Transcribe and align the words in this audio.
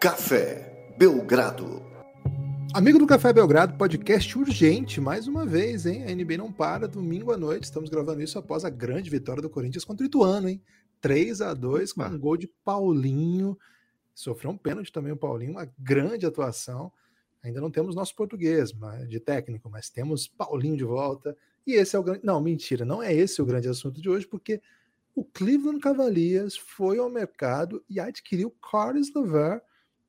Café 0.00 0.94
Belgrado. 0.96 1.82
Amigo 2.72 2.98
do 2.98 3.06
Café 3.06 3.34
Belgrado, 3.34 3.76
podcast 3.76 4.38
urgente, 4.38 4.98
mais 4.98 5.28
uma 5.28 5.44
vez, 5.44 5.84
hein? 5.84 6.04
A 6.04 6.14
NBA 6.14 6.38
não 6.38 6.50
para, 6.50 6.88
domingo 6.88 7.30
à 7.32 7.36
noite, 7.36 7.64
estamos 7.64 7.90
gravando 7.90 8.22
isso 8.22 8.38
após 8.38 8.64
a 8.64 8.70
grande 8.70 9.10
vitória 9.10 9.42
do 9.42 9.50
Corinthians 9.50 9.84
contra 9.84 10.02
o 10.02 10.06
Ituano, 10.06 10.48
hein? 10.48 10.62
3 11.02 11.42
a 11.42 11.52
2 11.52 11.92
com 11.92 12.02
um 12.02 12.18
gol 12.18 12.38
de 12.38 12.46
Paulinho. 12.64 13.58
Sofreu 14.14 14.52
um 14.52 14.56
pênalti 14.56 14.90
também 14.90 15.12
o 15.12 15.18
Paulinho, 15.18 15.50
uma 15.50 15.70
grande 15.78 16.24
atuação. 16.24 16.90
Ainda 17.42 17.60
não 17.60 17.70
temos 17.70 17.94
nosso 17.94 18.16
português 18.16 18.72
de 19.06 19.20
técnico, 19.20 19.68
mas 19.68 19.90
temos 19.90 20.26
Paulinho 20.26 20.78
de 20.78 20.84
volta. 20.84 21.36
E 21.66 21.74
esse 21.74 21.94
é 21.94 21.98
o 21.98 22.02
grande. 22.02 22.24
Não, 22.24 22.40
mentira, 22.40 22.86
não 22.86 23.02
é 23.02 23.12
esse 23.12 23.42
o 23.42 23.44
grande 23.44 23.68
assunto 23.68 24.00
de 24.00 24.08
hoje, 24.08 24.26
porque 24.26 24.62
o 25.14 25.22
Cleveland 25.22 25.78
Cavaliers 25.78 26.56
foi 26.56 26.96
ao 26.96 27.10
mercado 27.10 27.84
e 27.86 28.00
adquiriu 28.00 28.50
Carlos 28.62 29.12
Lever 29.14 29.60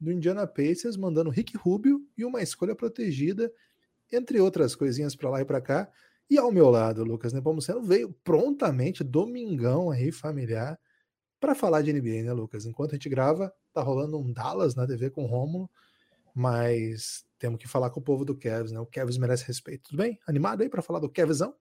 do 0.01 0.11
Indiana 0.11 0.47
Pacers, 0.47 0.97
mandando 0.97 1.29
Rick 1.29 1.55
Rubio 1.55 2.01
e 2.17 2.25
uma 2.25 2.41
escolha 2.41 2.75
protegida, 2.75 3.53
entre 4.11 4.41
outras 4.41 4.75
coisinhas 4.75 5.15
para 5.15 5.29
lá 5.29 5.41
e 5.41 5.45
para 5.45 5.61
cá. 5.61 5.89
E 6.27 6.39
ao 6.39 6.51
meu 6.51 6.69
lado, 6.71 7.03
Lucas 7.03 7.31
Nepomuceno 7.31 7.83
veio 7.83 8.11
prontamente, 8.23 9.03
domingão 9.03 9.91
aí, 9.91 10.11
familiar, 10.11 10.79
para 11.39 11.53
falar 11.53 11.83
de 11.83 11.93
NBA, 11.93 12.23
né, 12.23 12.33
Lucas? 12.33 12.65
Enquanto 12.65 12.91
a 12.91 12.95
gente 12.95 13.09
grava, 13.09 13.53
tá 13.71 13.81
rolando 13.81 14.17
um 14.19 14.33
Dallas 14.33 14.73
na 14.75 14.87
TV 14.87 15.11
com 15.11 15.23
o 15.23 15.27
Rômulo, 15.27 15.69
mas 16.33 17.23
temos 17.37 17.59
que 17.59 17.67
falar 17.67 17.91
com 17.91 17.99
o 17.99 18.03
povo 18.03 18.25
do 18.25 18.35
Cavs, 18.35 18.71
né? 18.71 18.79
O 18.79 18.85
Cavs 18.85 19.17
merece 19.17 19.45
respeito. 19.45 19.89
Tudo 19.89 19.97
bem? 19.97 20.19
Animado 20.27 20.61
aí 20.61 20.69
para 20.69 20.81
falar 20.81 20.99
do 20.99 21.09
Cavsão? 21.09 21.55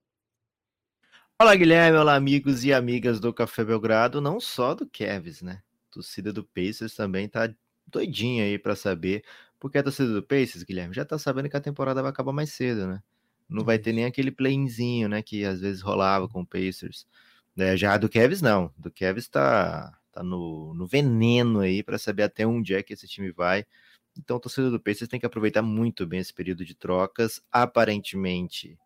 Olá, 1.39 1.55
Guilherme. 1.55 1.97
Olá, 1.97 2.15
amigos 2.15 2.63
e 2.63 2.71
amigas 2.71 3.19
do 3.19 3.33
Café 3.33 3.65
Belgrado. 3.65 4.21
Não 4.21 4.39
só 4.39 4.73
do 4.73 4.87
Cavs, 4.87 5.41
né? 5.41 5.61
A 5.89 5.93
torcida 5.93 6.31
do 6.31 6.43
Pacers 6.43 6.95
também 6.95 7.27
tá 7.27 7.53
doidinha 7.91 8.45
aí 8.45 8.57
para 8.57 8.75
saber. 8.75 9.23
Porque 9.59 9.77
a 9.77 9.83
torcida 9.83 10.11
do 10.11 10.23
Pacers, 10.23 10.63
Guilherme, 10.63 10.95
já 10.95 11.05
tá 11.05 11.19
sabendo 11.19 11.49
que 11.49 11.55
a 11.55 11.61
temporada 11.61 12.01
vai 12.01 12.09
acabar 12.09 12.31
mais 12.31 12.51
cedo, 12.51 12.87
né? 12.87 13.01
Não 13.47 13.63
vai 13.63 13.77
ter 13.77 13.93
nem 13.93 14.05
aquele 14.05 14.31
playzinho, 14.31 15.07
né? 15.07 15.21
Que 15.21 15.45
às 15.45 15.61
vezes 15.61 15.81
rolava 15.81 16.27
com 16.27 16.41
o 16.41 16.45
Pacers. 16.45 17.05
É, 17.57 17.75
já 17.77 17.97
do 17.97 18.09
Cavs, 18.09 18.41
não. 18.41 18.73
Do 18.77 18.89
Cavs 18.91 19.27
tá, 19.27 19.95
tá 20.11 20.23
no, 20.23 20.73
no 20.73 20.87
veneno 20.87 21.59
aí 21.59 21.83
para 21.83 21.97
saber 21.97 22.23
até 22.23 22.47
onde 22.47 22.73
é 22.73 22.81
que 22.81 22.93
esse 22.93 23.07
time 23.07 23.31
vai. 23.31 23.65
Então, 24.17 24.37
o 24.37 24.39
torcedor 24.39 24.71
do 24.71 24.79
Pacers 24.79 25.07
tem 25.07 25.19
que 25.19 25.25
aproveitar 25.25 25.61
muito 25.61 26.05
bem 26.05 26.19
esse 26.19 26.33
período 26.33 26.65
de 26.65 26.73
trocas. 26.73 27.41
Aparentemente, 27.51 28.77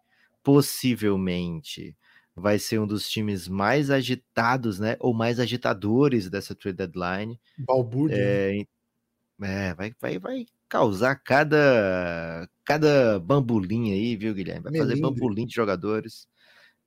possivelmente, 0.43 1.95
vai 2.35 2.59
ser 2.59 2.79
um 2.79 2.87
dos 2.87 3.09
times 3.09 3.47
mais 3.47 3.89
agitados, 3.89 4.79
né? 4.79 4.97
Ou 4.99 5.13
mais 5.13 5.39
agitadores 5.39 6.29
dessa 6.29 6.53
trade 6.53 6.77
deadline. 6.77 7.39
Balbúrdia. 7.57 8.17
É, 8.17 8.53
né? 8.57 8.65
É, 9.41 9.73
vai, 9.73 9.93
vai, 9.99 10.19
vai 10.19 10.45
causar 10.69 11.15
cada, 11.15 12.49
cada 12.63 13.19
bambolim 13.19 13.91
aí, 13.91 14.15
viu, 14.15 14.33
Guilherme? 14.33 14.63
Vai 14.63 14.71
Melindre. 14.71 14.95
fazer 14.95 15.01
bambolim 15.01 15.45
de 15.45 15.53
jogadores. 15.53 16.27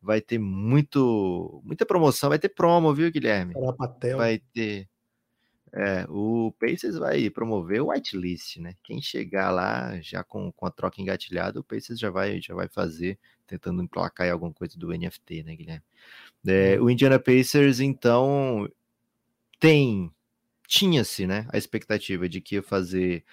Vai 0.01 0.21
ter 0.21 0.39
muito, 0.39 1.61
muita 1.65 1.85
promoção, 1.85 2.29
vai 2.29 2.39
ter 2.39 2.51
promo, 2.51 2.95
viu, 2.95 3.11
Guilherme? 3.11 3.55
Vai 4.17 4.39
ter. 4.39 4.89
É, 5.73 6.07
o 6.09 6.53
Pacers 6.59 6.97
vai 6.97 7.29
promover 7.29 7.83
o 7.83 7.89
whitelist, 7.91 8.59
né? 8.59 8.75
Quem 8.83 9.03
chegar 9.03 9.51
lá 9.51 10.01
já 10.01 10.25
com, 10.25 10.51
com 10.53 10.67
a 10.67 10.71
troca 10.71 11.03
engatilhada, 11.03 11.61
o 11.61 11.65
Pacers 11.65 11.99
já 11.99 12.11
vai, 12.11 12.41
já 12.41 12.55
vai 12.55 12.69
fazer 12.69 13.19
tentando 13.47 13.83
emplacar 13.83 14.31
alguma 14.31 14.53
coisa 14.53 14.79
do 14.79 14.89
NFT, 14.89 15.43
né, 15.43 15.57
Guilherme? 15.57 15.85
É, 16.47 16.81
o 16.81 16.89
Indiana 16.89 17.19
Pacers, 17.19 17.81
então, 17.81 18.69
tem, 19.59 20.11
tinha-se, 20.69 21.27
né, 21.27 21.47
a 21.51 21.59
expectativa 21.59 22.29
de 22.29 22.41
que 22.41 22.57
ia 22.57 22.63
fazer 22.63 23.25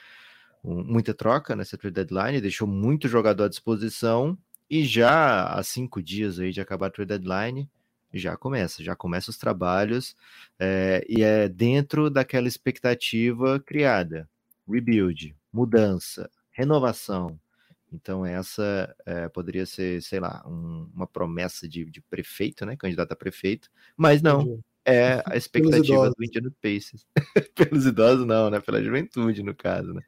um, 0.63 0.83
muita 0.83 1.13
troca 1.13 1.55
nessa 1.55 1.77
trade 1.77 1.93
deadline, 1.93 2.41
deixou 2.41 2.67
muito 2.67 3.07
jogador 3.07 3.43
à 3.43 3.49
disposição, 3.49 4.37
e 4.69 4.83
já 4.83 5.43
há 5.45 5.61
cinco 5.61 6.01
dias 6.01 6.39
aí 6.39 6.51
de 6.51 6.61
acabar 6.61 6.87
a 6.87 6.89
trade 6.89 7.09
deadline, 7.09 7.69
já 8.13 8.37
começa, 8.37 8.81
já 8.81 8.95
começa 8.95 9.29
os 9.29 9.37
trabalhos, 9.37 10.15
é, 10.57 11.05
e 11.07 11.21
é 11.21 11.49
dentro 11.49 12.09
daquela 12.09 12.47
expectativa 12.47 13.59
criada, 13.59 14.29
rebuild, 14.67 15.35
mudança, 15.51 16.29
renovação, 16.51 17.37
então, 17.93 18.25
essa 18.25 18.93
é, 19.05 19.29
poderia 19.29 19.65
ser, 19.65 20.01
sei 20.01 20.19
lá, 20.19 20.43
um, 20.45 20.89
uma 20.93 21.07
promessa 21.07 21.67
de, 21.67 21.85
de, 21.85 22.01
prefeito, 22.01 22.65
né? 22.65 22.75
Candidato 22.75 23.13
a 23.13 23.15
prefeito, 23.15 23.69
mas 23.95 24.21
não. 24.21 24.61
É 24.85 25.23
a 25.25 25.35
expectativa 25.35 26.09
do 26.09 26.23
Indiana 26.23 26.51
Pacers. 26.61 27.05
Pelos 27.55 27.85
idosos, 27.85 28.25
não, 28.25 28.49
né? 28.49 28.59
Pela 28.59 28.83
juventude, 28.83 29.41
no 29.41 29.55
caso, 29.55 29.93
né? 29.93 30.01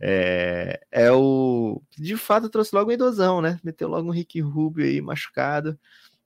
É, 0.00 0.80
é 0.90 1.12
o. 1.12 1.82
De 1.98 2.16
fato, 2.16 2.48
trouxe 2.48 2.74
logo 2.74 2.90
um 2.90 2.94
idosão, 2.94 3.42
né? 3.42 3.58
Meteu 3.64 3.88
logo 3.88 4.08
um 4.08 4.12
Rick 4.12 4.40
Rubio 4.40 4.84
aí 4.84 5.00
machucado. 5.00 5.78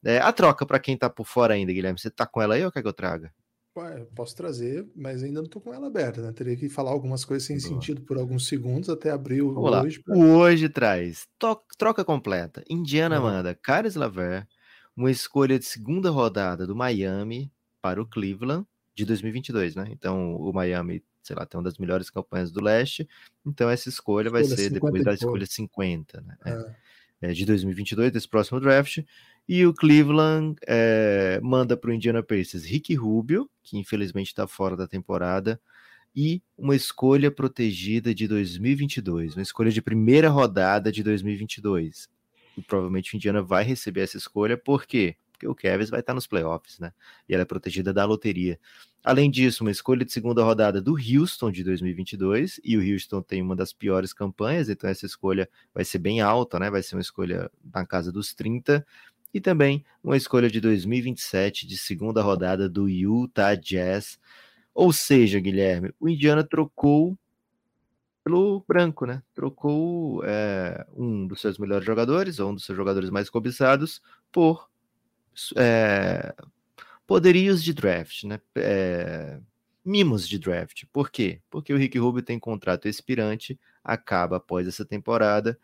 É, 0.05 0.19
a 0.19 0.33
troca 0.33 0.67
para 0.67 0.79
quem 0.79 0.99
tá 0.99 1.09
por 1.09 1.27
fora 1.27 1.55
ainda, 1.55 1.73
Guilherme. 1.73 1.99
Você 1.99 2.11
tá 2.11 2.27
com 2.27 2.43
ela 2.43 2.55
aí 2.55 2.65
ou 2.65 2.71
quer 2.71 2.83
que 2.83 2.89
eu 2.89 2.93
traga? 2.93 3.33
Ué, 3.77 4.07
posso 4.15 4.37
trazer, 4.37 4.87
mas 4.95 5.23
ainda 5.23 5.43
não 5.43 5.49
tô 5.49 5.61
com 5.61 5.75
ela 5.75 5.89
aberta, 5.89 6.23
né? 6.23 6.31
Teria 6.31 6.57
que 6.57 6.69
falar 6.69 6.93
algumas 6.93 7.25
coisas 7.25 7.45
sem 7.45 7.57
Boa. 7.59 7.69
sentido 7.69 8.03
por 8.03 8.17
alguns 8.17 8.47
segundos 8.47 8.89
até 8.89 9.11
abrir 9.11 9.43
o 9.43 9.53
Vamos 9.53 9.85
hoje. 9.85 10.01
Pra... 10.01 10.17
O 10.17 10.37
hoje 10.37 10.69
traz 10.69 11.27
troca 11.77 12.05
completa. 12.05 12.63
Indiana 12.71 13.17
uhum. 13.17 13.25
manda 13.25 13.55
Caris 13.55 13.97
Laver, 13.97 14.47
uma 14.97 15.11
escolha 15.11 15.59
de 15.59 15.65
segunda 15.65 16.09
rodada 16.11 16.67
do 16.69 16.77
Miami 16.77 17.51
para 17.85 18.01
o 18.01 18.07
Cleveland 18.07 18.67
de 18.95 19.05
2022, 19.05 19.77
né? 19.77 19.89
Então 19.91 20.37
o 20.37 20.51
Miami, 20.55 21.05
sei 21.23 21.37
lá, 21.37 21.45
tem 21.45 21.59
uma 21.59 21.65
das 21.65 21.77
melhores 21.77 22.09
campanhas 22.09 22.51
do 22.51 22.63
leste. 22.63 23.07
Então 23.45 23.69
essa 23.69 23.91
escolha, 23.91 24.29
escolha 24.29 24.43
vai 24.43 24.57
ser 24.57 24.71
depois 24.71 25.05
da 25.05 25.13
escolha 25.13 25.45
50, 25.45 26.23
né? 26.23 26.39
É. 26.47 27.29
É, 27.29 27.33
de 27.35 27.45
2022, 27.45 28.11
desse 28.11 28.27
próximo 28.27 28.59
draft. 28.59 29.05
E 29.47 29.67
o 29.67 29.75
Cleveland 29.75 30.57
é, 30.67 31.39
manda 31.43 31.77
para 31.77 31.91
o 31.91 31.93
Indiana 31.93 32.23
Pacers 32.23 32.65
Rick 32.65 32.95
Rubio, 32.95 33.51
que 33.63 33.77
infelizmente 33.77 34.29
está 34.29 34.47
fora 34.47 34.75
da 34.75 34.89
temporada, 34.89 35.61
e 36.17 36.43
uma 36.57 36.75
escolha 36.75 37.31
protegida 37.31 38.15
de 38.15 38.27
2022, 38.27 39.37
uma 39.37 39.43
escolha 39.43 39.71
de 39.71 39.83
primeira 39.83 40.31
rodada 40.31 40.91
de 40.91 41.03
2022. 41.03 42.09
E 42.57 42.63
provavelmente 42.63 43.15
o 43.15 43.17
Indiana 43.17 43.43
vai 43.43 43.63
receber 43.63 44.01
essa 44.01 44.17
escolha, 44.17 44.57
por 44.57 44.87
quê? 44.87 45.17
Porque 45.45 45.49
o 45.49 45.55
Kevs 45.55 45.91
vai 45.91 46.01
estar 46.01 46.15
nos 46.15 46.27
playoffs, 46.27 46.79
né? 46.79 46.93
E 47.29 47.35
ela 47.35 47.43
é 47.43 47.45
protegida 47.45 47.93
da 47.93 48.05
loteria. 48.05 48.59
Além 49.03 49.31
disso, 49.31 49.63
uma 49.63 49.71
escolha 49.71 50.05
de 50.05 50.13
segunda 50.13 50.43
rodada 50.43 50.81
do 50.81 50.97
Houston 50.97 51.51
de 51.51 51.63
2022, 51.63 52.61
e 52.65 52.77
o 52.77 52.93
Houston 52.93 53.21
tem 53.21 53.43
uma 53.43 53.55
das 53.55 53.73
piores 53.73 54.15
campanhas, 54.15 54.71
então 54.71 54.89
essa 54.89 55.05
escolha 55.05 55.49
vai 55.75 55.85
ser 55.85 55.99
bem 55.99 56.23
alta, 56.23 56.59
né? 56.59 56.71
Vai 56.71 56.83
ser 56.83 56.97
uma 56.97 57.03
escolha 57.03 57.51
na 57.73 57.85
casa 57.85 58.11
dos 58.11 58.33
30 58.33 58.87
e 59.33 59.41
também 59.41 59.85
uma 60.03 60.17
escolha 60.17 60.49
de 60.49 60.61
2027 60.61 61.67
de 61.67 61.77
segunda 61.77 62.23
rodada 62.23 62.69
do 62.69 62.89
Utah 62.89 63.55
Jazz. 63.55 64.19
Ou 64.73 64.93
seja, 64.93 65.39
Guilherme, 65.41 65.93
o 66.01 66.09
Indiana 66.09 66.43
trocou 66.43 67.19
pelo 68.25 68.65
branco, 68.67 69.05
né? 69.05 69.23
Trocou 69.35 70.25
é, 70.25 70.87
um 70.97 71.27
dos 71.27 71.43
seus 71.43 71.59
melhores 71.59 71.85
jogadores, 71.85 72.39
ou 72.39 72.51
um 72.51 72.55
dos 72.55 72.65
seus 72.65 72.77
jogadores 72.77 73.11
mais 73.11 73.29
cobiçados, 73.29 74.01
por 74.33 74.73
é, 75.57 76.35
poderios 77.07 77.63
de 77.63 77.73
draft, 77.73 78.25
né? 78.25 78.41
É, 78.57 79.41
mimos 79.85 80.29
de 80.29 80.39
draft. 80.39 80.85
Por 80.93 81.11
quê? 81.11 81.41
Porque 81.51 81.73
o 81.73 81.77
Rick 81.77 81.99
Rubio 81.99 82.23
tem 82.23 82.39
contrato 82.39 82.89
expirante, 82.89 83.59
acaba 83.83 84.37
após 84.37 84.67
essa 84.67 84.85
temporada 84.85 85.59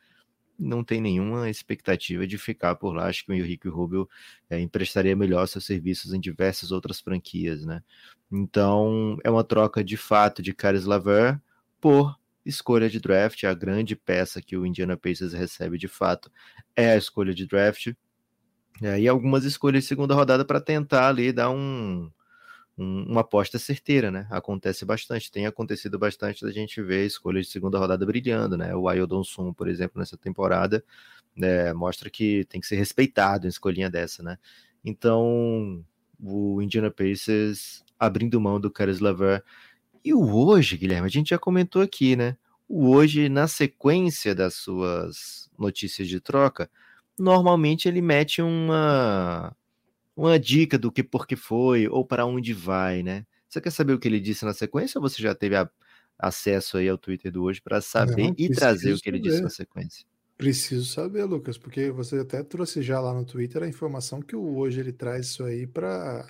não 0.60 0.84
tem 0.84 1.00
nenhuma 1.00 1.48
expectativa 1.48 2.26
de 2.26 2.36
ficar 2.36 2.76
por 2.76 2.94
lá. 2.94 3.06
Acho 3.06 3.24
que 3.24 3.32
o 3.32 3.34
Henrique 3.34 3.68
Rubio 3.68 4.08
é, 4.48 4.60
emprestaria 4.60 5.16
melhor 5.16 5.46
seus 5.46 5.64
serviços 5.64 6.12
em 6.12 6.20
diversas 6.20 6.70
outras 6.70 7.00
franquias, 7.00 7.64
né? 7.64 7.82
Então, 8.30 9.16
é 9.24 9.30
uma 9.30 9.42
troca 9.42 9.82
de 9.82 9.96
fato 9.96 10.42
de 10.42 10.52
Caris 10.52 10.84
Laver 10.84 11.40
por 11.80 12.16
escolha 12.44 12.88
de 12.88 13.00
draft. 13.00 13.42
A 13.44 13.54
grande 13.54 13.96
peça 13.96 14.42
que 14.42 14.56
o 14.56 14.66
Indiana 14.66 14.96
Pacers 14.96 15.32
recebe 15.32 15.78
de 15.78 15.88
fato 15.88 16.30
é 16.76 16.92
a 16.92 16.96
escolha 16.96 17.34
de 17.34 17.46
draft. 17.46 17.92
É, 18.82 18.98
e 19.00 19.08
algumas 19.08 19.44
escolhas 19.44 19.84
de 19.84 19.88
segunda 19.88 20.14
rodada 20.14 20.44
para 20.44 20.60
tentar 20.60 21.08
ali 21.08 21.32
dar 21.32 21.50
um, 21.50 22.10
um, 22.78 23.04
uma 23.04 23.20
aposta 23.20 23.58
certeira, 23.58 24.10
né? 24.10 24.26
Acontece 24.30 24.84
bastante, 24.84 25.30
tem 25.30 25.46
acontecido 25.46 25.98
bastante 25.98 26.44
da 26.44 26.50
gente 26.50 26.82
ver 26.82 27.06
escolhas 27.06 27.46
de 27.46 27.52
segunda 27.52 27.78
rodada 27.78 28.06
brilhando, 28.06 28.56
né? 28.56 28.74
O 28.74 28.88
Ayodon 28.88 29.22
Sun, 29.22 29.52
por 29.52 29.68
exemplo, 29.68 29.98
nessa 30.00 30.16
temporada, 30.16 30.82
né, 31.36 31.72
mostra 31.74 32.10
que 32.10 32.44
tem 32.46 32.60
que 32.60 32.66
ser 32.66 32.76
respeitado 32.76 33.46
em 33.46 33.50
escolhinha 33.50 33.90
dessa, 33.90 34.22
né? 34.22 34.38
Então, 34.84 35.84
o 36.18 36.62
Indiana 36.62 36.90
Pacers 36.90 37.84
abrindo 37.98 38.40
mão 38.40 38.58
do 38.58 38.70
Caris 38.70 39.00
Laver. 39.00 39.44
E 40.04 40.14
o 40.14 40.34
hoje, 40.34 40.76
Guilherme, 40.78 41.06
a 41.06 41.10
gente 41.10 41.30
já 41.30 41.38
comentou 41.38 41.82
aqui, 41.82 42.16
né? 42.16 42.36
O 42.66 42.88
hoje, 42.90 43.28
na 43.28 43.46
sequência 43.46 44.34
das 44.34 44.54
suas 44.54 45.50
notícias 45.58 46.08
de 46.08 46.20
troca, 46.20 46.70
normalmente 47.20 47.86
ele 47.86 48.00
mete 48.00 48.40
uma 48.40 49.54
uma 50.16 50.38
dica 50.38 50.78
do 50.78 50.90
que 50.90 51.02
por 51.02 51.26
que 51.26 51.36
foi 51.36 51.88
ou 51.88 52.04
para 52.04 52.26
onde 52.26 52.52
vai, 52.52 53.02
né? 53.02 53.24
Você 53.48 53.60
quer 53.60 53.70
saber 53.70 53.94
o 53.94 53.98
que 53.98 54.08
ele 54.08 54.20
disse 54.20 54.44
na 54.44 54.52
sequência 54.52 54.98
ou 54.98 55.02
você 55.02 55.22
já 55.22 55.34
teve 55.34 55.56
a, 55.56 55.68
acesso 56.18 56.76
aí 56.76 56.88
ao 56.88 56.98
Twitter 56.98 57.32
do 57.32 57.42
hoje 57.42 57.60
para 57.60 57.80
saber 57.80 58.28
Não, 58.28 58.34
e 58.36 58.50
trazer 58.50 58.92
o 58.92 59.00
que 59.00 59.08
ele 59.08 59.18
saber. 59.18 59.30
disse 59.30 59.42
na 59.42 59.50
sequência. 59.50 60.06
Preciso 60.36 60.86
saber, 60.86 61.24
Lucas, 61.24 61.58
porque 61.58 61.90
você 61.90 62.18
até 62.18 62.42
trouxe 62.42 62.82
já 62.82 63.00
lá 63.00 63.12
no 63.12 63.24
Twitter 63.24 63.62
a 63.62 63.68
informação 63.68 64.22
que 64.22 64.34
o 64.34 64.56
hoje 64.56 64.80
ele 64.80 64.92
traz 64.92 65.26
isso 65.26 65.44
aí 65.44 65.66
para 65.66 66.26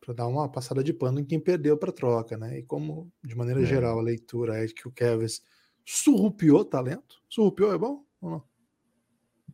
para 0.00 0.14
dar 0.14 0.26
uma 0.26 0.48
passada 0.48 0.82
de 0.82 0.92
pano 0.94 1.20
em 1.20 1.24
quem 1.24 1.38
perdeu 1.38 1.76
para 1.76 1.92
troca, 1.92 2.38
né? 2.38 2.60
E 2.60 2.62
como, 2.62 3.12
de 3.22 3.36
maneira 3.36 3.60
é. 3.60 3.66
geral, 3.66 3.98
a 3.98 4.02
leitura 4.02 4.64
é 4.64 4.66
que 4.66 4.88
o 4.88 4.90
Kevs 4.90 5.42
surrupiou 5.84 6.64
talento. 6.64 7.20
Surrupiou 7.28 7.74
é 7.74 7.78
bom 7.78 8.04
ou 8.20 8.30
não? 8.30 8.44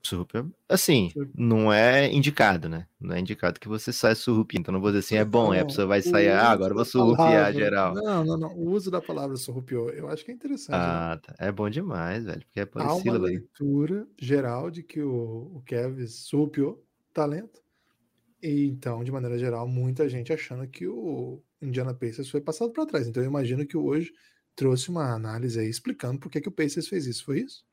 Surrupiou. 0.06 0.50
Assim, 0.68 1.10
não 1.34 1.72
é 1.72 2.12
indicado, 2.12 2.68
né? 2.68 2.86
Não 3.00 3.14
é 3.14 3.20
indicado 3.20 3.58
que 3.58 3.68
você 3.68 3.92
saia 3.92 4.14
surrupiando. 4.14 4.62
Então 4.62 4.72
não 4.72 4.80
vou 4.80 4.90
dizer 4.90 5.00
assim, 5.00 5.16
é 5.16 5.24
bom, 5.24 5.46
não, 5.46 5.54
é 5.54 5.60
a 5.60 5.64
pessoa 5.64 5.86
vai 5.86 6.02
sair, 6.02 6.28
ah, 6.28 6.50
agora 6.50 6.72
eu 6.72 6.76
vou 6.76 6.84
surrupiar 6.84 7.28
palavra, 7.28 7.52
geral. 7.52 7.94
Não, 7.94 8.24
não, 8.24 8.36
não. 8.36 8.54
O 8.54 8.70
uso 8.70 8.90
da 8.90 9.00
palavra 9.00 9.36
surrupiou, 9.36 9.90
eu 9.90 10.08
acho 10.08 10.24
que 10.24 10.30
é 10.30 10.34
interessante. 10.34 10.72
Né? 10.72 10.78
Ah, 10.78 11.20
tá. 11.22 11.34
É 11.38 11.50
bom 11.50 11.68
demais, 11.70 12.24
velho, 12.24 12.40
porque 12.46 12.60
é 12.60 12.68
Há 12.74 12.94
uma 12.94 13.18
leitura 13.18 14.06
geral 14.20 14.70
de 14.70 14.82
que 14.82 15.00
o, 15.00 15.52
o 15.54 15.62
Kevs 15.64 16.26
surrupiou 16.26 16.84
talento 17.12 17.64
e 18.44 18.66
então, 18.66 19.02
de 19.02 19.10
maneira 19.10 19.38
geral, 19.38 19.66
muita 19.66 20.06
gente 20.06 20.30
achando 20.30 20.68
que 20.68 20.86
o 20.86 21.42
Indiana 21.62 21.94
Pacers 21.94 22.28
foi 22.28 22.42
passado 22.42 22.72
para 22.72 22.84
trás. 22.84 23.08
Então, 23.08 23.22
eu 23.22 23.26
imagino 23.26 23.66
que 23.66 23.74
hoje 23.74 24.12
trouxe 24.54 24.90
uma 24.90 25.14
análise 25.14 25.58
aí 25.58 25.66
explicando 25.66 26.20
por 26.20 26.30
que, 26.30 26.42
que 26.42 26.48
o 26.48 26.52
Pacers 26.52 26.86
fez 26.86 27.06
isso. 27.06 27.24
Foi 27.24 27.40
isso? 27.40 27.64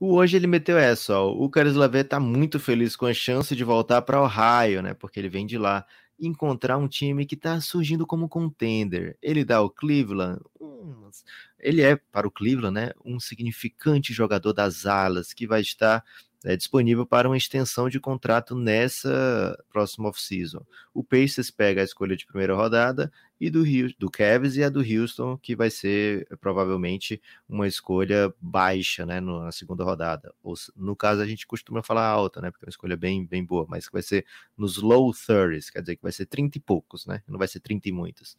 O 0.00 0.14
hoje 0.14 0.36
ele 0.36 0.46
meteu 0.46 0.78
essa, 0.78 1.18
ó. 1.18 1.30
O 1.32 1.50
Caris 1.50 1.74
Lavé 1.74 2.04
tá 2.04 2.20
muito 2.20 2.60
feliz 2.60 2.94
com 2.94 3.06
a 3.06 3.14
chance 3.14 3.54
de 3.54 3.64
voltar 3.64 4.02
para 4.02 4.22
Ohio, 4.22 4.82
né? 4.82 4.94
Porque 4.94 5.18
ele 5.18 5.28
vem 5.28 5.46
de 5.46 5.58
lá 5.58 5.84
encontrar 6.18 6.76
um 6.78 6.88
time 6.88 7.24
que 7.26 7.34
está 7.34 7.60
surgindo 7.60 8.06
como 8.06 8.28
contender. 8.28 9.16
Ele 9.22 9.44
dá 9.44 9.56
ao 9.58 9.70
Cleveland, 9.70 10.40
um, 10.60 11.10
ele 11.58 11.82
é 11.82 11.96
para 11.96 12.26
o 12.26 12.30
Cleveland, 12.30 12.74
né, 12.74 12.90
um 13.04 13.20
significante 13.20 14.12
jogador 14.12 14.52
das 14.52 14.86
alas 14.86 15.32
que 15.32 15.46
vai 15.46 15.60
estar 15.60 16.04
é, 16.44 16.56
disponível 16.56 17.04
para 17.04 17.28
uma 17.28 17.36
extensão 17.36 17.88
de 17.88 17.98
contrato 17.98 18.54
nessa 18.54 19.58
próxima 19.70 20.08
off-season. 20.08 20.64
O 20.94 21.02
Pacers 21.02 21.50
pega 21.50 21.80
a 21.80 21.84
escolha 21.84 22.16
de 22.16 22.26
primeira 22.26 22.54
rodada 22.54 23.12
e 23.40 23.50
do, 23.50 23.64
do 23.98 24.10
Cavs 24.10 24.56
e 24.56 24.62
a 24.62 24.68
do 24.68 24.80
Houston, 24.80 25.36
que 25.38 25.56
vai 25.56 25.70
ser 25.70 26.26
provavelmente 26.40 27.20
uma 27.48 27.66
escolha 27.66 28.32
baixa 28.40 29.04
né, 29.04 29.20
na 29.20 29.50
segunda 29.50 29.84
rodada. 29.84 30.32
Ou, 30.42 30.54
no 30.76 30.94
caso, 30.94 31.20
a 31.20 31.26
gente 31.26 31.46
costuma 31.46 31.82
falar 31.82 32.06
alta, 32.06 32.40
né, 32.40 32.50
porque 32.50 32.64
é 32.64 32.66
uma 32.66 32.70
escolha 32.70 32.96
bem, 32.96 33.26
bem 33.26 33.44
boa, 33.44 33.66
mas 33.68 33.86
que 33.86 33.92
vai 33.92 34.02
ser 34.02 34.24
nos 34.56 34.76
low 34.76 35.10
30s, 35.12 35.72
quer 35.72 35.80
dizer 35.80 35.96
que 35.96 36.02
vai 36.02 36.12
ser 36.12 36.26
30 36.26 36.58
e 36.58 36.60
poucos, 36.60 37.06
né? 37.06 37.22
não 37.26 37.38
vai 37.38 37.48
ser 37.48 37.60
30 37.60 37.88
e 37.88 37.92
muitos. 37.92 38.36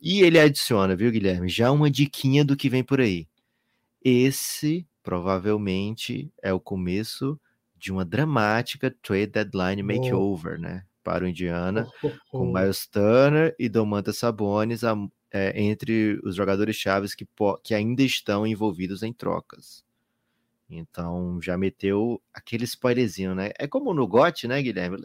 E 0.00 0.22
ele 0.22 0.38
adiciona, 0.38 0.96
viu, 0.96 1.10
Guilherme, 1.10 1.48
já 1.48 1.70
uma 1.70 1.90
diquinha 1.90 2.44
do 2.44 2.56
que 2.56 2.68
vem 2.68 2.82
por 2.82 3.00
aí. 3.00 3.28
Esse 4.04 4.84
provavelmente 5.02 6.32
é 6.42 6.52
o 6.52 6.60
começo 6.60 7.40
de 7.76 7.90
uma 7.92 8.04
dramática 8.04 8.94
trade 9.02 9.26
deadline 9.26 9.82
makeover, 9.82 10.56
oh. 10.58 10.62
né? 10.62 10.84
Para 11.02 11.24
o 11.24 11.28
Indiana, 11.28 11.88
oh, 12.02 12.06
oh, 12.06 12.38
com 12.38 12.52
Miles 12.52 12.86
Turner 12.86 13.56
e 13.58 13.68
Domantas 13.68 14.18
Sabonis 14.18 14.84
a, 14.84 14.94
é, 15.32 15.60
entre 15.60 16.20
os 16.22 16.36
jogadores 16.36 16.76
chaves 16.76 17.14
que, 17.14 17.26
que 17.64 17.74
ainda 17.74 18.02
estão 18.02 18.46
envolvidos 18.46 19.02
em 19.02 19.12
trocas. 19.12 19.84
Então 20.70 21.40
já 21.42 21.58
meteu 21.58 22.22
aquele 22.32 22.64
spoilerzinho, 22.64 23.34
né? 23.34 23.50
É 23.58 23.66
como 23.66 23.92
no 23.92 24.06
GOT, 24.06 24.46
né, 24.46 24.62
Guilherme? 24.62 24.96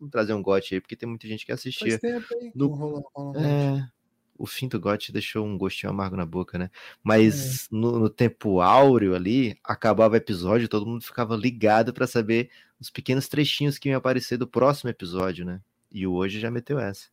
Vamos 0.00 0.10
trazer 0.10 0.32
um 0.32 0.42
GOT 0.42 0.74
aí, 0.74 0.80
porque 0.80 0.96
tem 0.96 1.08
muita 1.08 1.28
gente 1.28 1.44
que 1.44 1.52
assistia. 1.52 1.98
Faz 1.98 2.00
tempo, 2.00 2.26
hein? 2.40 2.52
No... 2.54 2.68
Rola, 2.68 3.02
rola, 3.14 3.46
é, 3.46 3.88
o 4.36 4.46
fim 4.46 4.68
do 4.68 4.80
GOT 4.80 5.12
deixou 5.12 5.46
um 5.46 5.56
gostinho 5.56 5.90
amargo 5.90 6.16
na 6.16 6.26
boca, 6.26 6.58
né? 6.58 6.70
Mas 7.02 7.64
é. 7.64 7.68
no, 7.70 7.98
no, 7.98 8.10
tempo 8.10 8.60
áureo 8.60 9.14
ali, 9.14 9.56
acabava 9.62 10.14
o 10.14 10.16
episódio, 10.16 10.68
todo 10.68 10.86
mundo 10.86 11.04
ficava 11.04 11.36
ligado 11.36 11.92
para 11.92 12.06
saber 12.06 12.50
os 12.80 12.90
pequenos 12.90 13.28
trechinhos 13.28 13.78
que 13.78 13.88
iam 13.88 13.98
aparecer 13.98 14.36
do 14.36 14.46
próximo 14.46 14.90
episódio, 14.90 15.44
né? 15.44 15.60
E 15.90 16.06
o 16.06 16.12
hoje 16.12 16.40
já 16.40 16.50
meteu 16.50 16.78
essa. 16.78 17.08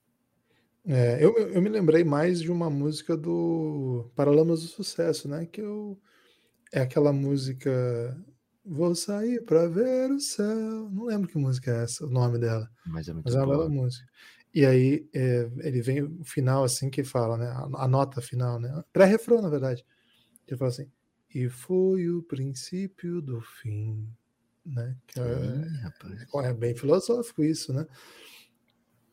É, 0.87 1.23
eu, 1.23 1.37
eu 1.37 1.61
me 1.61 1.69
lembrei 1.69 2.03
mais 2.03 2.41
de 2.41 2.51
uma 2.51 2.69
música 2.69 3.15
do 3.15 4.09
Paralamas 4.15 4.61
do 4.61 4.67
Sucesso, 4.67 5.27
né? 5.27 5.45
Que 5.45 5.61
eu, 5.61 5.99
é 6.71 6.81
aquela 6.81 7.11
música 7.11 8.17
Vou 8.71 8.93
sair 8.93 9.43
para 9.45 9.67
ver 9.67 10.11
o 10.11 10.19
céu. 10.19 10.89
Não 10.91 11.05
lembro 11.05 11.27
que 11.27 11.39
música 11.39 11.71
é 11.71 11.83
essa, 11.83 12.05
o 12.05 12.09
nome 12.09 12.37
dela. 12.37 12.69
Mas 12.85 13.07
é 13.07 13.13
muito 13.13 13.25
Mas 13.25 13.33
é 13.33 13.39
uma 13.39 13.47
bela 13.47 13.67
música. 13.67 14.05
E 14.53 14.65
aí 14.65 15.07
é, 15.13 15.49
ele 15.59 15.81
vem 15.81 16.03
o 16.03 16.23
final 16.23 16.63
assim 16.63 16.89
que 16.89 17.03
fala, 17.03 17.37
né? 17.37 17.47
A, 17.47 17.83
a 17.83 17.87
nota 17.87 18.21
final, 18.21 18.59
né? 18.59 18.83
Pré-refrão, 18.91 19.41
na 19.41 19.49
verdade. 19.49 19.85
Ele 20.47 20.57
fala 20.57 20.69
assim: 20.69 20.89
E 21.33 21.47
foi 21.49 22.09
o 22.09 22.23
princípio 22.23 23.21
do 23.21 23.41
fim. 23.41 24.07
Né? 24.65 24.95
Que 25.07 25.19
é, 25.19 26.47
é, 26.47 26.53
bem 26.53 26.75
filosófico 26.75 27.43
isso, 27.43 27.73
né? 27.73 27.85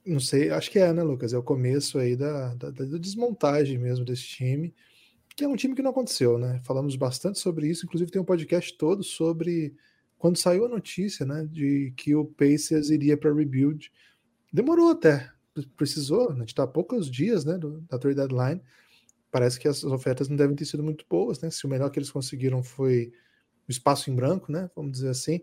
Não 0.05 0.21
sei, 0.21 0.51
acho 0.51 0.71
que 0.71 0.79
é, 0.79 0.93
né, 0.93 1.03
Lucas? 1.03 1.33
É 1.33 1.39
o 1.39 1.43
começo 1.43 1.99
aí 1.99 2.15
da, 2.15 2.55
da, 2.55 2.71
da 2.71 2.99
desmontagem 2.99 3.79
mesmo 3.79 4.05
desse 4.05 4.23
time, 4.23 4.75
que 5.35 5.45
é 5.45 5.49
um 5.49 5.57
time 5.57 5.75
que 5.75 5.83
não 5.83 5.91
aconteceu, 5.91 6.39
né? 6.39 6.61
Falamos 6.65 6.95
bastante 6.95 7.39
sobre 7.39 7.69
isso, 7.69 7.85
inclusive 7.85 8.11
tem 8.11 8.23
um 8.23 8.25
podcast 8.25 8.77
todo 8.79 9.03
sobre 9.03 9.75
quando 10.19 10.39
saiu 10.39 10.65
a 10.65 10.69
notícia, 10.69 11.27
né, 11.27 11.47
de 11.51 11.93
que 11.97 12.15
o 12.15 12.25
Pacers 12.25 12.91
iria 12.91 13.17
para 13.17 13.35
rebuild 13.35 13.93
demorou 14.57 14.91
até, 14.91 15.31
precisou, 15.77 16.31
a 16.31 16.35
gente 16.35 16.49
está 16.49 16.63
há 16.63 16.67
poucos 16.67 17.11
dias 17.11 17.45
né, 17.45 17.59
do, 17.59 17.83
da 17.83 17.99
trade 17.99 18.17
deadline. 18.17 18.63
Parece 19.31 19.61
que 19.61 19.69
as 19.69 19.85
ofertas 19.85 20.29
não 20.31 20.37
devem 20.37 20.57
ter 20.57 20.65
sido 20.65 20.83
muito 20.83 21.05
boas, 21.09 21.41
né? 21.41 21.51
Se 21.51 21.67
o 21.67 21.69
melhor 21.69 21.91
que 21.91 21.99
eles 21.99 22.11
conseguiram 22.11 22.63
foi 22.63 23.13
o 23.69 23.71
espaço 23.71 24.11
em 24.11 24.15
branco, 24.15 24.51
né? 24.51 24.71
Vamos 24.75 24.93
dizer 24.93 25.11
assim. 25.11 25.43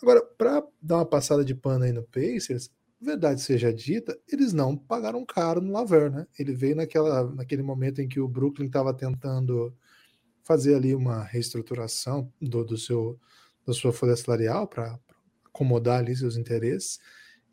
Agora, 0.00 0.24
para 0.24 0.66
dar 0.80 0.96
uma 0.96 1.06
passada 1.06 1.44
de 1.44 1.54
pano 1.54 1.84
aí 1.84 1.92
no 1.92 2.02
Pacers, 2.04 2.70
verdade 2.98 3.42
seja 3.42 3.72
dita, 3.72 4.18
eles 4.26 4.54
não 4.54 4.74
pagaram 4.74 5.26
caro 5.26 5.60
no 5.60 5.72
Laver, 5.72 6.10
né? 6.10 6.26
Ele 6.38 6.54
veio 6.54 6.76
naquela, 6.76 7.30
naquele 7.34 7.62
momento 7.62 8.00
em 8.00 8.08
que 8.08 8.18
o 8.18 8.28
Brooklyn 8.28 8.66
estava 8.66 8.94
tentando 8.94 9.76
fazer 10.42 10.74
ali 10.74 10.94
uma 10.94 11.22
reestruturação 11.22 12.32
do, 12.40 12.64
do 12.64 12.78
seu, 12.78 13.18
da 13.66 13.74
sua 13.74 13.92
folha 13.92 14.16
salarial 14.16 14.66
para 14.66 14.98
acomodar 15.44 15.98
ali 15.98 16.16
seus 16.16 16.36
interesses. 16.36 16.98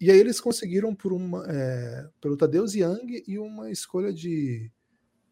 E 0.02 0.10
aí 0.10 0.20
eles 0.20 0.42
conseguiram 0.42 0.96
por 0.96 1.14
uma, 1.14 1.46
é, 1.48 2.10
pelo 2.20 2.36
Tadeu 2.36 2.66
Young 2.66 3.24
e 3.28 3.38
uma 3.38 3.70
escolha 3.70 4.12
de, 4.12 4.72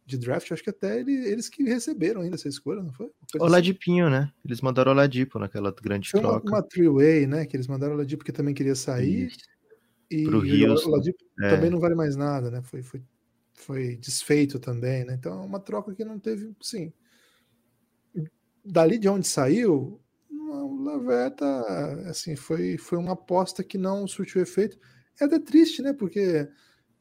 de 0.05 0.15
draft, 0.15 0.51
acho 0.51 0.63
que 0.63 0.69
até 0.69 0.99
ele, 0.99 1.11
eles 1.11 1.49
que 1.49 1.63
receberam 1.63 2.21
ainda 2.21 2.35
essa 2.35 2.47
escolha, 2.47 2.83
não 2.83 2.93
foi? 2.93 3.09
Oladipinho, 3.39 4.05
assim. 4.05 4.13
né? 4.13 4.31
Eles 4.45 4.61
mandaram 4.61 4.91
o 4.91 4.93
Oladipo 4.93 5.39
naquela 5.39 5.71
grande 5.71 6.11
foi 6.11 6.19
troca. 6.19 6.47
Uma, 6.47 6.57
uma 6.57 6.63
three-way, 6.63 7.25
né? 7.25 7.47
Que 7.47 7.57
eles 7.57 7.65
mandaram 7.65 7.93
o 7.93 7.95
Oladipo 7.95 8.19
porque 8.19 8.31
também 8.31 8.53
queria 8.53 8.75
sair. 8.75 9.29
Isso. 9.29 9.39
E 10.11 10.23
Pro 10.23 10.39
Rio, 10.39 10.75
Oladipo 10.85 11.17
é. 11.41 11.49
também 11.49 11.71
não 11.71 11.79
vale 11.79 11.95
mais 11.95 12.15
nada, 12.15 12.51
né? 12.51 12.61
Foi, 12.61 12.83
foi, 12.83 13.01
foi 13.55 13.95
desfeito 13.97 14.59
também, 14.59 15.03
né? 15.03 15.15
Então 15.15 15.33
é 15.41 15.45
uma 15.45 15.59
troca 15.59 15.95
que 15.95 16.05
não 16.05 16.19
teve, 16.19 16.55
sim. 16.61 16.93
Dali 18.63 18.99
de 18.99 19.09
onde 19.09 19.27
saiu, 19.27 19.99
o 20.50 20.84
Laveta, 20.84 21.46
assim, 22.10 22.36
foi, 22.36 22.77
foi 22.77 22.98
uma 22.98 23.13
aposta 23.13 23.63
que 23.63 23.77
não 23.77 24.08
surtiu 24.08 24.41
efeito. 24.41 24.77
É 25.20 25.25
até 25.25 25.39
triste, 25.39 25.82
né? 25.82 25.94
Porque 25.94 26.48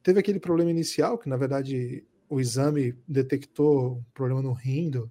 teve 0.02 0.21
aquele 0.21 0.40
problema 0.40 0.71
inicial, 0.71 1.19
que 1.19 1.28
na 1.28 1.37
verdade 1.37 2.07
o 2.28 2.40
exame 2.40 2.95
detectou 3.07 3.99
um 3.99 4.05
problema 4.14 4.43
no 4.43 4.52
rim 4.52 4.90
do 4.90 5.11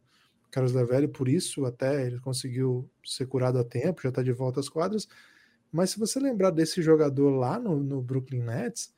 Carlos 0.51 0.74
Lavelli, 0.74 1.08
por 1.08 1.27
isso 1.27 1.65
até 1.65 2.06
ele 2.06 2.20
conseguiu 2.20 2.89
ser 3.03 3.27
curado 3.27 3.60
a 3.60 3.63
tempo, 3.63 4.01
já 4.01 4.10
está 4.10 4.24
de 4.24 4.32
volta 4.32 4.60
às 4.60 4.70
quadras. 4.70 5.08
Mas 5.72 5.91
se 5.91 6.00
você 6.00 6.20
lembrar 6.20 6.51
desse 6.51 6.82
jogador 6.82 7.29
lá 7.29 7.60
no, 7.60 7.77
no 7.77 8.01
Brooklyn 8.01 8.41
Nets, 8.41 8.94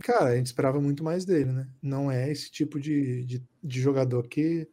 cara, 0.00 0.30
a 0.30 0.36
gente 0.36 0.46
esperava 0.46 0.80
muito 0.80 1.02
mais 1.02 1.24
dele, 1.24 1.52
né? 1.52 1.68
Não 1.82 2.10
é 2.10 2.30
esse 2.30 2.50
tipo 2.50 2.78
de, 2.78 3.24
de, 3.24 3.44
de 3.62 3.80
jogador 3.80 4.28
que 4.28 4.68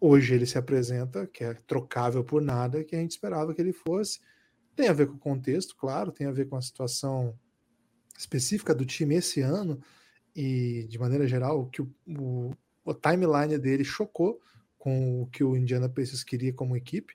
hoje 0.00 0.34
ele 0.34 0.46
se 0.46 0.58
apresenta, 0.58 1.26
que 1.26 1.44
é 1.44 1.54
trocável 1.54 2.22
por 2.24 2.42
nada, 2.42 2.84
que 2.84 2.94
a 2.94 2.98
gente 2.98 3.12
esperava 3.12 3.54
que 3.54 3.60
ele 3.60 3.72
fosse. 3.72 4.20
Tem 4.76 4.88
a 4.88 4.92
ver 4.92 5.06
com 5.06 5.14
o 5.14 5.18
contexto, 5.18 5.76
claro, 5.76 6.12
tem 6.12 6.26
a 6.26 6.32
ver 6.32 6.48
com 6.48 6.56
a 6.56 6.62
situação 6.62 7.38
específica 8.18 8.74
do 8.74 8.84
time 8.84 9.14
esse 9.16 9.40
ano 9.40 9.80
e, 10.34 10.86
de 10.88 10.98
maneira 10.98 11.26
geral, 11.26 11.66
que 11.66 11.82
o, 11.82 11.90
o, 12.06 12.50
o 12.84 12.94
timeline 12.94 13.58
dele 13.58 13.84
chocou 13.84 14.40
com 14.78 15.22
o 15.22 15.26
que 15.26 15.44
o 15.44 15.56
Indiana 15.56 15.88
Pacers 15.88 16.24
queria 16.24 16.52
como 16.52 16.76
equipe, 16.76 17.14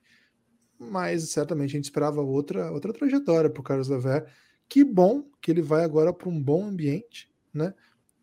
mas 0.78 1.30
certamente 1.30 1.72
a 1.72 1.78
gente 1.78 1.86
esperava 1.86 2.22
outra, 2.22 2.72
outra 2.72 2.94
trajetória 2.94 3.50
para 3.50 3.60
o 3.60 3.64
Carlos 3.64 3.88
Lever. 3.88 4.26
Que 4.68 4.84
bom 4.84 5.24
que 5.42 5.52
ele 5.52 5.62
vai 5.62 5.84
agora 5.84 6.14
para 6.14 6.30
um 6.30 6.42
bom 6.42 6.68
ambiente, 6.68 7.32
né? 7.54 7.74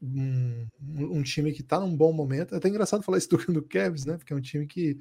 Um, 0.03 0.67
um 0.81 1.23
time 1.23 1.53
que 1.53 1.61
está 1.61 1.79
num 1.79 1.97
bom 1.97 2.13
momento. 2.13 2.55
É 2.55 2.59
até 2.59 2.69
engraçado 2.69 3.05
falar 3.05 3.19
isso 3.19 3.29
do, 3.29 3.37
do 3.53 3.63
Cavs, 3.63 4.05
né? 4.05 4.17
Porque 4.17 4.33
é 4.33 4.37
um 4.37 4.41
time 4.41 4.67
que, 4.67 4.99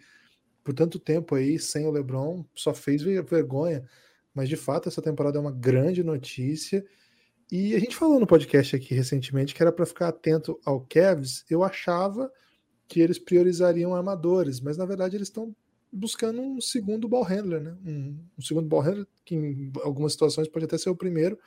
por 0.63 0.73
tanto 0.73 0.99
tempo 0.99 1.35
aí, 1.35 1.57
sem 1.57 1.85
o 1.85 1.91
LeBron, 1.91 2.45
só 2.53 2.73
fez 2.73 3.01
vergonha. 3.01 3.83
Mas 4.33 4.47
de 4.47 4.55
fato, 4.55 4.87
essa 4.87 5.01
temporada 5.01 5.37
é 5.37 5.41
uma 5.41 5.51
grande 5.51 6.03
notícia. 6.03 6.85
E 7.51 7.75
a 7.75 7.79
gente 7.79 7.95
falou 7.95 8.19
no 8.19 8.27
podcast 8.27 8.75
aqui 8.75 8.93
recentemente 8.93 9.53
que 9.53 9.61
era 9.61 9.71
para 9.71 9.85
ficar 9.85 10.07
atento 10.07 10.59
ao 10.63 10.81
Cavs. 10.81 11.43
Eu 11.49 11.63
achava 11.63 12.31
que 12.87 13.01
eles 13.01 13.19
priorizariam 13.19 13.95
armadores, 13.95 14.61
mas 14.61 14.77
na 14.77 14.85
verdade 14.85 15.17
eles 15.17 15.27
estão 15.27 15.55
buscando 15.91 16.41
um 16.41 16.61
segundo 16.61 17.07
ball 17.09 17.23
handler, 17.23 17.61
né? 17.61 17.75
Um, 17.85 18.19
um, 18.37 18.41
segundo 18.41 18.67
ball 18.67 18.81
handler 18.81 19.07
que 19.25 19.35
em 19.35 19.71
algumas 19.81 20.13
situações 20.13 20.47
pode 20.47 20.65
até 20.65 20.77
ser 20.77 20.89
o 20.89 20.95
primeiro. 20.95 21.37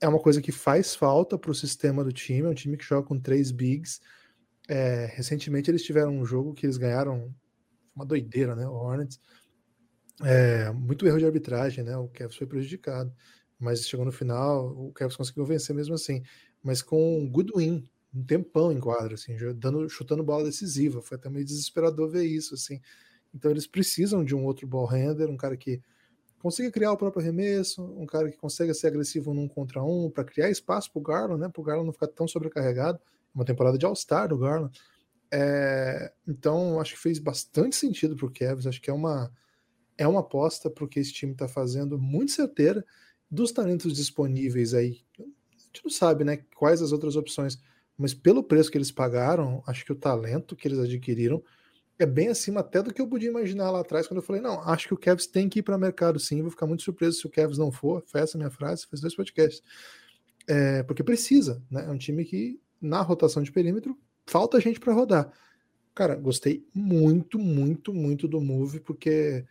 É 0.00 0.08
uma 0.08 0.20
coisa 0.20 0.40
que 0.40 0.52
faz 0.52 0.94
falta 0.94 1.36
para 1.38 1.50
o 1.50 1.54
sistema 1.54 2.04
do 2.04 2.12
time. 2.12 2.46
É 2.46 2.50
um 2.50 2.54
time 2.54 2.76
que 2.76 2.84
joga 2.84 3.06
com 3.06 3.18
três 3.18 3.50
bigs. 3.50 4.00
É, 4.68 5.06
recentemente 5.14 5.70
eles 5.70 5.82
tiveram 5.82 6.16
um 6.16 6.24
jogo 6.24 6.54
que 6.54 6.66
eles 6.66 6.76
ganharam 6.76 7.34
uma 7.94 8.04
doideira, 8.06 8.54
né? 8.54 8.66
O 8.68 8.72
Hornets. 8.72 9.18
É, 10.22 10.70
muito 10.72 11.06
erro 11.06 11.18
de 11.18 11.26
arbitragem, 11.26 11.84
né? 11.84 11.96
O 11.96 12.08
Cavs 12.08 12.36
foi 12.36 12.46
prejudicado, 12.46 13.12
mas 13.58 13.86
chegou 13.88 14.04
no 14.04 14.12
final, 14.12 14.66
o 14.66 14.92
Cavs 14.92 15.16
conseguiu 15.16 15.44
vencer 15.44 15.74
mesmo 15.74 15.94
assim. 15.94 16.22
Mas 16.62 16.82
com 16.82 17.28
Goodwin, 17.30 17.88
um 18.14 18.24
tempão 18.24 18.72
em 18.72 18.80
quadra, 18.80 19.14
assim, 19.14 19.36
dando, 19.56 19.88
chutando 19.88 20.24
bola 20.24 20.44
decisiva. 20.44 21.00
Foi 21.00 21.16
até 21.16 21.28
meio 21.28 21.44
desesperador 21.44 22.08
ver 22.10 22.24
isso, 22.24 22.54
assim. 22.54 22.80
Então 23.34 23.50
eles 23.50 23.66
precisam 23.66 24.24
de 24.24 24.34
um 24.34 24.44
outro 24.44 24.66
ball 24.66 24.86
handler, 24.86 25.28
um 25.28 25.36
cara 25.36 25.56
que 25.56 25.80
consiga 26.40 26.70
criar 26.70 26.92
o 26.92 26.96
próprio 26.96 27.22
arremesso, 27.22 27.82
um 27.82 28.06
cara 28.06 28.30
que 28.30 28.36
consiga 28.36 28.72
ser 28.74 28.88
agressivo 28.88 29.34
num 29.34 29.48
contra 29.48 29.82
um, 29.82 30.10
para 30.10 30.24
criar 30.24 30.50
espaço 30.50 30.90
para 30.92 31.00
o 31.00 31.02
Garland, 31.02 31.40
né? 31.40 31.48
Para 31.48 31.60
o 31.60 31.64
Garland 31.64 31.86
não 31.86 31.92
ficar 31.92 32.08
tão 32.08 32.26
sobrecarregado. 32.26 32.98
Uma 33.34 33.44
temporada 33.44 33.78
de 33.78 33.84
All-Star 33.84 34.28
do 34.28 34.38
Garland. 34.38 34.76
É, 35.30 36.12
então 36.26 36.80
acho 36.80 36.94
que 36.94 37.00
fez 37.00 37.18
bastante 37.18 37.76
sentido 37.76 38.16
para 38.16 38.26
o 38.26 38.32
Cavs. 38.32 38.66
Acho 38.66 38.80
que 38.80 38.90
é 38.90 38.92
uma 38.92 39.30
é 39.96 40.06
uma 40.06 40.20
aposta 40.20 40.70
que 40.70 41.00
esse 41.00 41.12
time 41.12 41.32
está 41.32 41.48
fazendo 41.48 41.98
muito 41.98 42.30
certeira 42.30 42.84
dos 43.28 43.50
talentos 43.50 43.92
disponíveis 43.94 44.72
aí. 44.72 45.00
A 45.18 45.22
gente 45.58 45.84
não 45.84 45.90
sabe, 45.90 46.24
né? 46.24 46.38
Quais 46.54 46.80
as 46.80 46.92
outras 46.92 47.16
opções 47.16 47.58
mas 47.98 48.14
pelo 48.14 48.44
preço 48.44 48.70
que 48.70 48.78
eles 48.78 48.92
pagaram, 48.92 49.60
acho 49.66 49.84
que 49.84 49.90
o 49.90 49.96
talento 49.96 50.54
que 50.54 50.68
eles 50.68 50.78
adquiriram 50.78 51.42
é 51.98 52.06
bem 52.06 52.28
acima 52.28 52.60
até 52.60 52.82
do 52.82 52.92
que 52.92 53.00
eu 53.00 53.08
podia 53.08 53.28
imaginar 53.28 53.70
lá 53.70 53.80
atrás, 53.80 54.06
quando 54.06 54.18
eu 54.18 54.22
falei, 54.22 54.40
não, 54.40 54.60
acho 54.62 54.86
que 54.86 54.94
o 54.94 54.98
Cavs 54.98 55.26
tem 55.26 55.48
que 55.48 55.58
ir 55.58 55.62
para 55.62 55.76
o 55.76 55.80
mercado 55.80 56.18
sim, 56.18 56.40
vou 56.42 56.50
ficar 56.50 56.66
muito 56.66 56.82
surpreso 56.82 57.18
se 57.18 57.26
o 57.26 57.30
Cavs 57.30 57.58
não 57.58 57.72
for, 57.72 58.02
foi 58.06 58.20
essa 58.20 58.38
minha 58.38 58.50
frase, 58.50 58.86
fez 58.86 59.00
dois 59.00 59.14
podcasts, 59.14 59.62
é, 60.46 60.82
porque 60.84 61.02
precisa, 61.02 61.62
né, 61.70 61.84
é 61.86 61.90
um 61.90 61.98
time 61.98 62.24
que 62.24 62.60
na 62.80 63.00
rotação 63.02 63.42
de 63.42 63.50
perímetro 63.50 63.98
falta 64.26 64.60
gente 64.60 64.78
para 64.78 64.92
rodar. 64.92 65.32
Cara, 65.94 66.14
gostei 66.14 66.64
muito, 66.72 67.38
muito, 67.38 67.92
muito 67.92 68.28
do 68.28 68.40
move, 68.40 68.78
porque 68.80 69.44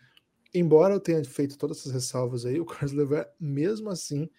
embora 0.53 0.93
eu 0.93 0.99
tenha 0.99 1.23
feito 1.25 1.57
todas 1.57 1.79
essas 1.79 1.91
ressalvas 1.91 2.45
aí, 2.45 2.59
o 2.59 2.65
Carlos 2.65 2.93
Lever, 2.93 3.29
mesmo 3.39 3.89
assim, 3.89 4.29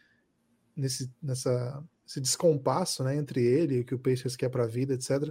nesse, 0.75 1.13
nessa 1.23 1.85
esse 2.09 2.21
descompasso 2.21 3.05
né, 3.05 3.17
entre 3.17 3.45
ele 3.45 3.77
e 3.77 3.81
o 3.81 3.85
que 3.85 3.95
o 3.95 3.99
Pacers 3.99 4.35
quer 4.35 4.49
para 4.49 4.65
a 4.65 4.67
vida, 4.67 4.95
etc. 4.95 5.31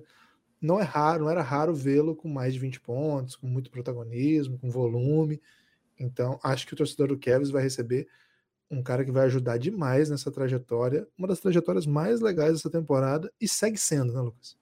Não 0.62 0.80
é 0.80 0.84
raro, 0.84 1.24
não 1.24 1.30
era 1.30 1.42
raro 1.42 1.74
vê-lo 1.74 2.16
com 2.16 2.28
mais 2.28 2.54
de 2.54 2.60
20 2.60 2.80
pontos, 2.82 3.36
com 3.36 3.48
muito 3.48 3.70
protagonismo, 3.70 4.58
com 4.58 4.70
volume. 4.70 5.42
Então, 6.00 6.40
acho 6.44 6.66
que 6.66 6.74
o 6.74 6.78
torcedor 6.78 7.10
do 7.10 7.18
Cavs 7.18 7.50
vai 7.50 7.64
receber 7.64 8.08
um 8.70 8.84
cara 8.84 9.06
que 9.06 9.12
vai 9.12 9.26
ajudar 9.26 9.58
demais 9.58 10.10
nessa 10.10 10.32
trajetória, 10.32 11.08
uma 11.18 11.28
das 11.28 11.40
trajetórias 11.40 11.86
mais 11.86 12.20
legais 12.20 12.54
dessa 12.54 12.70
temporada 12.70 13.32
e 13.40 13.48
segue 13.48 13.78
sendo, 13.78 14.14
né, 14.14 14.20
Lucas? 14.20 14.58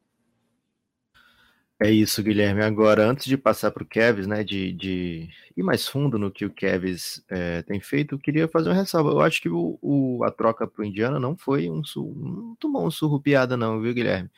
É 1.78 1.92
isso, 1.92 2.24
Guilherme. 2.24 2.62
Agora, 2.62 3.06
antes 3.06 3.25
de 3.25 3.38
passar 3.38 3.70
para 3.70 3.84
o 3.84 3.86
Kevs, 3.86 4.25
né, 4.25 4.46
de, 4.46 4.72
de, 4.72 5.30
ir 5.58 5.64
mais 5.64 5.86
fundo 5.86 6.18
no 6.18 6.32
que 6.32 6.46
o 6.46 6.50
Kevs 6.50 7.22
é, 7.30 7.64
tem 7.64 7.82
feito, 7.82 8.16
eu 8.16 8.20
queria 8.20 8.48
fazer 8.48 8.70
uma 8.70 8.75
ressalva. 8.75 9.10
Eu 9.10 9.20
acho 9.20 9.42
que 9.42 9.50
o, 9.50 9.78
o 9.82 10.24
a 10.24 10.32
troca 10.32 10.66
para 10.66 10.82
o 10.82 10.86
Indiana 10.86 11.20
não 11.20 11.36
foi 11.36 11.70
um 11.70 11.82
não 12.16 12.56
tomou 12.56 12.88
um 12.88 12.92
surrupiada, 12.92 13.58
não, 13.58 13.82
viu, 13.82 13.94
Guilherme? 13.94 14.30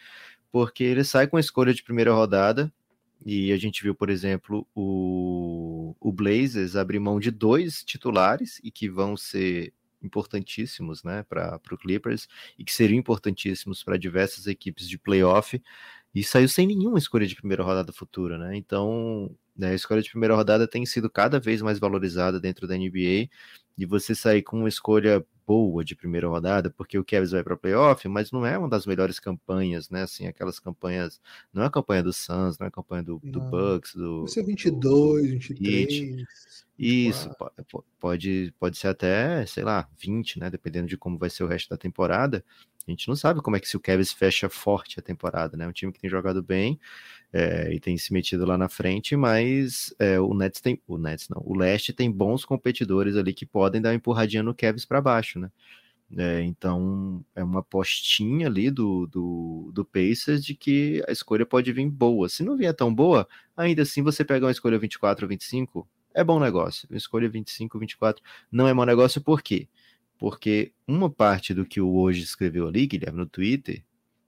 Porque 0.52 0.84
ele 0.84 1.04
sai 1.04 1.28
com 1.28 1.38
a 1.38 1.40
escolha 1.40 1.74
de 1.74 1.84
primeira 1.84 2.14
rodada, 2.14 2.72
e 3.26 3.52
a 3.52 3.58
gente 3.58 3.82
viu, 3.84 3.96
por 3.96 4.10
exemplo, 4.10 4.68
o, 4.76 5.96
o 6.00 6.12
Blazers 6.12 6.76
abrir 6.76 7.00
mão 7.00 7.20
de 7.20 7.32
dois 7.32 7.84
titulares 7.84 8.60
e 8.64 8.72
que 8.72 8.90
vão 8.90 9.18
ser 9.18 9.74
importantíssimos 10.02 11.04
né, 11.04 11.24
para 11.24 11.60
o 11.72 11.78
Clippers 11.78 12.28
e 12.58 12.64
que 12.64 12.74
seriam 12.74 13.00
importantíssimos 13.00 13.84
para 13.84 13.98
diversas 13.98 14.46
equipes 14.46 14.88
de 14.88 14.98
playoff 14.98 15.62
e 16.14 16.24
saiu 16.24 16.48
sem 16.48 16.68
nenhuma 16.68 17.00
escolha 17.00 17.26
de 17.26 17.36
primeira 17.36 17.64
rodada 17.64 17.92
futura, 17.92 18.38
né? 18.38 18.56
Então, 18.56 19.36
né, 19.58 19.72
a 19.72 19.74
escolha 19.74 20.02
de 20.02 20.10
primeira 20.10 20.36
rodada 20.36 20.68
tem 20.68 20.86
sido 20.86 21.10
cada 21.10 21.40
vez 21.40 21.62
mais 21.62 21.80
valorizada 21.80 22.40
dentro 22.40 22.68
da 22.68 22.78
NBA 22.78 23.30
e 23.78 23.86
você 23.86 24.16
sair 24.16 24.42
com 24.42 24.60
uma 24.60 24.70
escolha 24.70 25.26
boa 25.46 25.84
de 25.86 25.96
primeira 25.96 26.28
rodada, 26.28 26.70
porque 26.70 27.00
o 27.00 27.06
Cavs 27.06 27.32
vai 27.32 27.42
para 27.42 27.56
playoff, 27.56 28.06
mas 28.10 28.32
não 28.32 28.46
é 28.46 28.58
uma 28.58 28.68
das 28.68 28.86
melhores 28.86 29.18
campanhas, 29.18 29.90
né? 29.90 30.02
Assim, 30.02 30.28
aquelas 30.28 30.60
campanhas, 30.60 31.22
não 31.54 31.64
é 31.64 31.68
a 31.68 31.70
campanha 31.70 32.04
do 32.04 32.12
Suns, 32.12 32.60
não 32.60 32.66
é 32.66 32.68
a 32.68 32.72
campanha 32.72 33.02
do, 33.02 33.20
do 33.24 33.40
Bucks, 33.40 33.96
do 33.96 34.22
Você 34.24 34.44
22, 34.44 35.24
do 35.24 35.30
23. 35.30 35.60
Heat. 35.62 36.28
Isso, 36.78 37.32
pode, 38.00 38.54
pode 38.60 38.78
ser 38.78 38.90
até, 38.90 39.46
sei 39.46 39.64
lá, 39.64 39.88
20, 39.98 40.40
né? 40.40 40.50
Dependendo 40.50 40.88
de 40.88 40.98
como 40.98 41.18
vai 41.18 41.30
ser 41.30 41.44
o 41.44 41.48
resto 41.48 41.70
da 41.70 41.78
temporada. 41.78 42.44
A 42.86 42.92
gente 42.92 43.08
não 43.08 43.16
sabe 43.16 43.42
como 43.42 43.56
é 43.56 43.60
que 43.60 43.68
se 43.68 43.76
o 43.76 43.80
Cavs 43.80 44.12
fecha 44.12 44.48
forte 44.50 45.00
a 45.00 45.04
temporada, 45.04 45.58
né? 45.58 45.68
Um 45.68 45.72
time 45.72 45.92
que 45.92 46.00
tem 46.00 46.10
jogado 46.10 46.44
bem 46.44 46.80
é, 47.34 47.74
e 47.74 47.80
tem 47.80 47.98
se 47.98 48.14
metido 48.14 48.46
lá 48.46 48.58
na 48.58 48.70
frente, 48.70 49.16
mas 49.16 49.94
é, 50.00 50.20
o 50.20 50.34
Nets 50.34 50.62
tem, 50.62 50.82
o 50.88 50.98
Nets 50.98 51.30
não, 51.30 51.42
o 51.46 51.56
Leste 51.58 51.94
tem 51.94 52.12
bons 52.12 52.46
competidores 52.46 53.16
ali 53.16 53.34
que 53.34 53.46
podem 53.46 53.82
dar 53.82 53.90
uma 53.90 53.96
empurradinha 53.96 54.44
no 54.44 54.56
Cavs 54.56 54.86
para 54.86 55.02
baixo, 55.02 55.40
né? 55.40 55.52
É, 56.18 56.42
então 56.44 57.24
é 57.36 57.44
uma 57.44 57.62
postinha 57.62 58.48
ali 58.48 58.72
do, 58.72 59.08
do, 59.08 59.72
do 59.74 59.84
Pacers 59.84 60.44
de 60.44 60.56
que 60.56 61.04
a 61.08 61.12
escolha 61.12 61.46
pode 61.46 61.72
vir 61.74 61.90
boa. 61.90 62.30
Se 62.30 62.44
não 62.44 62.56
vier 62.56 62.74
tão 62.74 62.94
boa, 62.94 63.28
ainda 63.58 63.82
assim 63.82 64.02
você 64.02 64.24
pega 64.24 64.46
uma 64.46 64.52
escolha 64.52 64.80
24 64.80 65.26
ou 65.26 65.30
25, 65.30 65.88
é 66.14 66.24
bom 66.24 66.40
negócio. 66.40 66.88
Uma 66.90 66.98
escolha 66.98 67.28
25, 67.28 67.78
24 67.78 68.24
não 68.50 68.68
é 68.68 68.74
bom 68.74 68.86
negócio, 68.86 69.20
por 69.22 69.42
quê? 69.42 69.68
porque 70.18 70.74
uma 70.88 71.10
parte 71.10 71.54
do 71.54 71.66
que 71.66 71.80
o 71.80 71.94
hoje 71.96 72.24
escreveu 72.24 72.68
ali, 72.68 72.88
Guilherme, 72.88 73.20
no 73.20 73.26
Twitter 73.26 73.84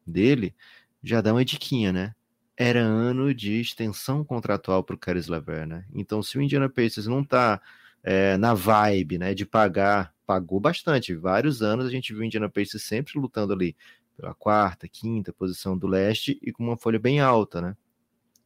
dele, 0.06 0.56
já 1.04 1.22
dá 1.22 1.34
uma 1.34 1.46
diquinha, 1.46 1.92
né? 1.92 2.16
Era 2.62 2.82
ano 2.82 3.34
de 3.34 3.62
extensão 3.62 4.22
contratual 4.22 4.84
para 4.84 4.94
o 4.94 5.00
Caris 5.00 5.28
Lever, 5.28 5.66
né? 5.66 5.86
Então, 5.94 6.22
se 6.22 6.38
o 6.38 6.42
Indiana 6.42 6.68
Pacers 6.68 7.08
não 7.08 7.22
está 7.22 7.62
é, 8.04 8.36
na 8.36 8.54
vibe, 8.54 9.18
né, 9.18 9.34
de 9.34 9.46
pagar, 9.46 10.14
pagou 10.26 10.60
bastante. 10.60 11.16
Vários 11.16 11.62
anos 11.62 11.86
a 11.86 11.90
gente 11.90 12.12
viu 12.12 12.22
o 12.22 12.26
Indiana 12.26 12.50
Pacers 12.50 12.84
sempre 12.84 13.18
lutando 13.18 13.54
ali 13.54 13.78
pela 14.18 14.34
quarta, 14.34 14.90
quinta 14.90 15.32
posição 15.32 15.78
do 15.78 15.88
leste 15.88 16.38
e 16.42 16.52
com 16.52 16.62
uma 16.62 16.76
folha 16.76 17.00
bem 17.00 17.22
alta, 17.22 17.62
né? 17.62 17.78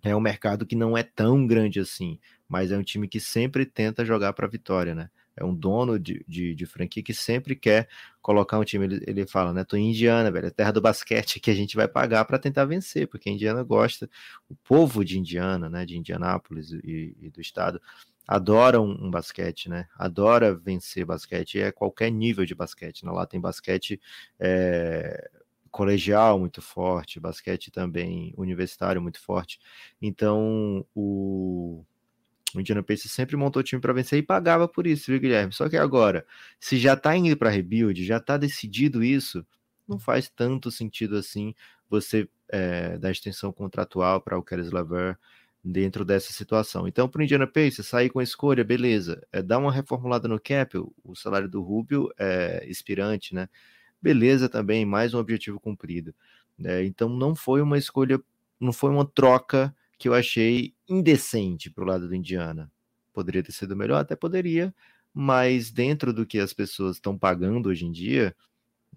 É 0.03 0.15
um 0.15 0.20
mercado 0.20 0.63
que 0.63 0.75
não 0.75 0.96
é 0.96 1.01
tão 1.01 1.48
grande 1.48 1.79
assim, 1.79 2.20
mas 2.48 2.72
é 2.72 2.77
um 2.77 2.84
time 2.84 3.08
que 3.08 3.20
sempre 3.20 3.65
tenta 3.65 4.05
jogar 4.05 4.34
para 4.34 4.48
vitória, 4.48 4.93
né? 4.93 5.10
É 5.36 5.44
um 5.44 5.54
dono 5.54 6.00
de, 6.00 6.24
de, 6.28 6.54
de, 6.54 6.66
franquia 6.66 7.02
que 7.04 7.13
sempre 7.13 7.56
quer 7.56 7.88
colocar 8.22 8.60
um 8.60 8.63
time. 8.63 8.86
Ele, 8.86 9.04
ele 9.08 9.25
fala, 9.25 9.54
né? 9.54 9.63
Tô 9.63 9.75
em 9.75 9.90
Indiana, 9.90 10.32
velho, 10.32 10.48
é 10.48 10.50
terra 10.50 10.72
do 10.72 10.82
basquete 10.82 11.40
que 11.40 11.52
a 11.52 11.56
gente 11.56 11.75
vai 11.75 11.88
pagar 11.88 12.25
para 12.25 12.40
tentar 12.40 12.66
vencer, 12.66 13.08
porque 13.08 13.30
a 13.30 13.32
Indiana 13.32 13.63
gosta, 13.63 14.10
o 14.50 14.56
povo 14.56 15.04
de 15.04 15.20
Indiana, 15.20 15.70
né? 15.70 15.86
De 15.86 15.98
Indianápolis 15.98 16.72
e, 16.72 17.16
e 17.20 17.30
do 17.30 17.42
estado 17.42 17.82
adora 18.28 18.80
um, 18.82 19.08
um, 19.08 19.12
basquete, 19.12 19.70
né? 19.70 19.88
Adora 19.98 20.56
vencer 20.56 21.06
basquete, 21.06 21.60
é 21.60 21.72
qualquer 21.72 22.10
nível 22.10 22.46
de 22.46 22.56
basquete. 22.56 23.06
Né? 23.06 23.12
Lá 23.12 23.25
tem 23.25 23.40
basquete 23.40 24.00
é, 24.40 25.30
colegial 25.72 26.40
muito 26.40 26.62
forte, 26.62 27.20
basquete 27.20 27.72
também 27.72 28.34
universitário 28.38 29.02
muito 29.02 29.20
forte. 29.20 29.60
Então, 30.02 30.86
o 30.96 31.84
o 32.55 32.62
Indiana 32.62 32.83
Pacers 32.83 33.12
sempre 33.12 33.36
montou 33.36 33.63
time 33.63 33.81
para 33.81 33.93
vencer 33.93 34.19
e 34.19 34.24
pagava 34.24 34.67
por 34.67 34.86
isso, 34.88 35.12
viu, 35.12 35.19
Guilherme? 35.19 35.53
Só 35.53 35.69
que 35.69 35.77
agora, 35.77 36.25
se 36.60 36.77
já 36.77 36.95
tá 36.95 37.15
indo 37.15 37.36
para 37.38 37.50
rebuild, 37.50 38.03
já 38.05 38.19
tá 38.19 38.38
decidido 38.38 39.03
isso, 39.03 39.45
não 39.88 40.00
faz 40.00 40.29
tanto 40.29 40.72
sentido 40.72 41.17
assim 41.17 41.53
você 41.89 42.27
é, 42.50 42.98
dar 42.98 43.12
extensão 43.12 43.51
contratual 43.51 44.22
para 44.22 44.38
o 44.38 44.43
Keres 44.43 44.72
Laver 44.72 45.17
dentro 45.63 46.03
dessa 46.03 46.33
situação. 46.33 46.88
Então, 46.88 47.07
para 47.07 47.22
o 47.22 47.24
Indiana 47.24 47.48
Pacers 47.48 47.88
sair 47.88 48.10
com 48.10 48.19
a 48.19 48.24
escolha, 48.24 48.63
beleza, 48.63 49.25
é, 49.31 49.41
dar 49.41 49.60
uma 49.60 49.72
reformulada 49.72 50.27
no 50.27 50.39
cap, 50.39 50.77
o 50.77 51.15
salário 51.15 51.48
do 51.48 51.62
Rubio 51.62 52.12
é 52.17 52.65
expirante, 52.67 53.33
né? 53.33 53.48
Beleza 54.01 54.50
também, 54.50 54.86
mais 54.86 55.13
um 55.13 55.19
objetivo 55.19 55.60
cumprido. 55.60 56.13
É, 56.63 56.83
então, 56.83 57.07
não 57.10 57.33
foi 57.33 57.62
uma 57.62 57.77
escolha, 57.77 58.19
não 58.60 58.74
foi 58.74 58.89
uma 58.91 59.05
troca 59.05 59.74
que 60.03 60.10
eu 60.10 60.13
achei 60.13 60.75
indecente 60.86 61.72
para 61.72 61.81
o 61.81 61.88
lado 61.88 62.10
do 62.10 62.13
Indiana. 62.13 62.69
Poderia 63.13 63.41
ter 63.41 63.53
sido 63.53 63.74
melhor? 63.74 64.01
Até 64.01 64.17
poderia, 64.17 64.75
mas 65.13 65.72
dentro 65.72 66.12
do 66.12 66.25
que 66.25 66.39
as 66.39 66.51
pessoas 66.51 66.98
estão 66.98 67.17
pagando 67.17 67.69
hoje 67.69 67.86
em 67.86 67.91
dia, 67.91 68.36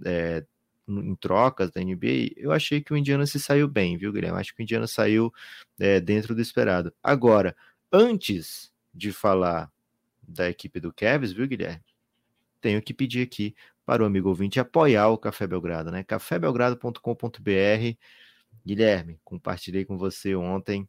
é, 0.05 0.45
em 0.89 1.15
trocas 1.15 1.71
da 1.71 1.81
NBA, 1.81 2.33
eu 2.37 2.51
achei 2.51 2.81
que 2.81 2.93
o 2.93 2.97
Indiana 2.97 3.25
se 3.25 3.39
saiu 3.39 3.69
bem, 3.69 3.97
viu, 3.97 4.13
Guilherme? 4.13 4.41
Acho 4.41 4.53
que 4.53 4.61
o 4.61 4.65
Indiana 4.65 4.89
saiu 4.89 5.33
é, 5.79 6.01
dentro 6.01 6.35
do 6.35 6.41
esperado. 6.41 6.93
Agora, 7.01 7.57
antes 7.93 8.73
de 8.93 9.13
falar 9.13 9.71
da 10.21 10.51
equipe 10.51 10.81
do 10.81 10.93
Cavs, 10.93 11.31
viu, 11.31 11.47
Guilherme? 11.47 11.85
Tenho 12.61 12.83
que 12.83 12.93
pedir 12.93 13.23
aqui 13.23 13.55
para 13.85 14.03
o 14.03 14.07
amigo 14.07 14.29
ouvinte 14.29 14.59
apoiar 14.59 15.07
o 15.11 15.19
Café 15.19 15.47
Belgrado, 15.47 15.93
né? 15.93 16.03
cafébelgrado.com.br 16.03 17.97
Guilherme, 18.67 19.21
compartilhei 19.23 19.85
com 19.85 19.97
você 19.97 20.35
ontem. 20.35 20.89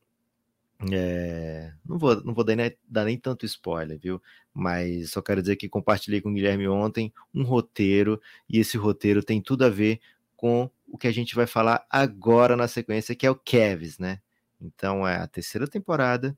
É, 0.91 1.73
não 1.83 1.97
vou, 1.97 2.23
não 2.23 2.33
vou 2.33 2.43
dar 2.43 2.55
nem, 2.55 2.77
dar 2.87 3.05
nem 3.05 3.17
tanto 3.17 3.45
spoiler, 3.45 3.97
viu? 3.99 4.21
Mas 4.53 5.11
só 5.11 5.21
quero 5.21 5.41
dizer 5.41 5.55
que 5.55 5.67
compartilhei 5.67 6.21
com 6.21 6.29
o 6.29 6.33
Guilherme 6.33 6.67
ontem 6.67 7.11
um 7.33 7.43
roteiro, 7.43 8.21
e 8.49 8.59
esse 8.59 8.77
roteiro 8.77 9.23
tem 9.23 9.41
tudo 9.41 9.65
a 9.65 9.69
ver 9.69 9.99
com 10.35 10.69
o 10.87 10.97
que 10.97 11.07
a 11.07 11.11
gente 11.11 11.35
vai 11.35 11.47
falar 11.47 11.85
agora 11.89 12.55
na 12.55 12.67
sequência, 12.67 13.15
que 13.15 13.25
é 13.25 13.31
o 13.31 13.35
Kevs, 13.35 13.97
né? 13.97 14.19
Então 14.61 15.07
é 15.07 15.17
a 15.17 15.27
terceira 15.27 15.67
temporada 15.67 16.37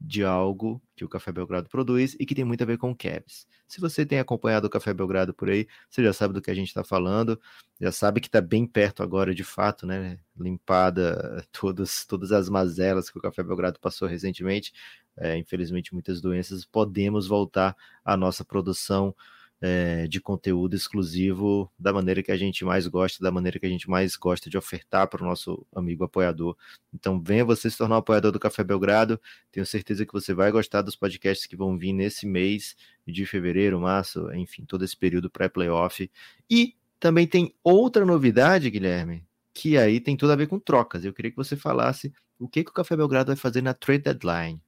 de 0.00 0.24
algo 0.24 0.82
que 0.96 1.04
o 1.04 1.08
Café 1.08 1.30
Belgrado 1.30 1.68
produz 1.68 2.16
e 2.18 2.24
que 2.24 2.34
tem 2.34 2.44
muito 2.44 2.62
a 2.62 2.66
ver 2.66 2.78
com 2.78 2.96
Cavs. 2.96 3.46
Se 3.68 3.80
você 3.80 4.06
tem 4.06 4.18
acompanhado 4.18 4.66
o 4.66 4.70
Café 4.70 4.94
Belgrado 4.94 5.34
por 5.34 5.50
aí, 5.50 5.66
você 5.88 6.02
já 6.02 6.12
sabe 6.12 6.32
do 6.32 6.40
que 6.40 6.50
a 6.50 6.54
gente 6.54 6.68
está 6.68 6.82
falando, 6.82 7.38
já 7.80 7.92
sabe 7.92 8.20
que 8.20 8.28
está 8.28 8.40
bem 8.40 8.66
perto 8.66 9.02
agora, 9.02 9.34
de 9.34 9.44
fato, 9.44 9.86
né? 9.86 10.18
Limpada 10.38 11.44
todas, 11.52 12.04
todas 12.06 12.32
as 12.32 12.48
mazelas 12.48 13.10
que 13.10 13.18
o 13.18 13.20
Café 13.20 13.42
Belgrado 13.42 13.78
passou 13.78 14.08
recentemente, 14.08 14.72
é, 15.16 15.36
infelizmente 15.36 15.92
muitas 15.92 16.20
doenças, 16.20 16.64
podemos 16.64 17.26
voltar 17.28 17.76
à 18.04 18.16
nossa 18.16 18.44
produção 18.44 19.14
é, 19.60 20.06
de 20.06 20.20
conteúdo 20.20 20.74
exclusivo 20.74 21.70
da 21.78 21.92
maneira 21.92 22.22
que 22.22 22.32
a 22.32 22.36
gente 22.36 22.64
mais 22.64 22.86
gosta, 22.86 23.22
da 23.22 23.30
maneira 23.30 23.58
que 23.58 23.66
a 23.66 23.68
gente 23.68 23.90
mais 23.90 24.16
gosta 24.16 24.48
de 24.48 24.56
ofertar 24.56 25.06
para 25.08 25.22
o 25.22 25.26
nosso 25.26 25.66
amigo 25.74 26.02
apoiador. 26.04 26.56
Então, 26.94 27.20
venha 27.20 27.44
você 27.44 27.70
se 27.70 27.76
tornar 27.76 27.96
um 27.96 27.98
apoiador 27.98 28.32
do 28.32 28.40
Café 28.40 28.64
Belgrado. 28.64 29.20
Tenho 29.52 29.66
certeza 29.66 30.06
que 30.06 30.12
você 30.12 30.32
vai 30.32 30.50
gostar 30.50 30.80
dos 30.82 30.96
podcasts 30.96 31.46
que 31.46 31.56
vão 31.56 31.76
vir 31.76 31.92
nesse 31.92 32.26
mês 32.26 32.74
de 33.06 33.26
fevereiro, 33.26 33.80
março, 33.80 34.32
enfim, 34.34 34.64
todo 34.64 34.84
esse 34.84 34.96
período 34.96 35.28
pré-playoff. 35.28 36.10
E 36.48 36.74
também 36.98 37.26
tem 37.26 37.54
outra 37.62 38.06
novidade, 38.06 38.70
Guilherme, 38.70 39.26
que 39.52 39.76
aí 39.76 40.00
tem 40.00 40.16
tudo 40.16 40.32
a 40.32 40.36
ver 40.36 40.46
com 40.46 40.58
trocas. 40.58 41.04
Eu 41.04 41.12
queria 41.12 41.30
que 41.30 41.36
você 41.36 41.56
falasse 41.56 42.12
o 42.38 42.48
que, 42.48 42.64
que 42.64 42.70
o 42.70 42.74
Café 42.74 42.96
Belgrado 42.96 43.28
vai 43.28 43.36
fazer 43.36 43.62
na 43.62 43.74
trade 43.74 44.04
deadline. 44.04 44.62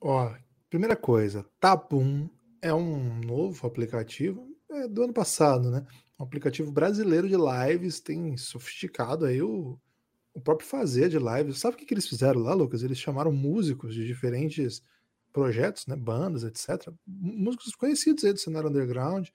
Ó, 0.00 0.32
primeira 0.68 0.94
coisa, 0.94 1.44
Tabum 1.58 2.28
é 2.62 2.72
um 2.72 3.20
novo 3.20 3.66
aplicativo 3.66 4.48
é 4.70 4.86
do 4.86 5.02
ano 5.02 5.12
passado, 5.12 5.70
né? 5.70 5.84
Um 6.18 6.24
aplicativo 6.24 6.70
brasileiro 6.70 7.28
de 7.28 7.36
lives, 7.36 8.00
tem 8.00 8.36
sofisticado 8.36 9.24
aí 9.24 9.42
o, 9.42 9.78
o 10.32 10.40
próprio 10.40 10.68
fazer 10.68 11.08
de 11.08 11.18
lives. 11.18 11.58
Sabe 11.58 11.74
o 11.74 11.78
que, 11.78 11.84
que 11.84 11.94
eles 11.94 12.06
fizeram 12.06 12.40
lá, 12.40 12.54
Lucas? 12.54 12.82
Eles 12.82 12.98
chamaram 12.98 13.32
músicos 13.32 13.94
de 13.94 14.06
diferentes 14.06 14.82
projetos, 15.32 15.86
né? 15.86 15.96
Bandas, 15.96 16.44
etc. 16.44 16.92
Músicos 17.06 17.74
conhecidos 17.74 18.24
aí 18.24 18.32
do 18.32 18.38
cenário 18.38 18.68
underground 18.68 19.28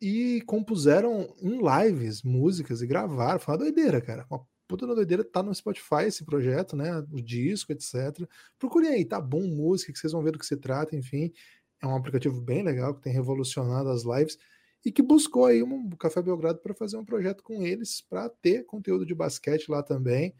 e 0.00 0.40
compuseram 0.46 1.34
em 1.42 1.58
lives 1.58 2.22
músicas 2.22 2.80
e 2.80 2.86
gravaram. 2.86 3.40
Foi 3.40 3.54
uma 3.54 3.58
doideira, 3.58 4.00
cara. 4.00 4.26
Uma 4.30 4.46
puta 4.66 4.86
doideira. 4.86 5.24
Tá 5.24 5.42
no 5.42 5.54
Spotify 5.54 6.04
esse 6.06 6.24
projeto, 6.24 6.76
né? 6.76 7.04
O 7.10 7.20
disco, 7.20 7.72
etc. 7.72 8.26
Procurem 8.58 8.90
aí, 8.90 9.04
tá 9.04 9.20
bom 9.20 9.42
música, 9.42 9.92
que 9.92 9.98
vocês 9.98 10.12
vão 10.12 10.22
ver 10.22 10.32
do 10.32 10.38
que 10.38 10.46
se 10.46 10.56
trata, 10.56 10.94
enfim. 10.94 11.32
É 11.80 11.86
um 11.86 11.94
aplicativo 11.94 12.40
bem 12.40 12.62
legal 12.62 12.94
que 12.94 13.02
tem 13.02 13.12
revolucionado 13.12 13.88
as 13.88 14.02
lives 14.02 14.38
e 14.84 14.92
que 14.92 15.02
buscou 15.02 15.46
aí 15.46 15.62
um 15.62 15.90
Café 15.90 16.22
Belgrado 16.22 16.58
para 16.60 16.74
fazer 16.74 16.96
um 16.96 17.04
projeto 17.04 17.42
com 17.42 17.62
eles 17.62 18.00
para 18.00 18.28
ter 18.28 18.64
conteúdo 18.64 19.04
de 19.04 19.14
basquete 19.14 19.70
lá 19.70 19.82
também. 19.82 20.34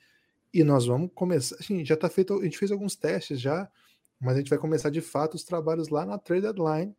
E 0.53 0.65
nós 0.65 0.87
vamos 0.87 1.11
começar, 1.15 1.57
assim, 1.61 1.85
já 1.85 1.95
está 1.95 2.09
feito, 2.09 2.39
a 2.39 2.45
gente 2.45 2.59
fez 2.59 2.71
alguns 2.73 2.97
testes 2.97 3.41
já, 3.41 3.71
mas 4.19 4.35
a 4.35 4.39
gente 4.39 4.51
vai 4.51 4.59
começar 4.59 4.91
de 4.91 5.01
fato 5.01 5.35
os 5.35 5.45
trabalhos 5.45 5.89
lá 5.89 6.07
na 6.07 6.19
Trade 6.19 6.43
Deadline. 6.43 6.97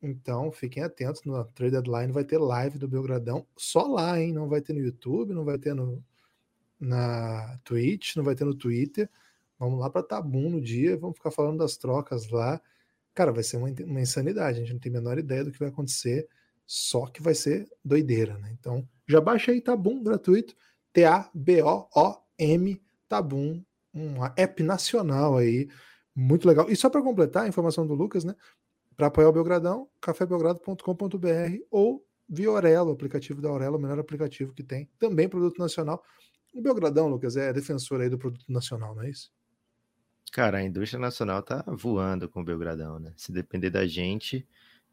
Então, 0.00 0.52
fiquem 0.52 0.82
atentos, 0.82 1.22
na 1.24 1.44
Trade 1.44 1.72
Deadline 1.72 2.12
vai 2.12 2.24
ter 2.24 2.38
live 2.38 2.78
do 2.78 2.86
Belgradão 2.86 3.46
só 3.56 3.86
lá, 3.86 4.20
hein? 4.20 4.32
Não 4.32 4.48
vai 4.48 4.60
ter 4.60 4.74
no 4.74 4.80
YouTube, 4.80 5.32
não 5.32 5.44
vai 5.44 5.58
ter 5.58 5.74
no 5.74 6.02
na 6.78 7.58
Twitch, 7.64 8.16
não 8.16 8.24
vai 8.24 8.34
ter 8.34 8.44
no 8.44 8.54
Twitter. 8.54 9.08
Vamos 9.58 9.80
lá 9.80 9.88
para 9.88 10.02
Tabum 10.02 10.50
no 10.50 10.60
dia, 10.60 10.96
vamos 10.96 11.16
ficar 11.16 11.30
falando 11.30 11.58
das 11.58 11.76
trocas 11.76 12.28
lá. 12.28 12.60
Cara, 13.14 13.32
vai 13.32 13.42
ser 13.44 13.56
uma, 13.56 13.68
uma 13.86 14.00
insanidade, 14.00 14.58
a 14.58 14.60
gente 14.60 14.72
não 14.72 14.80
tem 14.80 14.90
a 14.90 14.94
menor 14.94 15.18
ideia 15.18 15.44
do 15.44 15.52
que 15.52 15.58
vai 15.58 15.68
acontecer, 15.68 16.28
só 16.66 17.06
que 17.06 17.22
vai 17.22 17.34
ser 17.34 17.68
doideira, 17.84 18.36
né? 18.38 18.50
Então, 18.58 18.86
já 19.06 19.20
baixa 19.20 19.52
aí 19.52 19.60
Tabum 19.60 20.02
gratuito, 20.02 20.54
T-A-B-O-O-M, 20.92 22.82
Tabum, 23.08 23.62
um 23.92 24.24
app 24.36 24.62
nacional 24.62 25.36
aí, 25.36 25.68
muito 26.14 26.48
legal. 26.48 26.70
E 26.70 26.76
só 26.76 26.90
para 26.90 27.02
completar 27.02 27.44
a 27.44 27.48
informação 27.48 27.86
do 27.86 27.94
Lucas, 27.94 28.24
né? 28.24 28.34
Para 28.96 29.08
apoiar 29.08 29.28
o 29.28 29.32
Belgradão, 29.32 29.88
cafébelgrado.com.br 30.00 31.58
ou 31.70 32.04
via 32.28 32.48
Aurelo, 32.48 32.92
aplicativo 32.92 33.40
da 33.40 33.48
Aurelo, 33.48 33.76
o 33.76 33.80
melhor 33.80 33.98
aplicativo 33.98 34.52
que 34.52 34.62
tem, 34.62 34.88
também 34.98 35.28
produto 35.28 35.58
nacional. 35.58 36.02
O 36.54 36.62
Belgradão, 36.62 37.08
Lucas, 37.08 37.36
é 37.36 37.52
defensor 37.52 38.00
aí 38.00 38.08
do 38.08 38.18
produto 38.18 38.44
nacional, 38.48 38.94
não 38.94 39.02
é 39.02 39.10
isso? 39.10 39.30
Cara, 40.34 40.58
a 40.58 40.64
indústria 40.64 40.98
nacional 41.00 41.44
tá 41.44 41.64
voando 41.68 42.28
com 42.28 42.40
o 42.40 42.44
Belgradão, 42.44 42.98
né? 42.98 43.12
Se 43.16 43.30
depender 43.30 43.70
da 43.70 43.86
gente, 43.86 44.44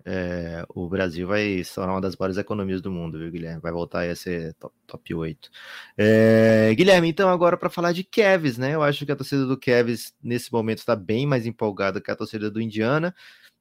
é, 0.06 0.63
o 0.69 0.88
Brasil 0.88 1.27
vai 1.27 1.63
se 1.63 1.73
tornar 1.73 1.93
uma 1.93 2.01
das 2.01 2.15
maiores 2.15 2.38
economias 2.38 2.80
do 2.80 2.91
mundo, 2.91 3.17
viu, 3.17 3.32
Guilherme? 3.32 3.60
Vai 3.60 3.71
voltar 3.71 4.08
a 4.08 4.15
ser 4.15 4.54
top, 4.54 4.75
top 4.86 5.15
8. 5.15 5.49
É, 5.97 6.71
Guilherme, 6.75 7.10
então 7.10 7.27
agora 7.27 7.58
para 7.58 7.71
falar 7.71 7.91
de 7.91 8.04
Kevs, 8.04 8.60
né? 8.60 8.75
Eu 8.75 8.84
acho 8.84 9.04
que 9.04 9.12
a 9.12 9.15
torcida 9.15 9.47
do 9.47 9.58
Kevs 9.58 10.13
nesse 10.21 10.54
momento 10.54 10.77
está 10.77 10.95
bem 10.95 11.25
mais 11.25 11.47
empolgada 11.47 11.99
que 11.99 12.12
a 12.12 12.15
torcida 12.15 12.51
do 12.51 12.62
Indiana. 12.62 13.12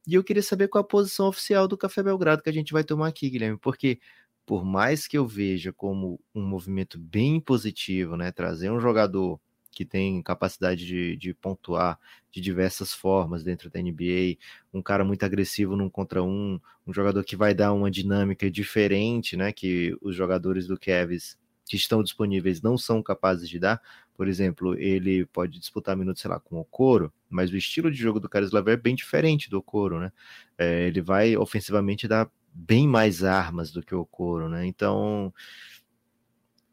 E 0.05 0.13
eu 0.13 0.23
queria 0.23 0.43
saber 0.43 0.67
qual 0.67 0.83
a 0.83 0.87
posição 0.87 1.27
oficial 1.29 1.67
do 1.67 1.75
Café 1.75 2.03
Belgrado 2.03 2.43
que 2.43 2.49
a 2.49 2.53
gente 2.53 2.73
vai 2.73 2.83
tomar 2.83 3.07
aqui, 3.07 3.27
Guilherme, 3.27 3.57
porque 3.57 3.99
por 4.45 4.63
mais 4.63 5.07
que 5.07 5.17
eu 5.17 5.25
veja 5.25 5.73
como 5.73 6.19
um 6.35 6.43
movimento 6.45 6.99
bem 6.99 7.39
positivo, 7.39 8.15
né? 8.15 8.31
Trazer 8.31 8.71
um 8.71 8.79
jogador 8.79 9.39
que 9.71 9.85
tem 9.85 10.21
capacidade 10.21 10.85
de, 10.85 11.15
de, 11.15 11.33
pontuar 11.33 11.97
de 12.31 12.41
diversas 12.41 12.93
formas 12.93 13.43
dentro 13.43 13.69
da 13.69 13.79
NBA, 13.79 14.37
um 14.73 14.81
cara 14.81 15.03
muito 15.03 15.23
agressivo 15.23 15.75
num 15.75 15.89
contra 15.89 16.21
um, 16.21 16.59
um 16.85 16.93
jogador 16.93 17.23
que 17.23 17.35
vai 17.35 17.53
dar 17.53 17.73
uma 17.73 17.89
dinâmica 17.89 18.51
diferente, 18.51 19.37
né, 19.37 19.51
que 19.51 19.95
os 20.01 20.15
jogadores 20.15 20.67
do 20.67 20.77
Cavs 20.77 21.37
que 21.65 21.77
estão 21.77 22.03
disponíveis 22.03 22.61
não 22.61 22.77
são 22.77 23.01
capazes 23.01 23.47
de 23.47 23.57
dar. 23.57 23.81
Por 24.13 24.27
exemplo, 24.27 24.75
ele 24.77 25.25
pode 25.27 25.57
disputar 25.57 25.95
minutos, 25.95 26.21
sei 26.21 26.29
lá, 26.29 26.37
com 26.37 26.59
o 26.59 26.65
Coro, 26.65 27.13
mas 27.29 27.49
o 27.49 27.55
estilo 27.55 27.89
de 27.89 27.97
jogo 27.97 28.19
do 28.19 28.27
Caris 28.27 28.51
Laver 28.51 28.73
é 28.73 28.77
bem 28.77 28.93
diferente 28.93 29.49
do 29.49 29.61
Coro, 29.61 29.99
né? 29.99 30.11
É, 30.57 30.87
ele 30.87 31.01
vai 31.01 31.37
ofensivamente 31.37 32.09
dar 32.09 32.29
bem 32.53 32.85
mais 32.87 33.23
armas 33.23 33.71
do 33.71 33.81
que 33.81 33.95
o 33.95 34.05
Coro, 34.05 34.49
né? 34.49 34.65
Então, 34.65 35.33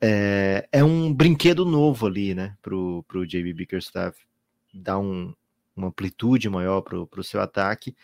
é, 0.01 0.69
é 0.71 0.85
um 0.85 1.13
brinquedo 1.13 1.65
novo 1.65 2.07
ali, 2.07 2.35
né, 2.35 2.57
pro, 2.63 3.05
pro 3.09 3.27
JB 3.27 3.53
Bickerstaff 3.53 4.29
dar 4.73 4.99
um, 4.99 5.35
uma 5.77 5.89
amplitude 5.89 6.49
maior 6.49 6.83
pro, 6.83 7.07
pro 7.07 7.25
seu 7.25 7.41
ataque, 7.41 7.97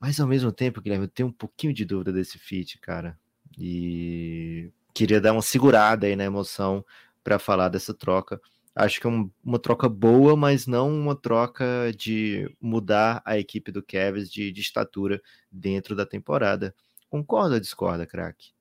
mas 0.00 0.20
ao 0.20 0.26
mesmo 0.26 0.52
tempo, 0.52 0.80
Guilherme, 0.80 1.04
eu 1.04 1.10
tenho 1.10 1.28
um 1.28 1.32
pouquinho 1.32 1.72
de 1.72 1.84
dúvida 1.84 2.12
desse 2.12 2.38
fit, 2.38 2.78
cara, 2.78 3.18
e 3.58 4.70
queria 4.92 5.20
dar 5.20 5.32
uma 5.32 5.42
segurada 5.42 6.06
aí 6.06 6.16
na 6.16 6.24
emoção 6.24 6.84
para 7.22 7.38
falar 7.38 7.68
dessa 7.68 7.94
troca. 7.94 8.40
Acho 8.74 9.00
que 9.00 9.06
é 9.06 9.10
um, 9.10 9.30
uma 9.42 9.58
troca 9.58 9.88
boa, 9.88 10.36
mas 10.36 10.66
não 10.66 10.94
uma 10.94 11.16
troca 11.16 11.90
de 11.96 12.54
mudar 12.60 13.22
a 13.24 13.38
equipe 13.38 13.72
do 13.72 13.82
Cavs 13.82 14.30
de, 14.30 14.52
de 14.52 14.60
estatura 14.60 15.20
dentro 15.50 15.96
da 15.96 16.04
temporada. 16.04 16.74
Concorda 17.08 17.54
ou 17.54 17.60
discorda, 17.60 18.06
craque? 18.06 18.55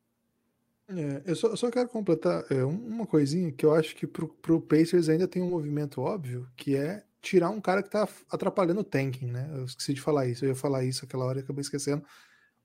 É, 0.88 1.24
eu, 1.26 1.36
só, 1.36 1.48
eu 1.48 1.58
só 1.58 1.72
quero 1.72 1.90
completar 1.90 2.46
é, 2.52 2.64
uma 2.64 3.08
coisinha 3.08 3.52
que 3.52 3.66
eu 3.66 3.74
acho 3.74 3.96
que 3.96 4.06
pro, 4.06 4.28
pro 4.28 4.62
Pacers 4.62 5.10
ainda 5.10 5.28
tem 5.28 5.42
um 5.42 5.50
movimento 5.50 6.00
óbvio, 6.00 6.48
que 6.56 6.76
é 6.76 7.04
tirar 7.22 7.50
um 7.50 7.60
cara 7.60 7.82
que 7.82 7.90
tá 7.90 8.08
atrapalhando 8.30 8.82
o 8.82 8.84
tanking, 8.84 9.32
né? 9.32 9.50
Eu 9.56 9.66
esqueci 9.66 9.94
de 9.96 10.02
falar 10.02 10.28
isso, 10.28 10.46
eu 10.46 10.50
ia 10.50 10.56
falar 10.56 10.84
isso 10.86 11.04
aquela 11.04 11.26
hora 11.26 11.40
e 11.40 11.42
acabei 11.42 11.62
esquecendo. 11.62 12.06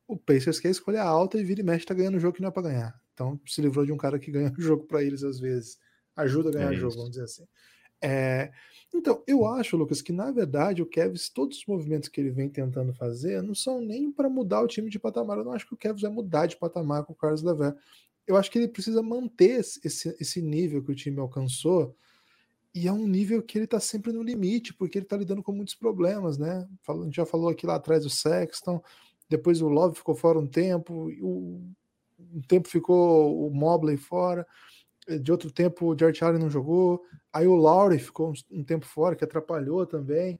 O 0.06 0.18
Pacers 0.18 0.60
quer 0.60 0.70
escolher 0.70 0.98
alta 0.98 1.38
e 1.38 1.44
vira 1.44 1.60
e 1.60 1.64
mexe 1.64 1.86
tá 1.86 1.94
ganhando 1.94 2.16
o 2.16 2.20
jogo 2.20 2.34
que 2.34 2.42
não 2.42 2.50
é 2.50 2.52
pra 2.52 2.62
ganhar. 2.62 3.00
Então 3.14 3.40
se 3.46 3.62
livrou 3.62 3.86
de 3.86 3.92
um 3.92 3.96
cara 3.96 4.18
que 4.18 4.30
ganha 4.30 4.52
o 4.58 4.60
jogo 4.60 4.84
para 4.84 5.02
eles 5.02 5.22
às 5.22 5.40
vezes. 5.40 5.78
Ajuda 6.14 6.50
a 6.50 6.52
ganhar 6.52 6.72
é 6.72 6.76
o 6.76 6.78
jogo, 6.78 6.96
vamos 6.96 7.10
dizer 7.10 7.24
assim. 7.24 7.44
É, 8.02 8.50
então, 8.92 9.22
eu 9.26 9.46
acho, 9.46 9.76
Lucas, 9.76 10.02
que 10.02 10.12
na 10.12 10.30
verdade 10.30 10.82
o 10.82 10.86
Kevs, 10.86 11.28
todos 11.30 11.58
os 11.58 11.66
movimentos 11.66 12.08
que 12.08 12.20
ele 12.20 12.30
vem 12.30 12.48
tentando 12.48 12.92
fazer, 12.92 13.42
não 13.42 13.54
são 13.54 13.80
nem 13.80 14.10
para 14.10 14.28
mudar 14.28 14.60
o 14.62 14.66
time 14.66 14.90
de 14.90 14.98
patamar. 14.98 15.38
Eu 15.38 15.44
não 15.44 15.52
acho 15.52 15.66
que 15.66 15.74
o 15.74 15.76
Kevs 15.76 16.02
vai 16.02 16.10
mudar 16.10 16.46
de 16.46 16.56
patamar 16.56 17.04
com 17.04 17.12
o 17.12 17.16
Carlos 17.16 17.42
Lever 17.42 17.74
eu 18.30 18.36
acho 18.36 18.50
que 18.50 18.58
ele 18.58 18.68
precisa 18.68 19.02
manter 19.02 19.58
esse, 19.58 20.16
esse 20.20 20.40
nível 20.40 20.82
que 20.82 20.92
o 20.92 20.94
time 20.94 21.18
alcançou, 21.18 21.96
e 22.72 22.86
é 22.86 22.92
um 22.92 23.06
nível 23.06 23.42
que 23.42 23.58
ele 23.58 23.64
está 23.64 23.80
sempre 23.80 24.12
no 24.12 24.22
limite, 24.22 24.72
porque 24.72 24.98
ele 24.98 25.04
está 25.04 25.16
lidando 25.16 25.42
com 25.42 25.50
muitos 25.50 25.74
problemas, 25.74 26.38
né? 26.38 26.68
A 26.88 26.92
gente 27.04 27.16
já 27.16 27.26
falou 27.26 27.48
aqui 27.48 27.66
lá 27.66 27.74
atrás 27.74 28.04
do 28.04 28.10
Sexton, 28.10 28.80
depois 29.28 29.60
o 29.60 29.68
Love 29.68 29.96
ficou 29.96 30.14
fora 30.14 30.38
um 30.38 30.46
tempo, 30.46 31.10
o, 31.20 31.60
um 32.20 32.40
tempo 32.46 32.68
ficou 32.68 33.48
o 33.48 33.50
Mobley 33.52 33.96
fora, 33.96 34.46
de 35.20 35.32
outro 35.32 35.50
tempo 35.50 35.86
o 35.86 35.98
George 35.98 36.22
Allen 36.22 36.40
não 36.40 36.50
jogou, 36.50 37.02
aí 37.32 37.48
o 37.48 37.56
Lowry 37.56 37.98
ficou 37.98 38.30
um, 38.30 38.58
um 38.60 38.62
tempo 38.62 38.86
fora, 38.86 39.16
que 39.16 39.24
atrapalhou 39.24 39.84
também. 39.84 40.38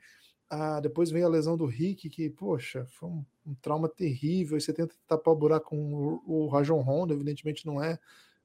Ah, 0.48 0.80
depois 0.80 1.10
veio 1.10 1.26
a 1.26 1.28
lesão 1.28 1.56
do 1.56 1.66
Rick, 1.66 2.08
que, 2.08 2.30
poxa, 2.30 2.86
foi 2.86 3.08
um, 3.08 3.24
um 3.50 3.54
trauma 3.56 3.88
terrível. 3.88 4.56
E 4.56 4.60
você 4.60 4.72
tenta 4.72 4.94
tapar 5.06 5.32
o 5.34 5.36
buraco 5.36 5.70
com 5.70 5.94
o, 6.26 6.44
o 6.44 6.48
Rajon 6.48 6.80
Rondo, 6.80 7.14
evidentemente 7.14 7.66
não 7.66 7.82
é, 7.82 7.98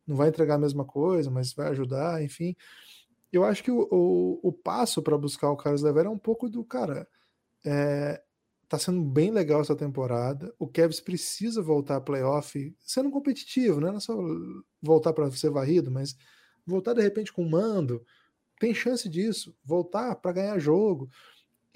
não 0.06 0.16
vai 0.16 0.30
entregar 0.30 0.56
a 0.56 0.60
mesma 0.60 0.86
coisa, 0.86 1.30
mas 1.32 1.54
vai 1.54 1.70
ajudar, 1.70 2.24
enfim. 2.24 2.56
eu 3.32 3.44
acho 3.44 3.64
que 3.64 3.72
o, 3.72 3.88
o, 3.92 4.40
o 4.50 4.52
passo 4.54 5.02
para 5.02 5.18
buscar 5.18 5.50
o 5.52 5.58
Carlos 5.58 5.82
Lever 5.82 6.06
é 6.06 6.10
um 6.10 6.18
pouco 6.18 6.50
do 6.50 6.64
cara. 6.64 7.08
É, 7.66 8.22
tá 8.68 8.80
sendo 8.80 9.02
bem 9.04 9.32
legal 9.32 9.62
essa 9.62 9.76
temporada. 9.76 10.54
O 10.60 10.68
Kevs 10.68 11.00
precisa 11.00 11.62
voltar 11.62 11.98
a 11.98 12.02
playoff 12.02 12.76
sendo 12.82 13.12
competitivo, 13.12 13.80
né? 13.80 13.90
não 13.90 13.98
é 13.98 14.00
só 14.00 14.16
voltar 14.82 15.14
para 15.14 15.30
ser 15.32 15.50
varrido, 15.50 15.92
mas 15.92 16.16
voltar 16.66 16.94
de 16.94 17.02
repente 17.02 17.32
com 17.32 17.48
mando. 17.48 18.04
Tem 18.60 18.74
chance 18.74 19.08
disso, 19.10 19.56
voltar 19.64 20.16
para 20.16 20.32
ganhar 20.32 20.60
jogo. 20.60 21.10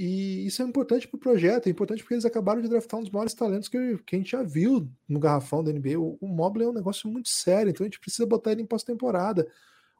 E 0.01 0.45
isso 0.45 0.61
é 0.61 0.65
importante 0.65 1.05
para 1.09 1.17
o 1.17 1.19
projeto, 1.19 1.67
é 1.67 1.69
importante 1.69 2.01
porque 2.01 2.13
eles 2.13 2.23
acabaram 2.23 2.61
de 2.61 2.69
draftar 2.69 3.01
um 3.01 3.03
dos 3.03 3.11
maiores 3.11 3.33
talentos 3.33 3.67
que, 3.67 3.97
que 4.05 4.15
a 4.15 4.19
gente 4.19 4.31
já 4.31 4.41
viu 4.41 4.89
no 5.05 5.19
garrafão 5.19 5.61
da 5.61 5.73
NBA. 5.73 5.99
O, 5.99 6.17
o 6.21 6.27
Mobley 6.29 6.65
é 6.65 6.69
um 6.69 6.73
negócio 6.73 7.09
muito 7.09 7.27
sério, 7.27 7.69
então 7.69 7.83
a 7.83 7.87
gente 7.89 7.99
precisa 7.99 8.25
botar 8.25 8.53
ele 8.53 8.61
em 8.61 8.65
pós-temporada. 8.65 9.45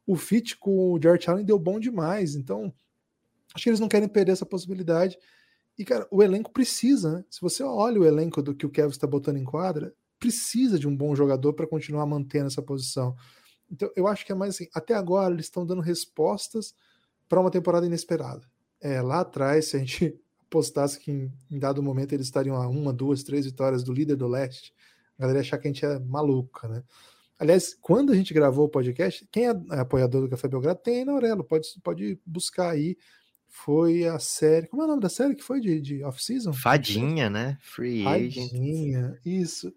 O 0.07 0.15
fit 0.15 0.55
com 0.55 0.93
o 0.93 0.99
Jared 1.03 1.29
Allen 1.29 1.43
deu 1.43 1.59
bom 1.59 1.81
demais, 1.81 2.33
então 2.33 2.73
acho 3.53 3.61
que 3.61 3.69
eles 3.69 3.81
não 3.81 3.89
querem 3.89 4.07
perder 4.07 4.31
essa 4.31 4.45
possibilidade. 4.45 5.19
E, 5.77 5.83
cara, 5.83 6.07
o 6.09 6.23
elenco 6.23 6.49
precisa, 6.49 7.17
né? 7.17 7.25
Se 7.29 7.41
você 7.41 7.61
olha 7.61 7.99
o 7.99 8.05
elenco 8.05 8.41
do 8.41 8.55
que 8.55 8.65
o 8.65 8.69
Kevin 8.69 8.91
está 8.91 9.05
botando 9.05 9.35
em 9.35 9.43
quadra, 9.43 9.93
precisa 10.17 10.79
de 10.79 10.87
um 10.87 10.95
bom 10.95 11.13
jogador 11.13 11.51
para 11.51 11.67
continuar 11.67 12.05
mantendo 12.05 12.47
essa 12.47 12.61
posição. 12.61 13.17
Então, 13.69 13.91
eu 13.97 14.07
acho 14.07 14.25
que 14.25 14.31
é 14.31 14.35
mais 14.35 14.55
assim, 14.55 14.69
até 14.73 14.93
agora 14.93 15.33
eles 15.33 15.47
estão 15.47 15.65
dando 15.65 15.81
respostas 15.81 16.73
para 17.27 17.41
uma 17.41 17.51
temporada 17.51 17.85
inesperada 17.85 18.48
é, 18.81 19.01
lá 19.01 19.21
atrás, 19.21 19.67
se 19.67 19.77
a 19.77 19.79
gente 19.79 20.19
apostasse 20.47 20.99
que 20.99 21.11
em, 21.11 21.31
em, 21.49 21.59
dado 21.59 21.83
momento 21.83 22.13
eles 22.13 22.25
estariam 22.25 22.55
a 22.55 22.67
uma, 22.67 22.91
duas, 22.91 23.23
três 23.23 23.45
vitórias 23.45 23.83
do 23.83 23.93
líder 23.93 24.15
do 24.15 24.27
leste, 24.27 24.73
a 25.17 25.21
galera 25.21 25.39
ia 25.39 25.41
achar 25.41 25.57
que 25.57 25.67
a 25.67 25.71
gente 25.71 25.85
é 25.85 25.99
maluca, 25.99 26.67
né? 26.67 26.83
Aliás, 27.37 27.73
quando 27.73 28.11
a 28.11 28.15
gente 28.15 28.33
gravou 28.33 28.65
o 28.65 28.69
podcast, 28.69 29.25
quem 29.31 29.47
é 29.47 29.53
apoiador 29.79 30.21
do 30.21 30.29
Café 30.29 30.47
Belgrado 30.49 30.81
tem 30.83 30.97
aí 30.97 31.05
na 31.05 31.13
Aurelo, 31.13 31.43
pode, 31.43 31.67
pode 31.81 32.19
buscar 32.25 32.71
aí. 32.71 32.97
Foi 33.47 34.05
a 34.05 34.19
série. 34.19 34.67
Como 34.67 34.81
é 34.81 34.85
o 34.85 34.87
nome 34.89 35.01
da 35.01 35.09
série 35.09 35.33
que 35.33 35.43
foi 35.43 35.59
de, 35.59 35.79
de 35.79 36.03
off-season? 36.03 36.51
Fadinha, 36.53 37.29
né? 37.29 37.57
Free 37.61 38.03
Fadinha, 38.03 39.07
Agent. 39.07 39.19
isso. 39.25 39.73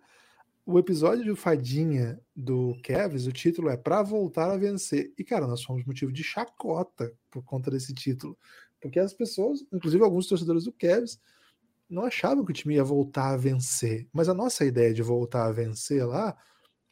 O 0.67 0.79
episódio 0.79 1.25
de 1.25 1.35
Fadinha 1.35 2.21
do 2.35 2.77
Kevs, 2.83 3.27
o 3.27 3.33
título 3.33 3.69
é 3.69 3.77
Pra 3.77 4.03
Voltar 4.03 4.51
a 4.51 4.57
Vencer. 4.57 5.13
E, 5.17 5.25
cara, 5.25 5.47
nós 5.47 5.63
fomos 5.63 5.85
motivo 5.85 6.13
de 6.13 6.23
chacota 6.23 7.13
por 7.31 7.43
conta 7.45 7.71
desse 7.71 7.95
título. 7.95 8.37
Porque 8.83 8.99
as 8.99 9.15
pessoas, 9.15 9.65
inclusive 9.73 10.03
alguns 10.03 10.27
torcedores 10.27 10.65
do 10.65 10.73
Cavs, 10.73 11.21
não 11.89 12.05
achavam 12.05 12.45
que 12.45 12.51
o 12.51 12.55
time 12.55 12.75
ia 12.75 12.85
voltar 12.85 13.33
a 13.33 13.37
vencer. 13.37 14.09
Mas 14.13 14.29
a 14.29 14.35
nossa 14.35 14.65
ideia 14.65 14.93
de 14.93 15.03
voltar 15.03 15.47
a 15.47 15.53
vencer 15.53 16.05
lá. 16.07 16.37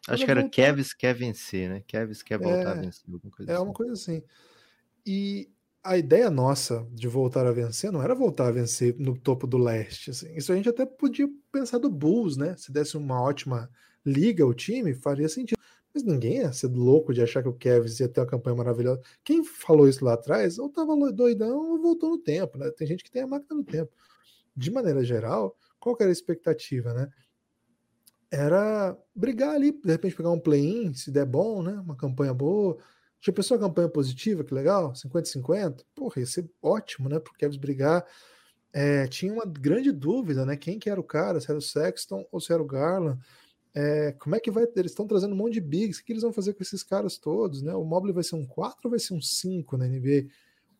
Acho 0.08 0.24
que 0.24 0.30
era 0.30 0.42
voltar... 0.42 0.56
Cavs 0.56 0.94
quer 0.94 1.14
vencer, 1.14 1.68
né? 1.68 1.82
Cavs 1.88 2.22
quer 2.22 2.38
voltar 2.38 2.58
é, 2.58 2.66
a 2.66 2.74
vencer. 2.74 3.04
é 3.48 3.52
assim. 3.52 3.62
uma 3.62 3.72
coisa 3.72 3.92
assim. 3.92 4.22
E 5.04 5.50
a 5.82 5.96
ideia 5.96 6.30
nossa 6.30 6.86
de 6.92 7.08
voltar 7.08 7.46
a 7.46 7.52
vencer 7.52 7.90
não 7.90 8.02
era 8.02 8.14
voltar 8.14 8.48
a 8.48 8.52
vencer 8.52 8.94
no 8.98 9.18
topo 9.18 9.46
do 9.46 9.58
leste. 9.58 10.10
Assim. 10.10 10.32
Isso 10.36 10.52
a 10.52 10.56
gente 10.56 10.68
até 10.68 10.86
podia 10.86 11.28
pensar 11.50 11.78
do 11.78 11.90
Bulls, 11.90 12.36
né? 12.36 12.54
Se 12.56 12.70
desse 12.70 12.96
uma 12.96 13.20
ótima 13.20 13.68
liga 14.06 14.44
ao 14.44 14.54
time, 14.54 14.94
faria 14.94 15.28
sentido. 15.28 15.58
Mas 15.92 16.04
ninguém 16.04 16.38
ia 16.38 16.52
ser 16.52 16.68
louco 16.68 17.12
de 17.12 17.20
achar 17.20 17.42
que 17.42 17.48
o 17.48 17.52
Kevs 17.52 17.98
ia 17.98 18.08
ter 18.08 18.20
uma 18.20 18.26
campanha 18.26 18.56
maravilhosa. 18.56 19.00
Quem 19.24 19.44
falou 19.44 19.88
isso 19.88 20.04
lá 20.04 20.14
atrás, 20.14 20.58
ou 20.58 20.68
tava 20.68 20.94
doidão 21.12 21.72
ou 21.72 21.82
voltou 21.82 22.10
no 22.10 22.18
tempo, 22.18 22.58
né? 22.58 22.70
Tem 22.70 22.86
gente 22.86 23.02
que 23.02 23.10
tem 23.10 23.22
a 23.22 23.26
máquina 23.26 23.56
no 23.56 23.64
tempo. 23.64 23.90
De 24.56 24.70
maneira 24.70 25.02
geral, 25.04 25.56
qual 25.78 25.96
era 25.98 26.10
a 26.10 26.12
expectativa, 26.12 26.92
né? 26.94 27.08
Era 28.30 28.96
brigar 29.14 29.56
ali, 29.56 29.72
de 29.72 29.90
repente 29.90 30.14
pegar 30.14 30.30
um 30.30 30.38
play-in, 30.38 30.94
se 30.94 31.10
der 31.10 31.26
bom, 31.26 31.62
né? 31.62 31.72
Uma 31.72 31.96
campanha 31.96 32.32
boa. 32.32 32.78
Já 33.20 33.32
pensou 33.32 33.56
a 33.56 33.60
campanha 33.60 33.88
positiva, 33.88 34.44
que 34.44 34.54
legal? 34.54 34.92
50-50? 34.94 35.84
Porra, 35.94 36.20
ia 36.20 36.26
ser 36.26 36.48
ótimo, 36.62 37.08
né? 37.08 37.18
Pro 37.18 37.34
Kevs 37.34 37.56
brigar. 37.56 38.06
É, 38.72 39.08
tinha 39.08 39.32
uma 39.32 39.44
grande 39.44 39.90
dúvida, 39.90 40.46
né? 40.46 40.56
Quem 40.56 40.78
que 40.78 40.88
era 40.88 41.00
o 41.00 41.04
cara, 41.04 41.40
se 41.40 41.50
era 41.50 41.58
o 41.58 41.62
Sexton 41.62 42.24
ou 42.30 42.40
se 42.40 42.52
era 42.52 42.62
o 42.62 42.66
Garland. 42.66 43.20
É, 43.74 44.12
como 44.18 44.34
é 44.34 44.40
que 44.40 44.50
vai. 44.50 44.64
Eles 44.76 44.92
estão 44.92 45.06
trazendo 45.06 45.32
um 45.32 45.36
monte 45.36 45.54
de 45.54 45.60
bigs. 45.60 46.00
O 46.00 46.04
que 46.04 46.12
eles 46.12 46.22
vão 46.22 46.32
fazer 46.32 46.54
com 46.54 46.62
esses 46.62 46.82
caras 46.82 47.18
todos? 47.18 47.62
Né? 47.62 47.74
O 47.74 47.84
Mobley 47.84 48.12
vai 48.12 48.24
ser 48.24 48.36
um 48.36 48.46
4 48.46 48.80
ou 48.84 48.90
vai 48.90 48.98
ser 48.98 49.14
um 49.14 49.20
5 49.20 49.76
na 49.76 49.86
NBA? 49.86 50.28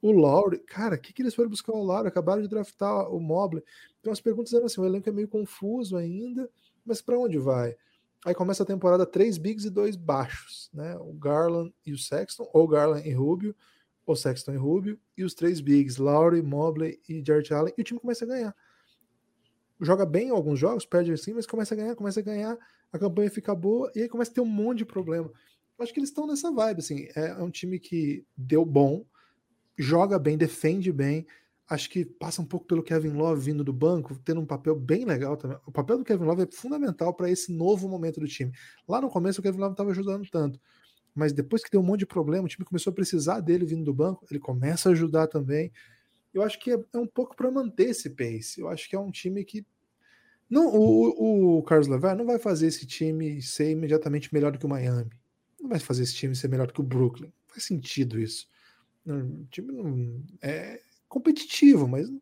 O 0.03 0.13
Lowry, 0.13 0.59
cara, 0.59 0.97
o 0.97 0.99
que, 0.99 1.13
que 1.13 1.21
eles 1.21 1.35
foram 1.35 1.51
buscar 1.51 1.73
o 1.73 1.83
Lowry? 1.83 2.09
Acabaram 2.09 2.41
de 2.41 2.49
draftar 2.49 3.11
o 3.13 3.21
Mobley. 3.21 3.63
Então 4.01 4.13
as 4.13 4.21
perguntas 4.21 4.53
eram 4.53 4.67
assim: 4.67 4.81
o 4.81 4.87
elenco 4.87 5.09
é 5.09 5.13
meio 5.13 5.29
confuso 5.29 5.97
ainda, 5.97 6.49
mas 6.85 7.03
para 7.03 7.19
onde 7.19 7.39
vai? 7.39 7.77
Aí 8.25 8.35
começa 8.35 8.63
a 8.63 8.67
temporada 8.67 9.07
três 9.07 9.39
bigs 9.39 9.65
e 9.65 9.71
dois 9.71 9.97
baixos, 9.97 10.71
né? 10.73 10.97
O 10.99 11.13
Garland 11.13 11.73
e 11.87 11.93
o 11.93 11.99
Sexton, 11.99 12.49
ou 12.53 12.67
Garland 12.69 13.07
e 13.09 13.13
Rubio, 13.13 13.55
ou 14.07 14.17
Sexton 14.17 14.53
e 14.53 14.57
Rubio, 14.57 14.99
e 15.17 15.25
os 15.25 15.35
três 15.35 15.61
bigs, 15.61 15.99
Lowry, 15.99 16.43
Mobley 16.43 17.01
e 17.09 17.23
Jared 17.25 17.53
Allen, 17.53 17.75
e 17.77 17.81
o 17.81 17.85
time 17.85 18.01
começa 18.01 18.25
a 18.25 18.29
ganhar. 18.29 18.57
Joga 19.81 20.05
bem 20.05 20.29
em 20.29 20.31
alguns 20.31 20.59
jogos, 20.59 20.85
perde 20.85 21.13
assim, 21.13 21.33
mas 21.33 21.47
começa 21.47 21.75
a 21.75 21.77
ganhar, 21.77 21.95
começa 21.95 22.21
a 22.21 22.23
ganhar 22.23 22.59
a 22.93 22.99
campanha 22.99 23.31
fica 23.31 23.55
boa 23.55 23.91
e 23.95 24.03
aí 24.03 24.09
começa 24.09 24.31
a 24.31 24.35
ter 24.35 24.41
um 24.41 24.47
monte 24.47 24.79
de 24.79 24.85
problema. 24.85 25.31
Eu 25.79 25.83
acho 25.83 25.93
que 25.93 26.01
eles 26.01 26.11
estão 26.11 26.27
nessa 26.27 26.53
vibe, 26.53 26.81
assim, 26.81 27.07
é, 27.17 27.29
é 27.31 27.43
um 27.43 27.51
time 27.51 27.79
que 27.79 28.25
deu 28.37 28.65
bom, 28.65 29.05
joga 29.79 30.19
bem, 30.19 30.37
defende 30.37 30.93
bem, 30.93 31.27
acho 31.69 31.89
que 31.89 32.05
passa 32.05 32.43
um 32.43 32.45
pouco 32.45 32.67
pelo 32.67 32.83
Kevin 32.83 33.11
Love 33.11 33.41
vindo 33.41 33.65
do 33.65 33.73
banco, 33.73 34.19
tendo 34.25 34.41
um 34.41 34.47
papel 34.47 34.75
bem 34.75 35.05
legal 35.05 35.37
também. 35.37 35.59
O 35.67 35.73
papel 35.73 35.99
do 35.99 36.05
Kevin 36.05 36.25
Love 36.25 36.43
é 36.43 36.49
fundamental 36.53 37.15
para 37.15 37.31
esse 37.31 37.53
novo 37.53 37.89
momento 37.89 38.21
do 38.21 38.27
time. 38.27 38.53
Lá 38.89 39.01
no 39.01 39.09
começo 39.09 39.41
o 39.41 39.43
Kevin 39.43 39.59
Love 39.61 39.73
estava 39.73 39.91
ajudando 39.91 40.29
tanto, 40.29 40.61
mas 41.15 41.33
depois 41.33 41.63
que 41.63 41.71
deu 41.71 41.81
um 41.81 41.85
monte 41.85 42.01
de 42.01 42.07
problema, 42.07 42.45
o 42.45 42.49
time 42.49 42.65
começou 42.65 42.91
a 42.91 42.95
precisar 42.95 43.41
dele 43.41 43.65
vindo 43.65 43.85
do 43.85 43.95
banco, 43.95 44.27
ele 44.31 44.41
começa 44.41 44.89
a 44.89 44.93
ajudar 44.93 45.29
também. 45.29 45.73
Eu 46.33 46.43
acho 46.43 46.59
que 46.59 46.73
é, 46.73 46.85
é 46.93 46.99
um 46.99 47.07
pouco 47.07 47.35
para 47.37 47.51
manter 47.51 47.91
esse 47.91 48.11
pace. 48.11 48.61
Eu 48.61 48.69
acho 48.69 48.89
que 48.89 48.95
é 48.95 48.99
um 48.99 49.11
time 49.11 49.45
que 49.45 49.65
não, 50.49 50.67
o, 50.67 51.59
o 51.59 51.63
Carlos 51.63 51.87
Levar 51.87 52.17
não 52.17 52.27
vai 52.27 52.39
fazer 52.39 52.67
esse 52.67 52.85
time 52.85 53.41
ser 53.41 53.71
imediatamente 53.71 54.35
melhor 54.35 54.51
do 54.51 54.59
que 54.59 54.67
o 54.67 54.69
Miami. 54.69 55.11
Não 55.61 55.69
vai 55.69 55.79
fazer 55.79 56.03
esse 56.03 56.15
time 56.15 56.35
ser 56.35 56.49
melhor 56.49 56.67
do 56.67 56.73
que 56.73 56.81
o 56.81 56.85
Brooklyn. 56.85 57.29
Não 57.29 57.55
faz 57.55 57.65
sentido 57.65 58.19
isso. 58.19 58.49
O 59.07 59.45
time 59.47 59.73
não 59.73 60.23
é 60.43 60.83
competitivo, 61.09 61.87
mas 61.87 62.09
o 62.09 62.21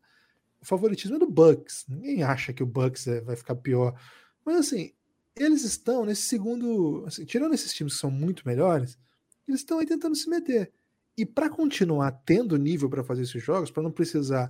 favoritismo 0.62 1.16
é 1.16 1.18
do 1.18 1.30
Bucks. 1.30 1.86
Ninguém 1.88 2.22
acha 2.22 2.52
que 2.52 2.62
o 2.62 2.66
Bucks 2.66 3.06
é, 3.06 3.20
vai 3.22 3.34
ficar 3.34 3.54
pior. 3.56 3.98
Mas 4.44 4.56
assim, 4.56 4.92
eles 5.34 5.64
estão 5.64 6.04
nesse 6.04 6.22
segundo, 6.22 7.04
assim, 7.06 7.24
tirando 7.24 7.54
esses 7.54 7.72
times 7.72 7.94
que 7.94 8.00
são 8.00 8.10
muito 8.10 8.46
melhores, 8.46 8.98
eles 9.46 9.60
estão 9.60 9.78
aí 9.78 9.86
tentando 9.86 10.14
se 10.14 10.28
meter. 10.28 10.70
E 11.18 11.26
para 11.26 11.50
continuar 11.50 12.12
tendo 12.24 12.56
nível 12.56 12.88
para 12.88 13.02
fazer 13.02 13.22
esses 13.22 13.42
jogos, 13.42 13.72
para 13.72 13.82
não 13.82 13.90
precisar 13.90 14.48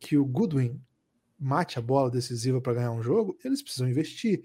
que 0.00 0.16
o 0.16 0.24
Goodwin 0.24 0.80
mate 1.38 1.78
a 1.78 1.82
bola 1.82 2.10
decisiva 2.10 2.62
para 2.62 2.72
ganhar 2.72 2.92
um 2.92 3.02
jogo, 3.02 3.38
eles 3.44 3.62
precisam 3.62 3.88
investir. 3.88 4.42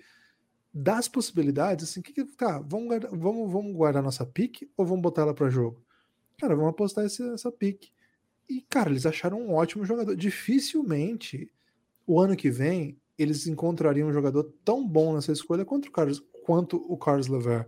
Das 0.73 1.07
possibilidades, 1.07 1.89
assim, 1.89 2.01
que, 2.01 2.11
que 2.11 2.25
tá, 2.25 2.59
vamos 2.59 2.87
guardar, 2.87 3.11
vamos, 3.11 3.51
vamos 3.51 3.73
guardar 3.73 4.03
nossa 4.03 4.25
pique 4.25 4.69
ou 4.75 4.85
vamos 4.85 5.01
botar 5.01 5.21
ela 5.21 5.33
para 5.33 5.49
jogo? 5.49 5.81
Cara, 6.37 6.55
vamos 6.55 6.71
apostar 6.71 7.05
esse, 7.05 7.23
essa 7.29 7.51
pique. 7.51 7.91
E, 8.49 8.61
cara, 8.61 8.89
eles 8.89 9.05
acharam 9.05 9.39
um 9.39 9.53
ótimo 9.53 9.85
jogador. 9.85 10.15
Dificilmente 10.15 11.49
o 12.05 12.19
ano 12.19 12.35
que 12.35 12.49
vem 12.49 12.99
eles 13.17 13.47
encontrariam 13.47 14.09
um 14.09 14.13
jogador 14.13 14.51
tão 14.65 14.85
bom 14.85 15.13
nessa 15.13 15.31
escolha 15.31 15.63
quanto 15.63 15.87
o 15.87 15.91
Carlos, 15.91 16.21
quanto 16.43 16.77
o 16.91 16.97
Carlos 16.97 17.27
Lever. 17.27 17.65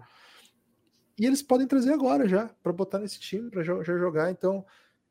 E 1.17 1.25
eles 1.25 1.41
podem 1.41 1.67
trazer 1.67 1.93
agora 1.93 2.28
já, 2.28 2.49
para 2.62 2.73
botar 2.73 2.99
nesse 2.99 3.19
time, 3.19 3.49
para 3.49 3.63
já 3.63 3.82
jogar. 3.84 4.32
Então, 4.32 4.65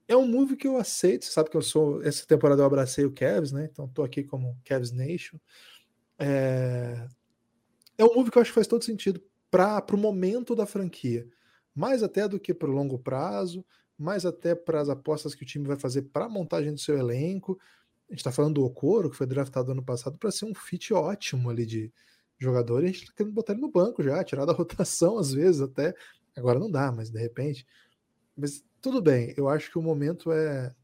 é 0.06 0.16
um 0.16 0.26
move 0.26 0.56
que 0.56 0.66
eu 0.66 0.76
aceito. 0.76 1.24
Você 1.24 1.32
sabe 1.32 1.50
que 1.50 1.56
eu 1.56 1.62
sou. 1.62 2.02
Essa 2.02 2.26
temporada 2.26 2.62
eu 2.62 2.66
abracei 2.66 3.04
o 3.04 3.12
Cavs, 3.12 3.52
né? 3.52 3.68
Então 3.70 3.88
tô 3.88 4.02
aqui 4.02 4.22
como 4.22 4.58
Cavs 4.64 4.92
Nation. 4.92 5.38
É, 6.18 7.06
é 7.98 8.04
um 8.04 8.14
move 8.14 8.30
que 8.30 8.38
eu 8.38 8.42
acho 8.42 8.50
que 8.50 8.54
faz 8.54 8.66
todo 8.66 8.84
sentido 8.84 9.20
para 9.50 9.84
o 9.92 9.96
momento 9.96 10.54
da 10.54 10.66
franquia. 10.66 11.26
Mais 11.74 12.02
até 12.02 12.28
do 12.28 12.38
que 12.38 12.54
para 12.54 12.70
o 12.70 12.72
longo 12.72 12.98
prazo, 12.98 13.64
mais 13.98 14.24
até 14.26 14.54
para 14.54 14.80
as 14.80 14.88
apostas 14.88 15.34
que 15.34 15.42
o 15.42 15.46
time 15.46 15.66
vai 15.66 15.76
fazer 15.76 16.02
para 16.02 16.26
a 16.26 16.28
montagem 16.28 16.72
do 16.72 16.78
seu 16.80 16.98
elenco. 16.98 17.58
A 18.08 18.12
gente 18.12 18.20
está 18.20 18.30
falando 18.30 18.54
do 18.54 18.64
Okoro, 18.64 19.10
que 19.10 19.16
foi 19.16 19.26
draftado 19.26 19.72
ano 19.72 19.82
passado, 19.82 20.18
para 20.18 20.30
ser 20.30 20.44
um 20.44 20.54
fit 20.54 20.92
ótimo 20.92 21.50
ali 21.50 21.64
de 21.64 21.92
jogador, 22.44 22.82
e 22.82 22.84
a 22.84 22.86
gente 22.88 23.02
está 23.02 23.12
querendo 23.14 23.32
botar 23.34 23.52
ele 23.52 23.62
no 23.62 23.70
banco 23.70 24.02
já, 24.02 24.22
tirar 24.22 24.44
da 24.44 24.52
rotação 24.54 25.18
às 25.18 25.32
vezes 25.32 25.60
até. 25.60 25.94
Agora 26.36 26.58
não 26.58 26.70
dá, 26.70 26.92
mas 26.92 27.10
de 27.10 27.18
repente. 27.18 27.66
Mas 28.36 28.64
tudo 28.80 29.00
bem, 29.00 29.34
eu 29.36 29.48
acho 29.48 29.70
que 29.70 29.78
o 29.78 29.82
momento 29.82 30.30
é. 30.32 30.74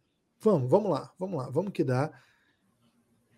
Vamos, 0.40 0.70
vamos 0.70 0.90
lá, 0.90 1.12
vamos 1.18 1.38
lá, 1.38 1.50
vamos 1.50 1.72
que 1.72 1.84
dá. 1.84 2.10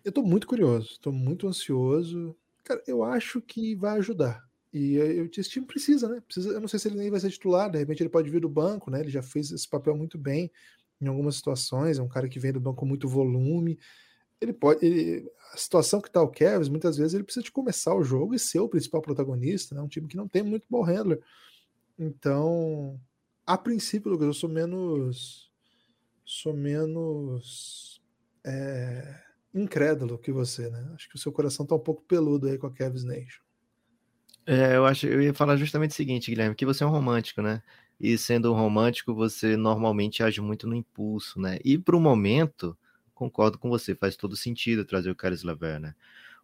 Eu 0.03 0.11
tô 0.11 0.21
muito 0.21 0.47
curioso, 0.47 0.99
tô 1.01 1.11
muito 1.11 1.47
ansioso. 1.47 2.35
Cara, 2.63 2.81
eu 2.87 3.03
acho 3.03 3.41
que 3.41 3.75
vai 3.75 3.97
ajudar. 3.97 4.43
E 4.73 4.95
eu, 4.95 5.25
esse 5.25 5.49
time 5.49 5.65
precisa, 5.65 6.09
né? 6.09 6.21
Precisa, 6.21 6.49
eu 6.49 6.59
não 6.59 6.67
sei 6.67 6.79
se 6.79 6.87
ele 6.87 6.97
nem 6.97 7.11
vai 7.11 7.19
ser 7.19 7.29
titular, 7.29 7.69
de 7.69 7.77
repente 7.77 8.01
ele 8.01 8.09
pode 8.09 8.29
vir 8.29 8.41
do 8.41 8.49
banco, 8.49 8.89
né? 8.89 9.01
Ele 9.01 9.09
já 9.09 9.21
fez 9.21 9.51
esse 9.51 9.69
papel 9.69 9.95
muito 9.95 10.17
bem 10.17 10.51
em 10.99 11.07
algumas 11.07 11.35
situações, 11.35 11.99
é 11.99 12.01
um 12.01 12.07
cara 12.07 12.27
que 12.27 12.39
vem 12.39 12.51
do 12.51 12.59
banco 12.59 12.77
com 12.77 12.85
muito 12.85 13.07
volume. 13.07 13.77
Ele 14.43 14.53
pode. 14.53 14.85
Ele, 14.85 15.29
a 15.53 15.57
situação 15.57 16.01
que 16.01 16.11
tá 16.11 16.21
o 16.21 16.29
Kevs, 16.29 16.67
muitas 16.67 16.97
vezes 16.97 17.13
ele 17.13 17.23
precisa 17.23 17.43
de 17.43 17.51
começar 17.51 17.95
o 17.95 18.03
jogo 18.03 18.33
e 18.33 18.39
ser 18.39 18.59
o 18.59 18.69
principal 18.69 19.01
protagonista, 19.01 19.75
né? 19.75 19.81
Um 19.81 19.87
time 19.87 20.07
que 20.07 20.17
não 20.17 20.27
tem 20.27 20.43
muito 20.43 20.65
ball 20.69 20.83
handler. 20.83 21.21
Então, 21.97 22.99
a 23.45 23.57
princípio, 23.57 24.11
Lucas, 24.11 24.27
eu 24.27 24.33
sou 24.33 24.49
menos. 24.49 25.51
Sou 26.25 26.53
menos. 26.53 28.01
É, 28.43 29.21
incrédulo 29.53 30.17
que 30.17 30.31
você, 30.31 30.69
né? 30.69 30.91
Acho 30.95 31.07
que 31.07 31.15
o 31.15 31.19
seu 31.19 31.31
coração 31.31 31.65
tá 31.65 31.75
um 31.75 31.79
pouco 31.79 32.03
peludo 32.03 32.47
aí 32.47 32.57
com 32.57 32.67
a 32.67 32.71
Cavs 32.71 33.03
Nation. 33.03 33.43
É, 34.45 34.75
eu 34.75 34.85
acho, 34.85 35.07
eu 35.07 35.21
ia 35.21 35.33
falar 35.33 35.55
justamente 35.55 35.91
o 35.91 35.95
seguinte, 35.95 36.29
Guilherme, 36.29 36.55
que 36.55 36.65
você 36.65 36.83
é 36.83 36.87
um 36.87 36.91
romântico, 36.91 37.41
né? 37.41 37.61
E 37.99 38.17
sendo 38.17 38.51
um 38.51 38.55
romântico, 38.55 39.13
você 39.13 39.55
normalmente 39.55 40.21
age 40.21 40.41
muito 40.41 40.67
no 40.67 40.75
impulso, 40.75 41.39
né? 41.39 41.59
E 41.63 41.77
para 41.77 41.95
o 41.95 42.01
momento, 42.01 42.77
concordo 43.13 43.57
com 43.57 43.69
você, 43.69 43.95
faz 43.95 44.15
todo 44.15 44.35
sentido 44.35 44.85
trazer 44.85 45.09
o 45.09 45.15
Caris 45.15 45.43
Lever, 45.43 45.79
né? 45.79 45.95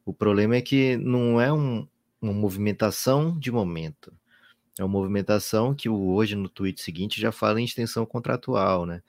O 0.05 0.13
problema 0.13 0.55
é 0.55 0.61
que 0.61 0.97
não 0.97 1.39
é 1.39 1.51
um, 1.51 1.87
uma 2.21 2.33
movimentação 2.33 3.37
de 3.37 3.51
momento. 3.51 4.13
É 4.77 4.83
uma 4.83 4.89
movimentação 4.89 5.75
que 5.75 5.89
hoje 5.89 6.35
no 6.35 6.47
tweet 6.47 6.81
seguinte 6.81 7.19
já 7.19 7.31
fala 7.31 7.59
em 7.59 7.65
extensão 7.65 8.05
contratual, 8.05 8.85
né? 8.85 9.01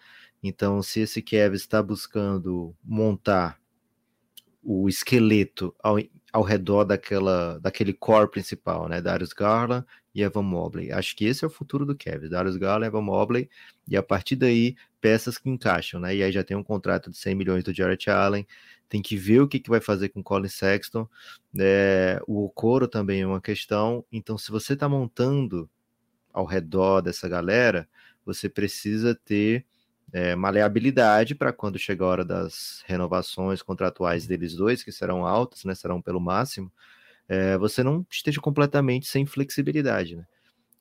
Então, 0.42 0.83
se 0.83 1.01
esse 1.01 1.23
Kevin 1.23 1.57
está 1.57 1.83
buscando 1.83 2.75
montar 2.83 3.61
o 4.62 4.88
esqueleto 4.88 5.75
ao, 5.83 5.96
ao 6.33 6.42
redor 6.42 6.85
daquela, 6.85 7.59
daquele 7.61 7.92
core 7.92 8.31
principal, 8.31 8.88
né? 8.88 9.01
Darius 9.01 9.33
Garland 9.33 9.87
e 10.14 10.23
Evan 10.23 10.42
Mobley. 10.42 10.92
Acho 10.92 11.16
que 11.16 11.25
esse 11.25 11.44
é 11.44 11.46
o 11.46 11.51
futuro 11.51 11.87
do 11.87 11.94
Kevin. 11.94 12.29
Darius 12.29 12.57
Garland, 12.57 12.87
Evan 12.87 13.03
Mobley, 13.03 13.49
e 13.88 13.96
a 13.96 14.03
partir 14.03 14.37
daí, 14.37 14.75
peças 15.01 15.38
que 15.38 15.49
encaixam, 15.49 16.01
né? 16.01 16.14
E 16.14 16.23
aí 16.23 16.33
já 16.33 16.42
tem 16.42 16.57
um 16.57 16.62
contrato 16.62 17.11
de 17.11 17.16
100 17.16 17.35
milhões 17.35 17.64
do 17.64 17.73
Jarrett 17.73 18.11
Allen, 18.11 18.46
tem 18.88 19.01
que 19.01 19.16
ver 19.16 19.40
o 19.40 19.49
que, 19.49 19.61
que 19.61 19.70
vai 19.70 19.81
fazer 19.81 20.09
com 20.09 20.23
Colin 20.23 20.49
Sexton. 20.49 21.09
É, 21.59 22.20
o 22.27 22.44
Okoro 22.44 22.88
também 22.88 23.20
é 23.23 23.27
uma 23.27 23.40
questão. 23.40 24.05
Então, 24.11 24.37
se 24.37 24.51
você 24.51 24.73
está 24.75 24.88
montando 24.88 25.70
ao 26.33 26.44
redor 26.44 27.01
dessa 27.01 27.29
galera, 27.29 27.88
você 28.25 28.49
precisa 28.49 29.14
ter 29.14 29.64
é, 30.12 30.35
maleabilidade 30.35 31.35
para 31.35 31.53
quando 31.53 31.79
chegar 31.79 32.07
a 32.07 32.09
hora 32.09 32.25
das 32.25 32.83
renovações 32.87 33.62
contratuais 33.62 34.27
deles 34.27 34.55
dois, 34.55 34.83
que 34.83 34.92
serão 34.92 35.25
altas, 35.25 35.64
né, 35.64 35.75
serão 35.75 36.03
pelo 36.03 36.20
máximo, 36.20 36.73
é, 37.30 37.56
você 37.56 37.84
não 37.84 38.04
esteja 38.10 38.40
completamente 38.40 39.06
sem 39.06 39.24
flexibilidade. 39.24 40.16
Né? 40.16 40.26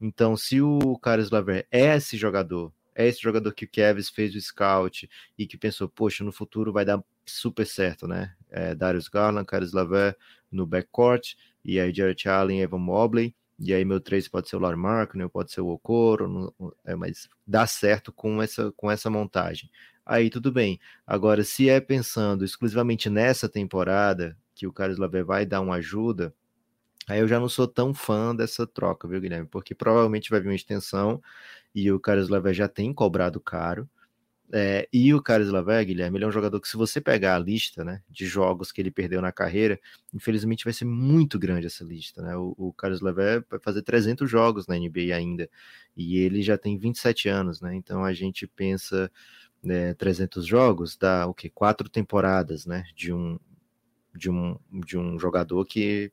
Então, 0.01 0.35
se 0.35 0.59
o 0.59 0.97
Carlos 0.97 1.29
Laver 1.29 1.67
é 1.71 1.95
esse 1.95 2.17
jogador, 2.17 2.73
é 2.95 3.07
esse 3.07 3.21
jogador 3.21 3.53
que 3.53 3.65
o 3.65 3.67
Kevs 3.67 4.09
fez 4.09 4.33
o 4.33 4.41
scout 4.41 5.07
e 5.38 5.45
que 5.45 5.59
pensou, 5.59 5.88
poxa, 5.88 6.23
no 6.23 6.31
futuro 6.31 6.73
vai 6.73 6.83
dar 6.83 7.03
super 7.23 7.67
certo, 7.67 8.07
né? 8.07 8.33
É, 8.49 8.73
Darius 8.73 9.07
Garland, 9.07 9.45
Carlos 9.45 9.73
Laver 9.73 10.17
no 10.51 10.65
backcourt, 10.65 11.35
e 11.63 11.79
aí 11.79 11.93
Jared 11.93 12.27
Allen, 12.27 12.62
Evan 12.62 12.79
Mobley, 12.79 13.35
e 13.59 13.71
aí 13.71 13.85
meu 13.85 13.99
3 13.99 14.27
pode 14.27 14.49
ser 14.49 14.55
o 14.55 14.59
Larmarco, 14.59 15.19
né? 15.19 15.27
pode 15.27 15.51
ser 15.51 15.62
o 15.62 15.67
Okoro, 15.67 16.27
não, 16.27 16.73
é, 16.83 16.95
mas 16.95 17.29
dá 17.45 17.67
certo 17.67 18.12
com 18.12 18.41
essa, 18.41 18.71
com 18.71 18.89
essa 18.89 19.07
montagem. 19.07 19.69
Aí 20.03 20.31
tudo 20.31 20.51
bem. 20.51 20.79
Agora, 21.05 21.43
se 21.43 21.69
é 21.69 21.79
pensando 21.79 22.43
exclusivamente 22.43 23.07
nessa 23.07 23.47
temporada, 23.47 24.35
que 24.55 24.65
o 24.65 24.73
Carlos 24.73 24.97
Laver 24.97 25.23
vai 25.23 25.45
dar 25.45 25.62
uma 25.62 25.75
ajuda, 25.75 26.33
aí 27.10 27.19
eu 27.19 27.28
já 27.28 27.39
não 27.39 27.50
sou 27.50 27.67
tão 27.67 27.93
fã 27.93 28.36
dessa 28.36 28.65
troca, 28.65 29.08
viu, 29.08 29.19
Guilherme? 29.19 29.48
Porque 29.48 29.76
provavelmente 29.76 30.30
vai 30.30 30.39
vir 30.39 30.50
uma 30.50 30.56
extensão 30.56 31.22
e 31.74 31.91
o 31.91 32.00
Carlos 32.00 32.30
Laver 32.30 32.54
já 32.54 32.67
tem 32.67 32.93
cobrado 32.93 33.39
caro. 33.39 33.89
É, 34.52 34.89
e 34.91 35.13
o 35.13 35.22
Carlos 35.22 35.50
Lavé, 35.52 35.84
Guilherme, 35.86 36.17
ele 36.17 36.26
é 36.26 36.28
um 36.28 36.32
jogador 36.32 36.60
que, 36.60 36.67
se 36.67 36.76
você 36.76 37.00
pegar 37.00 37.36
a 37.36 37.39
lista 37.39 37.84
né, 37.84 38.02
de 38.10 38.26
jogos 38.26 38.72
que 38.72 38.82
ele 38.82 38.89
perdeu 38.89 39.22
na 39.22 39.32
carreira, 39.32 39.80
infelizmente 40.12 40.63
vai 40.63 40.74
ser 40.74 40.86
muito 40.86 41.38
grande 41.38 41.67
essa 41.67 41.84
lista. 41.84 42.24
Né? 42.24 42.36
O, 42.36 42.56
o 42.58 42.74
Carlos 42.74 43.00
Lavé 43.00 43.43
vai 43.48 43.60
fazer 43.60 43.84
300 43.84 44.30
jogos 44.30 44.65
na 44.65 44.76
NBA 44.76 45.15
ainda, 45.15 45.48
e 45.95 46.17
ele 46.17 46.41
já 46.41 46.58
tem 46.58 46.80
27 46.80 47.30
anos, 47.30 47.62
né? 47.62 47.76
Então 47.76 48.04
a 48.04 48.12
gente 48.12 48.48
pensa 48.48 49.12
né, 49.62 49.93
300 49.93 50.45
jogos, 50.45 50.98
dá 50.98 51.28
o 51.28 51.34
que? 51.34 51.50
Quatro 51.50 51.88
temporadas 51.88 52.65
né, 52.65 52.86
de, 52.95 53.13
um, 53.13 53.39
de, 54.15 54.32
um, 54.32 54.58
de 54.72 54.98
um 54.98 55.19
jogador 55.19 55.63
que 55.65 56.12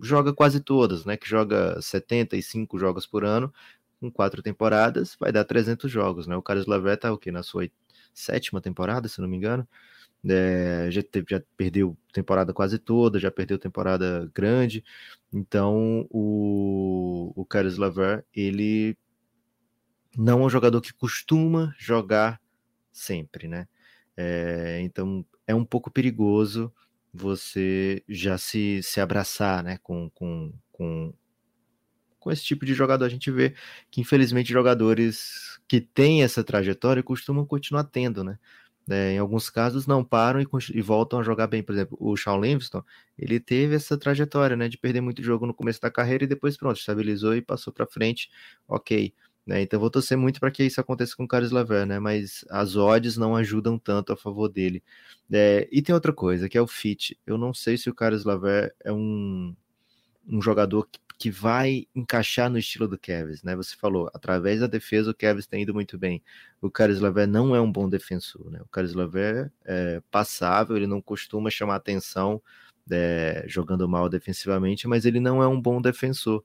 joga 0.00 0.32
quase 0.32 0.60
todas, 0.60 1.04
né? 1.04 1.16
Que 1.16 1.28
joga 1.28 1.80
75 1.80 2.78
jogos 2.78 3.06
por 3.06 3.24
ano, 3.24 3.52
com 4.00 4.10
quatro 4.10 4.42
temporadas, 4.42 5.16
vai 5.18 5.32
dar 5.32 5.44
300 5.44 5.90
jogos, 5.90 6.26
né? 6.26 6.36
O 6.36 6.42
Carlos 6.42 6.66
Lavé 6.66 6.96
tá 6.96 7.12
o 7.12 7.18
quê? 7.18 7.30
Na 7.30 7.42
sua 7.42 7.68
sétima 8.14 8.60
temporada, 8.60 9.08
se 9.08 9.20
não 9.20 9.28
me 9.28 9.36
engano. 9.36 9.66
É, 10.28 10.88
já, 10.90 11.02
já 11.28 11.42
perdeu 11.56 11.96
temporada 12.12 12.52
quase 12.52 12.78
toda, 12.78 13.18
já 13.18 13.30
perdeu 13.30 13.58
temporada 13.58 14.30
grande. 14.34 14.84
Então, 15.32 16.06
o, 16.10 17.32
o 17.36 17.44
Carlos 17.44 17.78
Laver, 17.78 18.24
ele 18.34 18.96
não 20.16 20.42
é 20.42 20.46
um 20.46 20.50
jogador 20.50 20.80
que 20.80 20.92
costuma 20.92 21.74
jogar 21.78 22.40
sempre, 22.92 23.46
né? 23.46 23.68
É, 24.16 24.80
então, 24.82 25.24
é 25.46 25.54
um 25.54 25.64
pouco 25.64 25.90
perigoso 25.90 26.72
você 27.16 28.02
já 28.08 28.38
se, 28.38 28.80
se 28.82 29.00
abraçar, 29.00 29.62
né, 29.64 29.78
com, 29.82 30.10
com, 30.10 30.52
com 30.72 31.12
com 32.26 32.32
esse 32.32 32.42
tipo 32.42 32.66
de 32.66 32.74
jogador. 32.74 33.04
A 33.04 33.08
gente 33.08 33.30
vê 33.30 33.54
que, 33.88 34.00
infelizmente, 34.00 34.52
jogadores 34.52 35.60
que 35.68 35.80
têm 35.80 36.24
essa 36.24 36.42
trajetória 36.42 37.00
costumam 37.00 37.46
continuar 37.46 37.84
tendo, 37.84 38.24
né? 38.24 38.36
É, 38.88 39.12
em 39.12 39.18
alguns 39.18 39.50
casos 39.50 39.86
não 39.86 40.04
param 40.04 40.40
e, 40.40 40.46
e, 40.74 40.82
voltam 40.82 41.20
a 41.20 41.22
jogar 41.22 41.46
bem. 41.46 41.62
Por 41.62 41.72
exemplo, 41.72 41.96
o 42.00 42.16
Shawn 42.16 42.40
Livingston, 42.40 42.82
ele 43.18 43.38
teve 43.40 43.76
essa 43.76 43.96
trajetória, 43.96 44.56
né, 44.56 44.68
de 44.68 44.78
perder 44.78 45.00
muito 45.00 45.22
jogo 45.22 45.46
no 45.46 45.54
começo 45.54 45.80
da 45.80 45.90
carreira 45.90 46.24
e 46.24 46.26
depois, 46.26 46.56
pronto, 46.56 46.78
estabilizou 46.78 47.34
e 47.36 47.42
passou 47.42 47.72
para 47.72 47.86
frente, 47.86 48.28
ok. 48.68 49.12
Né, 49.46 49.62
então 49.62 49.78
vou 49.78 49.90
torcer 49.90 50.18
muito 50.18 50.40
para 50.40 50.50
que 50.50 50.64
isso 50.64 50.80
aconteça 50.80 51.14
com 51.16 51.22
o 51.24 51.28
Carlos 51.28 51.52
Laver, 51.52 51.86
né, 51.86 52.00
mas 52.00 52.44
as 52.50 52.74
odds 52.74 53.16
não 53.16 53.36
ajudam 53.36 53.78
tanto 53.78 54.12
a 54.12 54.16
favor 54.16 54.48
dele. 54.48 54.82
É, 55.32 55.68
e 55.70 55.80
tem 55.82 55.94
outra 55.94 56.12
coisa, 56.12 56.48
que 56.48 56.58
é 56.58 56.60
o 56.60 56.66
fit. 56.66 57.18
Eu 57.26 57.38
não 57.38 57.54
sei 57.54 57.78
se 57.78 57.88
o 57.88 57.94
Carlos 57.94 58.24
Laver 58.24 58.74
é 58.84 58.92
um, 58.92 59.54
um 60.28 60.42
jogador 60.42 60.88
que 60.90 60.98
que 61.18 61.30
vai 61.30 61.86
encaixar 61.94 62.50
no 62.50 62.58
estilo 62.58 62.86
do 62.86 62.98
Kevs, 62.98 63.42
né? 63.42 63.56
Você 63.56 63.74
falou, 63.74 64.10
através 64.12 64.60
da 64.60 64.66
defesa 64.66 65.10
o 65.10 65.14
Kevs 65.14 65.46
tem 65.46 65.62
ido 65.62 65.72
muito 65.72 65.96
bem. 65.98 66.22
O 66.60 66.70
Caris 66.70 67.00
Laver 67.00 67.26
não 67.26 67.54
é 67.54 67.60
um 67.60 67.70
bom 67.72 67.88
defensor, 67.88 68.50
né? 68.50 68.60
O 68.60 68.68
Caris 68.68 68.92
Laver 68.92 69.50
é 69.64 70.02
passável, 70.10 70.76
ele 70.76 70.86
não 70.86 71.00
costuma 71.00 71.50
chamar 71.50 71.76
atenção 71.76 72.42
é, 72.90 73.44
jogando 73.46 73.88
mal 73.88 74.08
defensivamente, 74.08 74.86
mas 74.86 75.04
ele 75.06 75.18
não 75.20 75.42
é 75.42 75.48
um 75.48 75.60
bom 75.60 75.80
defensor. 75.80 76.44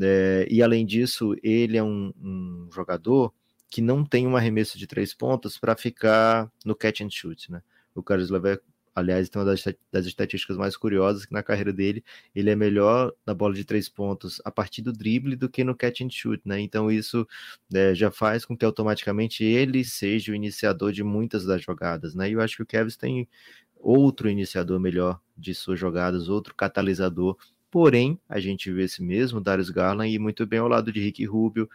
É, 0.00 0.46
e 0.50 0.62
além 0.62 0.84
disso, 0.86 1.34
ele 1.42 1.76
é 1.76 1.82
um, 1.82 2.12
um, 2.20 2.68
jogador 2.72 3.32
que 3.68 3.80
não 3.80 4.04
tem 4.04 4.26
um 4.26 4.36
arremesso 4.36 4.78
de 4.78 4.86
três 4.86 5.14
pontos 5.14 5.58
para 5.58 5.76
ficar 5.76 6.50
no 6.64 6.74
catch 6.74 7.00
and 7.00 7.10
shoot, 7.10 7.50
né? 7.50 7.62
O 7.94 8.02
Caris 8.02 8.30
Lever 8.30 8.62
Aliás, 8.94 9.28
tem 9.28 9.40
uma 9.40 9.46
das, 9.46 9.64
das, 9.92 10.04
estatísticas 10.06 10.56
mais 10.56 10.76
curiosas 10.76 11.24
que 11.24 11.32
na 11.32 11.42
carreira 11.42 11.72
dele, 11.72 12.04
ele 12.34 12.50
é 12.50 12.56
melhor 12.56 13.14
na 13.24 13.32
bola 13.32 13.54
de 13.54 13.64
três 13.64 13.88
pontos 13.88 14.42
a 14.44 14.50
partir 14.50 14.82
do 14.82 14.92
drible 14.92 15.36
do 15.36 15.48
que 15.48 15.62
no 15.62 15.76
catch 15.76 16.00
and 16.00 16.10
shoot, 16.10 16.42
né? 16.44 16.60
Então 16.60 16.90
isso 16.90 17.26
é, 17.72 17.94
já 17.94 18.10
faz 18.10 18.44
com 18.44 18.56
que 18.56 18.64
automaticamente 18.64 19.44
ele 19.44 19.84
seja 19.84 20.32
o 20.32 20.34
iniciador 20.34 20.92
de 20.92 21.04
muitas 21.04 21.44
das 21.44 21.62
jogadas, 21.62 22.14
né? 22.14 22.28
E 22.28 22.32
eu 22.32 22.40
acho 22.40 22.56
que 22.56 22.62
o 22.62 22.66
Kevin 22.66 22.90
tem 22.98 23.28
outro 23.76 24.28
iniciador 24.28 24.78
melhor 24.80 25.20
de 25.36 25.54
suas 25.54 25.78
jogadas, 25.78 26.28
outro 26.28 26.54
catalisador. 26.54 27.36
Porém, 27.70 28.18
a 28.28 28.40
gente 28.40 28.70
vê 28.72 28.84
esse 28.84 29.02
mesmo 29.02 29.40
Darius 29.40 29.70
Garland 29.70 30.12
e 30.12 30.18
muito 30.18 30.46
bem 30.46 30.58
ao 30.58 30.68
lado 30.68 30.92
de 30.92 31.00
Rick 31.00 31.24
Rubio, 31.24 31.68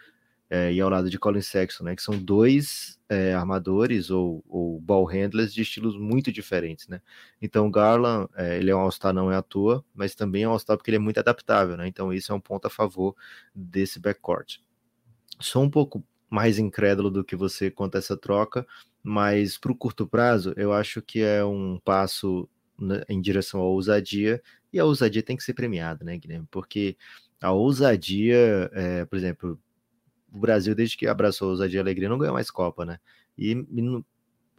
é, 0.50 0.72
e 0.72 0.80
ao 0.80 0.90
lado 0.90 1.10
de 1.10 1.18
Colin 1.18 1.42
Sexton, 1.42 1.86
né, 1.86 1.96
que 1.96 2.02
são 2.02 2.18
dois 2.18 3.00
é, 3.10 3.34
armadores 3.34 4.12
ou, 4.12 4.44
ou, 4.48 4.80
ball 4.80 5.06
handlers 5.06 5.54
de 5.54 5.62
estilos 5.62 5.98
muito 5.98 6.32
diferentes, 6.32 6.88
né? 6.88 7.02
Então 7.42 7.70
Garland, 7.70 8.30
é, 8.36 8.58
ele 8.58 8.70
é 8.70 8.76
um 8.76 8.80
All-Star 8.80 9.14
não 9.14 9.32
é 9.32 9.36
à 9.36 9.42
toa, 9.42 9.84
mas 9.94 10.14
também 10.16 10.44
é 10.44 10.48
um 10.48 10.52
All-Star 10.52 10.78
porque 10.78 10.92
ele 10.92 10.98
é 10.98 11.00
muito 11.00 11.20
adaptável, 11.20 11.76
né? 11.78 11.88
Então 11.88 12.14
isso 12.14 12.32
é 12.32 12.36
um 12.36 12.40
ponto 12.40 12.68
a 12.68 12.70
favor 12.70 13.16
desse 13.54 14.00
backcourt. 14.00 14.58
Sou 15.40 15.64
um 15.64 15.70
pouco 15.70 16.04
mais 16.30 16.60
incrédulo 16.60 17.10
do 17.10 17.24
que 17.24 17.36
você 17.36 17.72
quanto 17.72 17.96
a 17.96 18.00
essa 18.00 18.16
troca, 18.16 18.66
mas 19.04 19.58
para 19.58 19.72
o 19.72 19.76
curto 19.76 20.08
prazo 20.08 20.54
eu 20.58 20.74
acho 20.74 21.02
que 21.02 21.22
é 21.22 21.44
um 21.44 21.80
passo 21.84 22.48
em 23.08 23.22
direção 23.22 23.60
à 23.60 23.64
ousadia 23.64 24.42
e 24.72 24.80
a 24.80 24.86
ousadia 24.86 25.24
tem 25.24 25.38
que 25.38 25.44
ser 25.44 25.54
premiada, 25.54 26.04
né, 26.04 26.18
Guilherme? 26.18 26.48
Porque 26.52 26.98
a 27.42 27.52
ousadia, 27.52 28.70
é, 28.74 29.06
por 29.06 29.18
exemplo, 29.18 29.60
o 30.32 30.40
Brasil, 30.40 30.76
desde 30.76 30.98
que 30.98 31.08
abraçou 31.08 31.48
a 31.48 31.52
ousadia 31.52 31.78
e 31.78 31.82
alegria, 31.82 32.10
não 32.10 32.18
ganhou 32.18 32.34
mais 32.34 32.52
Copa, 32.52 32.86
né? 32.86 33.00
E, 33.38 33.52
e 33.52 34.04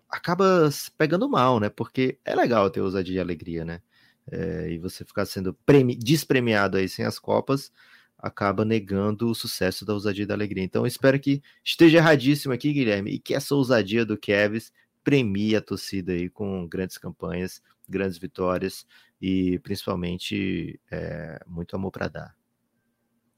acaba 0.09 0.71
pegando 0.97 1.29
mal, 1.29 1.61
né? 1.61 1.69
Porque 1.69 2.19
é 2.25 2.35
legal 2.35 2.71
ter 2.71 2.81
ousadia 2.81 3.17
e 3.17 3.21
alegria, 3.21 3.65
né? 3.65 3.83
É, 4.31 4.71
e 4.71 4.79
você 4.79 5.05
ficar 5.05 5.27
sendo 5.27 5.55
premi 5.67 5.95
despremiado 5.95 6.77
aí 6.77 6.89
sem 6.89 7.05
as 7.05 7.19
Copas 7.19 7.71
acaba 8.19 8.65
negando 8.65 9.29
o 9.31 9.35
sucesso 9.35 9.85
da 9.85 9.93
ousadia 9.93 10.25
e 10.25 10.27
da 10.27 10.35
alegria. 10.35 10.65
Então, 10.65 10.87
espero 10.87 11.21
que 11.21 11.43
esteja 11.65 11.99
erradíssimo 11.99 12.53
aqui, 12.53 12.73
Guilherme, 12.73 13.11
e 13.11 13.19
que 13.19 13.35
essa 13.35 13.55
ousadia 13.55 14.05
do 14.05 14.17
Kevs 14.17 14.73
premie 15.05 15.55
a 15.55 15.61
torcida 15.61 16.13
aí 16.13 16.29
com 16.29 16.67
grandes 16.67 16.99
campanhas, 16.99 17.63
grandes 17.89 18.19
vitórias 18.19 18.87
e 19.21 19.59
principalmente 19.61 20.81
é, 20.91 21.41
muito 21.47 21.75
amor 21.77 21.91
para 21.91 22.09
dar. 22.09 22.37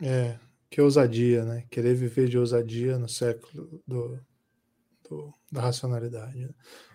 É, 0.03 0.39
Que 0.71 0.81
ousadia, 0.81 1.45
né? 1.45 1.65
Querer 1.71 1.95
viver 1.95 2.29
de 2.29 2.39
ousadia 2.39 2.99
no 2.99 3.09
século 3.09 3.83
do, 3.87 4.21
do 5.09 5.35
da 5.51 5.63
racionalidade. 5.63 6.39
Né? 6.39 6.51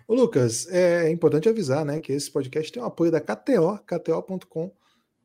Ô, 0.06 0.14
Lucas, 0.14 0.68
é 0.68 1.10
importante 1.10 1.48
avisar, 1.48 1.84
né, 1.84 2.00
que 2.00 2.12
esse 2.12 2.30
podcast 2.30 2.70
tem 2.70 2.82
o 2.82 2.86
apoio 2.86 3.10
da 3.10 3.20
KTO, 3.20 3.78
kto.com, 3.84 4.72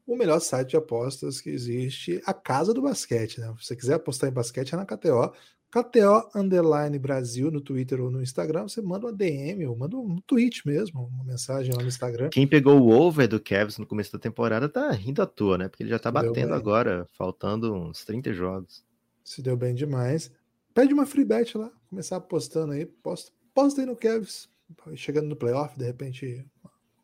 o 0.07 0.15
melhor 0.15 0.39
site 0.39 0.69
de 0.69 0.77
apostas 0.77 1.39
que 1.39 1.49
existe, 1.51 2.19
a 2.25 2.33
casa 2.33 2.73
do 2.73 2.81
basquete, 2.81 3.39
né? 3.39 3.53
Se 3.59 3.67
você 3.67 3.75
quiser 3.75 3.93
apostar 3.93 4.29
em 4.29 4.33
basquete 4.33 4.73
é 4.73 4.77
na 4.77 4.85
KTO. 4.85 5.31
KTO 5.71 6.31
Underline 6.33 6.97
Brasil 6.97 7.51
no 7.51 7.61
Twitter 7.61 8.01
ou 8.01 8.09
no 8.09 8.23
Instagram, 8.23 8.63
você 8.63 8.81
manda 8.81 9.05
uma 9.05 9.13
DM 9.13 9.67
ou 9.67 9.77
manda 9.77 9.95
um 9.97 10.19
tweet 10.21 10.65
mesmo, 10.65 11.11
uma 11.13 11.23
mensagem 11.23 11.71
lá 11.71 11.81
no 11.81 11.87
Instagram. 11.87 12.29
Quem 12.29 12.47
pegou 12.47 12.79
o 12.79 12.89
over 12.89 13.27
do 13.27 13.39
Cavs 13.39 13.77
no 13.77 13.85
começo 13.85 14.11
da 14.11 14.17
temporada 14.17 14.67
tá 14.67 14.89
rindo 14.91 15.21
à 15.21 15.27
toa, 15.27 15.59
né? 15.59 15.69
Porque 15.69 15.83
ele 15.83 15.91
já 15.91 15.99
tá 15.99 16.09
Se 16.09 16.13
batendo 16.13 16.55
agora, 16.55 17.05
faltando 17.15 17.71
uns 17.73 18.03
30 18.03 18.33
jogos. 18.33 18.83
Se 19.23 19.43
deu 19.43 19.55
bem 19.55 19.75
demais. 19.75 20.31
Pede 20.73 20.91
uma 20.91 21.05
free 21.05 21.25
bet 21.25 21.55
lá, 21.55 21.71
começar 21.87 22.17
apostando 22.17 22.73
aí, 22.73 22.87
posta, 22.87 23.31
posta 23.53 23.81
aí 23.81 23.85
no 23.85 23.95
Cavs, 23.95 24.49
chegando 24.95 25.27
no 25.27 25.35
playoff, 25.35 25.77
de 25.77 25.85
repente, 25.85 26.43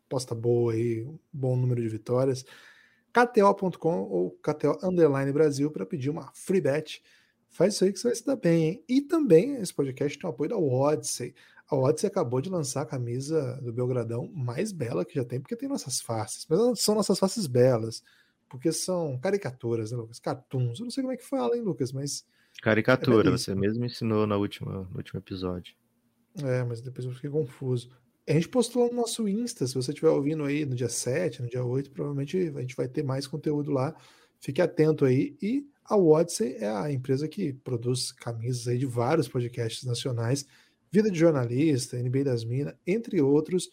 aposta 0.06 0.34
boa 0.34 0.72
aí, 0.72 1.04
um 1.04 1.16
bom 1.32 1.56
número 1.56 1.80
de 1.80 1.88
vitórias. 1.88 2.44
KTO.com 3.12 4.02
ou 4.02 4.32
KTO 4.42 4.76
Underline 4.82 5.32
Brasil 5.32 5.70
para 5.70 5.86
pedir 5.86 6.10
uma 6.10 6.32
free 6.34 6.60
bet 6.60 7.00
Faz 7.56 7.72
isso 7.72 7.84
aí 7.84 7.92
que 7.92 7.98
você 7.98 8.08
vai 8.08 8.14
se 8.14 8.26
dar 8.26 8.36
bem, 8.36 8.64
hein? 8.64 8.84
E 8.86 9.00
também 9.00 9.56
esse 9.56 9.72
podcast 9.72 10.18
tem 10.18 10.28
o 10.28 10.30
apoio 10.30 10.50
da 10.50 10.58
Odyssey. 10.58 11.34
A 11.66 11.74
Odyssey 11.74 12.06
acabou 12.06 12.38
de 12.38 12.50
lançar 12.50 12.82
a 12.82 12.86
camisa 12.86 13.58
do 13.62 13.72
Belgradão 13.72 14.30
mais 14.34 14.72
bela 14.72 15.06
que 15.06 15.14
já 15.14 15.24
tem, 15.24 15.40
porque 15.40 15.56
tem 15.56 15.66
nossas 15.66 15.98
faces. 15.98 16.46
Mas 16.50 16.58
não 16.58 16.76
são 16.76 16.94
nossas 16.94 17.18
faces 17.18 17.46
belas, 17.46 18.02
porque 18.46 18.70
são 18.70 19.18
caricaturas, 19.18 19.90
né, 19.90 19.96
Lucas? 19.96 20.20
Cartoons. 20.20 20.78
Eu 20.78 20.84
não 20.84 20.90
sei 20.90 21.02
como 21.02 21.14
é 21.14 21.16
que 21.16 21.24
fala, 21.24 21.56
hein, 21.56 21.62
Lucas, 21.62 21.92
mas. 21.92 22.26
Caricatura, 22.60 23.30
é 23.30 23.32
você 23.32 23.54
mesmo 23.54 23.86
ensinou 23.86 24.26
na 24.26 24.36
última, 24.36 24.86
no 24.90 24.96
último 24.98 25.18
episódio. 25.18 25.74
É, 26.44 26.62
mas 26.62 26.82
depois 26.82 27.06
eu 27.06 27.12
fiquei 27.12 27.30
confuso. 27.30 27.88
A 28.28 28.32
gente 28.34 28.50
postou 28.50 28.88
no 28.88 28.96
nosso 28.96 29.26
Insta, 29.26 29.66
se 29.66 29.74
você 29.74 29.92
estiver 29.92 30.10
ouvindo 30.10 30.44
aí 30.44 30.66
no 30.66 30.74
dia 30.74 30.90
7, 30.90 31.40
no 31.40 31.48
dia 31.48 31.64
8, 31.64 31.90
provavelmente 31.90 32.36
a 32.54 32.60
gente 32.60 32.76
vai 32.76 32.86
ter 32.86 33.02
mais 33.02 33.26
conteúdo 33.26 33.70
lá. 33.70 33.96
Fique 34.40 34.60
atento 34.60 35.06
aí. 35.06 35.38
E 35.40 35.66
a 35.88 35.96
Odyssey 35.96 36.56
é 36.56 36.68
a 36.68 36.90
empresa 36.90 37.28
que 37.28 37.52
produz 37.52 38.12
camisas 38.12 38.68
aí 38.68 38.78
de 38.78 38.86
vários 38.86 39.28
podcasts 39.28 39.84
nacionais, 39.84 40.46
Vida 40.90 41.10
de 41.10 41.18
Jornalista, 41.18 41.96
NBA 41.96 42.24
das 42.24 42.44
Minas, 42.44 42.74
entre 42.86 43.20
outros. 43.20 43.68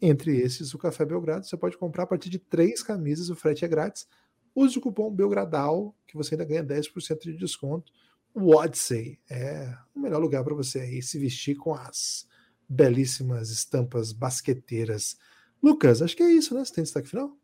Entre 0.00 0.36
esses, 0.36 0.74
o 0.74 0.78
Café 0.78 1.04
Belgrado. 1.04 1.46
Você 1.46 1.56
pode 1.56 1.78
comprar 1.78 2.02
a 2.02 2.06
partir 2.06 2.28
de 2.28 2.38
três 2.38 2.82
camisas, 2.82 3.30
o 3.30 3.36
frete 3.36 3.64
é 3.64 3.68
grátis. 3.68 4.06
Use 4.54 4.76
o 4.76 4.80
cupom 4.80 5.10
Belgradal, 5.10 5.96
que 6.06 6.16
você 6.16 6.34
ainda 6.34 6.44
ganha 6.44 6.64
10% 6.64 7.22
de 7.22 7.36
desconto. 7.36 7.92
O 8.34 8.54
Odyssey 8.56 9.18
é 9.30 9.74
o 9.94 10.00
melhor 10.00 10.20
lugar 10.20 10.42
para 10.42 10.54
você 10.54 10.80
aí 10.80 11.02
se 11.02 11.18
vestir 11.18 11.54
com 11.54 11.74
as 11.74 12.26
belíssimas 12.68 13.50
estampas 13.50 14.12
basqueteiras. 14.12 15.16
Lucas, 15.62 16.02
acho 16.02 16.16
que 16.16 16.22
é 16.22 16.32
isso, 16.32 16.54
né? 16.54 16.64
Você 16.64 16.74
tem 16.74 16.84
destaque 16.84 17.08
final? 17.08 17.38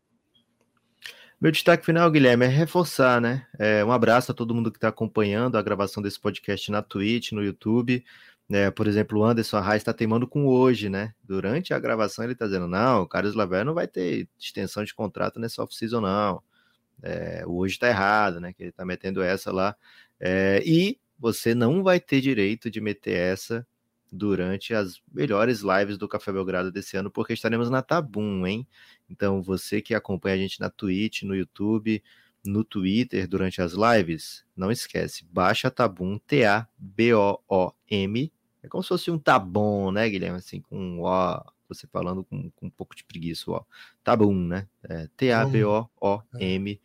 Meu 1.41 1.53
destaque 1.53 1.85
final, 1.85 2.11
Guilherme, 2.11 2.43
é 2.45 2.47
reforçar, 2.49 3.21
né? 3.21 3.47
É, 3.57 3.83
um 3.85 3.93
abraço 3.93 4.29
a 4.29 4.35
todo 4.35 4.53
mundo 4.53 4.69
que 4.69 4.77
está 4.77 4.89
acompanhando 4.89 5.57
a 5.57 5.61
gravação 5.61 6.03
desse 6.03 6.19
podcast 6.19 6.69
na 6.69 6.81
Twitch, 6.81 7.31
no 7.31 7.41
YouTube. 7.41 8.03
É, 8.51 8.69
por 8.69 8.87
exemplo, 8.87 9.19
o 9.19 9.23
Anderson 9.23 9.55
Arraes 9.55 9.79
está 9.81 9.93
teimando 9.93 10.27
com 10.27 10.45
hoje, 10.45 10.89
né? 10.89 11.13
Durante 11.23 11.73
a 11.73 11.79
gravação 11.79 12.25
ele 12.25 12.33
está 12.33 12.45
dizendo, 12.45 12.67
não, 12.67 13.03
o 13.03 13.07
Carlos 13.07 13.35
Laver 13.35 13.63
não 13.63 13.73
vai 13.73 13.87
ter 13.87 14.27
extensão 14.37 14.83
de 14.83 14.93
contrato 14.93 15.39
nessa 15.39 15.63
off-season, 15.63 16.01
não. 16.01 16.43
É, 17.01 17.43
o 17.47 17.55
hoje 17.59 17.75
está 17.75 17.87
errado, 17.87 18.41
né? 18.41 18.51
Que 18.51 18.63
ele 18.63 18.69
está 18.71 18.83
metendo 18.83 19.21
essa 19.21 19.49
lá. 19.49 19.77
É, 20.19 20.61
e 20.65 20.99
você 21.17 21.55
não 21.55 21.83
vai 21.83 22.01
ter 22.01 22.19
direito 22.19 22.69
de 22.69 22.81
meter 22.81 23.15
essa 23.15 23.65
durante 24.11 24.73
as 24.73 25.01
melhores 25.11 25.61
lives 25.61 25.97
do 25.97 26.07
Café 26.07 26.31
Belgrado 26.31 26.71
desse 26.71 26.97
ano, 26.97 27.11
porque 27.11 27.33
estaremos 27.33 27.69
na 27.69 27.81
Tabum, 27.81 28.45
hein? 28.45 28.67
Então, 29.09 29.41
você 29.41 29.81
que 29.81 29.93
acompanha 29.93 30.35
a 30.35 30.39
gente 30.39 30.59
na 30.59 30.69
Twitch, 30.69 31.23
no 31.23 31.35
YouTube, 31.35 32.03
no 32.43 32.63
Twitter 32.63 33.27
durante 33.27 33.61
as 33.61 33.73
lives, 33.73 34.45
não 34.55 34.71
esquece, 34.71 35.25
baixa 35.31 35.67
a 35.67 35.71
Tabum, 35.71 36.17
T-A-B-O-O-M. 36.19 36.71
É 38.61 38.67
como 38.67 38.83
se 38.83 38.89
fosse 38.89 39.09
um 39.11 39.17
Tabum, 39.17 39.91
né, 39.91 40.09
Guilherme? 40.09 40.37
Assim, 40.37 40.61
com 40.61 40.77
um 40.77 41.01
O, 41.03 41.43
você 41.67 41.87
falando 41.87 42.23
com, 42.23 42.49
com 42.51 42.65
um 42.67 42.69
pouco 42.69 42.95
de 42.95 43.03
preguiça, 43.03 43.51
ó. 43.51 43.63
Tabum, 44.03 44.33
né? 44.33 44.67
É, 44.83 45.07
T-A-B-O-O-M. 45.15 46.71
É, 46.71 46.79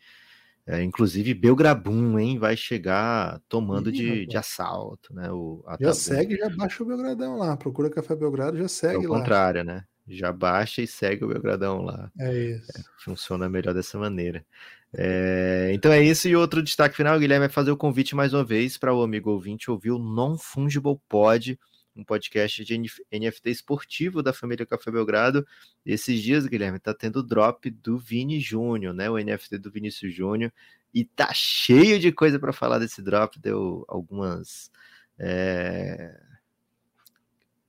inclusive, 0.67 1.33
Belgrabum, 1.33 2.17
hein? 2.17 2.39
Vai 2.39 2.57
chegar 2.57 3.39
tomando 3.47 3.89
Ih, 3.89 3.93
de, 3.93 4.25
de, 4.25 4.37
assalto, 4.37 5.13
né? 5.13 5.31
O, 5.31 5.63
já 5.79 5.93
segue, 5.93 6.35
já 6.37 6.49
baixa 6.49 6.81
o 6.81 6.85
Belgradão 6.85 7.37
lá. 7.37 7.55
Procura 7.55 7.89
Café 7.89 8.15
Belgrado, 8.15 8.57
já 8.57 8.67
segue 8.67 9.05
é 9.05 9.07
o 9.07 9.11
lá. 9.11 9.19
contrário, 9.19 9.63
né? 9.63 9.83
Já 10.07 10.31
baixa 10.31 10.81
e 10.81 10.87
segue 10.87 11.23
o 11.23 11.27
Belgradão 11.27 11.81
lá. 11.81 12.11
É 12.19 12.33
isso. 12.33 12.71
É, 12.75 12.81
funciona 12.97 13.47
melhor 13.47 13.73
dessa 13.73 13.97
maneira. 13.97 14.45
É, 14.93 15.71
então 15.73 15.91
é 15.91 16.01
isso. 16.01 16.27
E 16.27 16.35
outro 16.35 16.63
destaque 16.63 16.95
final, 16.95 17.19
Guilherme, 17.19 17.45
é 17.45 17.49
fazer 17.49 17.71
o 17.71 17.77
convite 17.77 18.15
mais 18.15 18.33
uma 18.33 18.43
vez 18.43 18.77
para 18.77 18.93
o 18.93 19.03
amigo 19.03 19.31
ouvinte 19.31 19.69
ouvir 19.69 19.91
o 19.91 19.99
Non 19.99 20.37
Fungible 20.37 20.97
Pod 21.07 21.59
um 21.95 22.03
podcast 22.03 22.63
de 22.65 22.77
NFT 22.77 23.49
esportivo 23.49 24.21
da 24.21 24.33
família 24.33 24.65
Café 24.65 24.91
Belgrado. 24.91 25.47
Esses 25.85 26.21
dias, 26.21 26.45
Guilherme, 26.45 26.79
tá 26.79 26.93
tendo 26.93 27.23
drop 27.23 27.69
do 27.69 27.97
Vini 27.97 28.39
Júnior, 28.39 28.93
né? 28.93 29.09
O 29.09 29.17
NFT 29.17 29.57
do 29.57 29.71
Vinícius 29.71 30.13
Júnior. 30.13 30.51
E 30.93 31.05
tá 31.05 31.33
cheio 31.33 31.99
de 31.99 32.11
coisa 32.11 32.39
para 32.39 32.53
falar 32.53 32.79
desse 32.79 33.01
drop. 33.01 33.39
Deu 33.39 33.85
algumas. 33.87 34.71
É... 35.17 36.19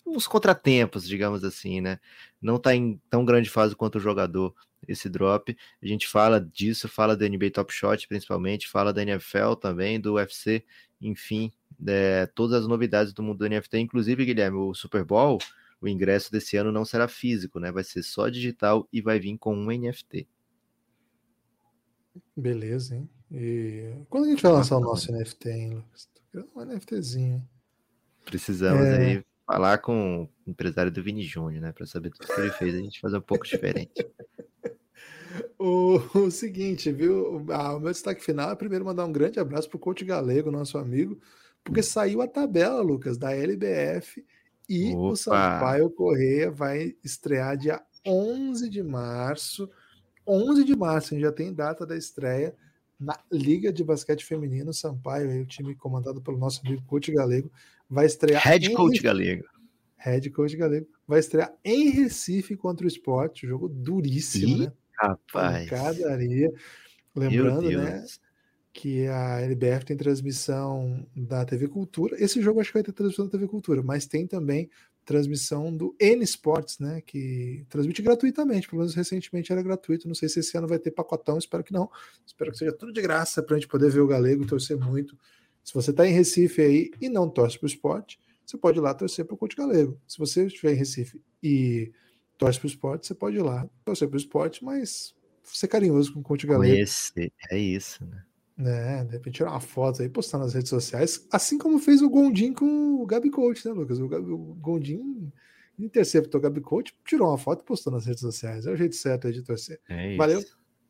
Uns 0.04 0.26
contratempos, 0.26 1.06
digamos 1.06 1.42
assim, 1.44 1.80
né? 1.80 1.98
Não 2.40 2.58
tá 2.58 2.74
em 2.74 3.00
tão 3.10 3.24
grande 3.24 3.50
fase 3.50 3.74
quanto 3.74 3.96
o 3.96 4.00
jogador 4.00 4.54
esse 4.86 5.08
drop. 5.08 5.56
A 5.82 5.86
gente 5.86 6.06
fala 6.06 6.40
disso, 6.40 6.88
fala 6.88 7.16
da 7.16 7.28
NBA 7.28 7.50
Top 7.50 7.72
Shot 7.72 8.06
principalmente, 8.06 8.68
fala 8.68 8.92
da 8.92 9.02
NFL 9.02 9.54
também, 9.60 10.00
do 10.00 10.14
UFC, 10.14 10.64
enfim, 11.00 11.52
é, 11.86 12.26
todas 12.26 12.62
as 12.62 12.68
novidades 12.68 13.12
do 13.12 13.22
mundo 13.22 13.38
do 13.38 13.48
NFT, 13.48 13.78
inclusive, 13.78 14.24
Guilherme, 14.24 14.58
o 14.58 14.74
Super 14.74 15.04
Bowl, 15.04 15.38
o 15.80 15.88
ingresso 15.88 16.30
desse 16.30 16.56
ano 16.56 16.72
não 16.72 16.84
será 16.84 17.08
físico, 17.08 17.58
né? 17.58 17.70
Vai 17.72 17.84
ser 17.84 18.02
só 18.02 18.28
digital 18.28 18.88
e 18.92 19.00
vai 19.00 19.18
vir 19.18 19.36
com 19.38 19.54
um 19.54 19.66
NFT. 19.66 20.26
Beleza, 22.36 22.96
hein? 22.96 23.08
E 23.30 23.92
quando 24.08 24.24
a 24.24 24.28
gente 24.28 24.42
vai 24.42 24.52
lançar 24.52 24.76
o 24.76 24.80
nosso 24.80 25.12
NFT, 25.12 25.48
hein, 25.48 25.74
Lucas? 25.74 26.08
Um 26.54 26.64
NFTzinho. 26.64 27.46
Precisamos 28.24 28.86
é... 28.86 28.98
aí 28.98 29.24
falar 29.46 29.78
com 29.78 30.28
o 30.46 30.50
empresário 30.50 30.90
do 30.90 31.02
Vini 31.02 31.22
Júnior, 31.22 31.62
né? 31.62 31.72
Para 31.72 31.86
saber 31.86 32.10
tudo 32.10 32.26
que 32.26 32.40
ele 32.40 32.50
fez, 32.50 32.74
a 32.74 32.78
gente 32.78 33.00
fazer 33.00 33.18
um 33.18 33.22
pouco 33.22 33.46
diferente. 33.46 33.92
O, 35.58 35.96
o, 36.18 36.30
seguinte, 36.30 36.90
viu? 36.90 37.44
Ah, 37.50 37.76
o 37.76 37.80
meu 37.80 37.90
destaque 37.90 38.24
final 38.24 38.50
é 38.50 38.54
primeiro 38.54 38.84
mandar 38.84 39.04
um 39.04 39.12
grande 39.12 39.38
abraço 39.38 39.68
para 39.68 39.76
o 39.76 39.80
Coach 39.80 40.04
Galego, 40.04 40.50
nosso 40.50 40.78
amigo, 40.78 41.20
porque 41.66 41.82
saiu 41.82 42.22
a 42.22 42.28
tabela, 42.28 42.80
Lucas, 42.80 43.18
da 43.18 43.34
LBF 43.34 44.24
e 44.68 44.94
Opa. 44.94 45.00
o 45.00 45.16
Sampaio 45.16 45.90
Correia 45.90 46.48
vai 46.48 46.94
estrear 47.02 47.56
dia 47.56 47.82
11 48.06 48.70
de 48.70 48.84
março. 48.84 49.68
11 50.24 50.64
de 50.64 50.76
março, 50.76 51.12
a 51.12 51.16
gente 51.16 51.26
já 51.26 51.32
tem 51.32 51.52
data 51.52 51.84
da 51.84 51.96
estreia 51.96 52.54
na 52.98 53.18
Liga 53.30 53.72
de 53.72 53.82
Basquete 53.82 54.24
Feminino. 54.24 54.72
Sampaio, 54.72 55.28
aí, 55.28 55.40
o 55.40 55.46
time 55.46 55.74
comandado 55.74 56.22
pelo 56.22 56.38
nosso 56.38 56.60
amigo 56.64 56.82
Coach 56.86 57.12
Galego, 57.12 57.50
vai 57.90 58.06
estrear. 58.06 58.42
Head 58.42 58.72
Coach 58.72 59.02
Galego. 59.02 59.44
Head 59.96 60.30
Coach 60.30 60.56
Galego. 60.56 60.86
Vai 61.06 61.18
estrear 61.18 61.52
em 61.64 61.90
Recife 61.90 62.56
contra 62.56 62.84
o 62.84 62.88
esporte. 62.88 63.46
Jogo 63.46 63.68
duríssimo, 63.68 64.56
Ih, 64.56 64.58
né? 64.66 64.72
Rapaz. 64.92 65.68
Pancadaria. 65.68 66.52
Lembrando, 67.14 67.70
né? 67.70 68.04
Que 68.76 69.06
a 69.06 69.40
LBF 69.40 69.86
tem 69.86 69.96
transmissão 69.96 71.08
da 71.16 71.46
TV 71.46 71.66
Cultura. 71.66 72.14
Esse 72.22 72.42
jogo 72.42 72.60
acho 72.60 72.68
que 72.68 72.74
vai 72.74 72.82
ter 72.82 72.92
transmissão 72.92 73.24
da 73.24 73.30
TV 73.30 73.48
Cultura, 73.48 73.82
mas 73.82 74.04
tem 74.04 74.26
também 74.26 74.68
transmissão 75.02 75.74
do 75.74 75.96
N 75.98 76.22
Sports, 76.24 76.78
né? 76.78 77.00
Que 77.00 77.64
transmite 77.70 78.02
gratuitamente, 78.02 78.68
pelo 78.68 78.80
menos 78.80 78.94
recentemente 78.94 79.50
era 79.50 79.62
gratuito. 79.62 80.06
Não 80.06 80.14
sei 80.14 80.28
se 80.28 80.40
esse 80.40 80.58
ano 80.58 80.68
vai 80.68 80.78
ter 80.78 80.90
pacotão, 80.90 81.38
espero 81.38 81.64
que 81.64 81.72
não. 81.72 81.90
Espero 82.26 82.52
que 82.52 82.58
seja 82.58 82.70
tudo 82.70 82.92
de 82.92 83.00
graça 83.00 83.42
para 83.42 83.56
a 83.56 83.58
gente 83.58 83.66
poder 83.66 83.90
ver 83.90 84.00
o 84.00 84.06
Galego 84.06 84.46
torcer 84.46 84.76
muito. 84.76 85.16
Se 85.64 85.72
você 85.72 85.90
está 85.90 86.06
em 86.06 86.12
Recife 86.12 86.60
aí 86.60 86.90
e 87.00 87.08
não 87.08 87.30
torce 87.30 87.58
para 87.58 87.64
o 87.64 87.68
esporte, 87.68 88.20
você 88.44 88.58
pode 88.58 88.78
ir 88.78 88.82
lá 88.82 88.92
torcer 88.92 89.24
para 89.24 89.34
o 89.34 89.38
Coach 89.38 89.56
Galego. 89.56 89.98
Se 90.06 90.18
você 90.18 90.44
estiver 90.44 90.74
em 90.74 90.76
Recife 90.76 91.18
e 91.42 91.90
torce 92.36 92.58
para 92.58 92.66
o 92.66 92.70
esporte, 92.70 93.06
você 93.06 93.14
pode 93.14 93.38
ir 93.38 93.42
lá 93.42 93.66
torcer 93.86 94.06
para 94.06 94.16
o 94.16 94.20
esporte, 94.20 94.62
mas 94.62 95.14
ser 95.42 95.68
carinhoso 95.68 96.12
com 96.12 96.20
o 96.20 96.22
Coach 96.22 96.46
Galego. 96.46 96.78
Esse, 96.78 97.32
é 97.50 97.58
isso, 97.58 98.04
né? 98.04 98.25
É, 98.58 99.04
de 99.04 99.12
repente 99.12 99.34
tirar 99.34 99.50
uma 99.50 99.60
foto 99.60 100.00
aí, 100.00 100.08
postar 100.08 100.38
nas 100.38 100.54
redes 100.54 100.70
sociais, 100.70 101.26
assim 101.30 101.58
como 101.58 101.78
fez 101.78 102.00
o 102.00 102.08
Gondim 102.08 102.54
com 102.54 103.02
o 103.02 103.06
Gabi 103.06 103.30
Coach, 103.30 103.66
né, 103.66 103.74
Lucas? 103.74 103.98
O, 103.98 104.08
Gabi, 104.08 104.30
o 104.30 104.38
Gondim 104.54 105.30
interceptou 105.78 106.38
o 106.38 106.42
Gabi 106.42 106.62
Coach, 106.62 106.94
tirou 107.04 107.28
uma 107.28 107.36
foto 107.36 107.60
e 107.60 107.64
postou 107.64 107.92
nas 107.92 108.06
redes 108.06 108.20
sociais. 108.20 108.66
É 108.66 108.72
o 108.72 108.76
jeito 108.76 108.94
certo 108.94 109.26
aí 109.26 109.32
de 109.32 109.42
torcer. 109.42 109.78
É 109.88 110.16
Valeu. 110.16 110.42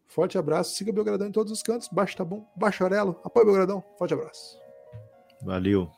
Forte 0.07 0.39
abraço. 0.39 0.77
Siga 0.77 0.91
o 0.91 0.95
Belgradão 0.95 1.27
em 1.27 1.33
todos 1.33 1.53
os 1.53 1.63
cantos. 1.63 1.89
Baixa 1.89 2.17
tá 2.17 2.25
bom. 2.25 2.49
Baixa 2.57 2.85
Aurelo. 2.85 3.21
Apoia 3.25 3.43
o 3.43 3.47
Belgradão. 3.47 3.85
Forte 3.99 4.15
abraço. 4.15 4.57
Valeu. 5.43 5.91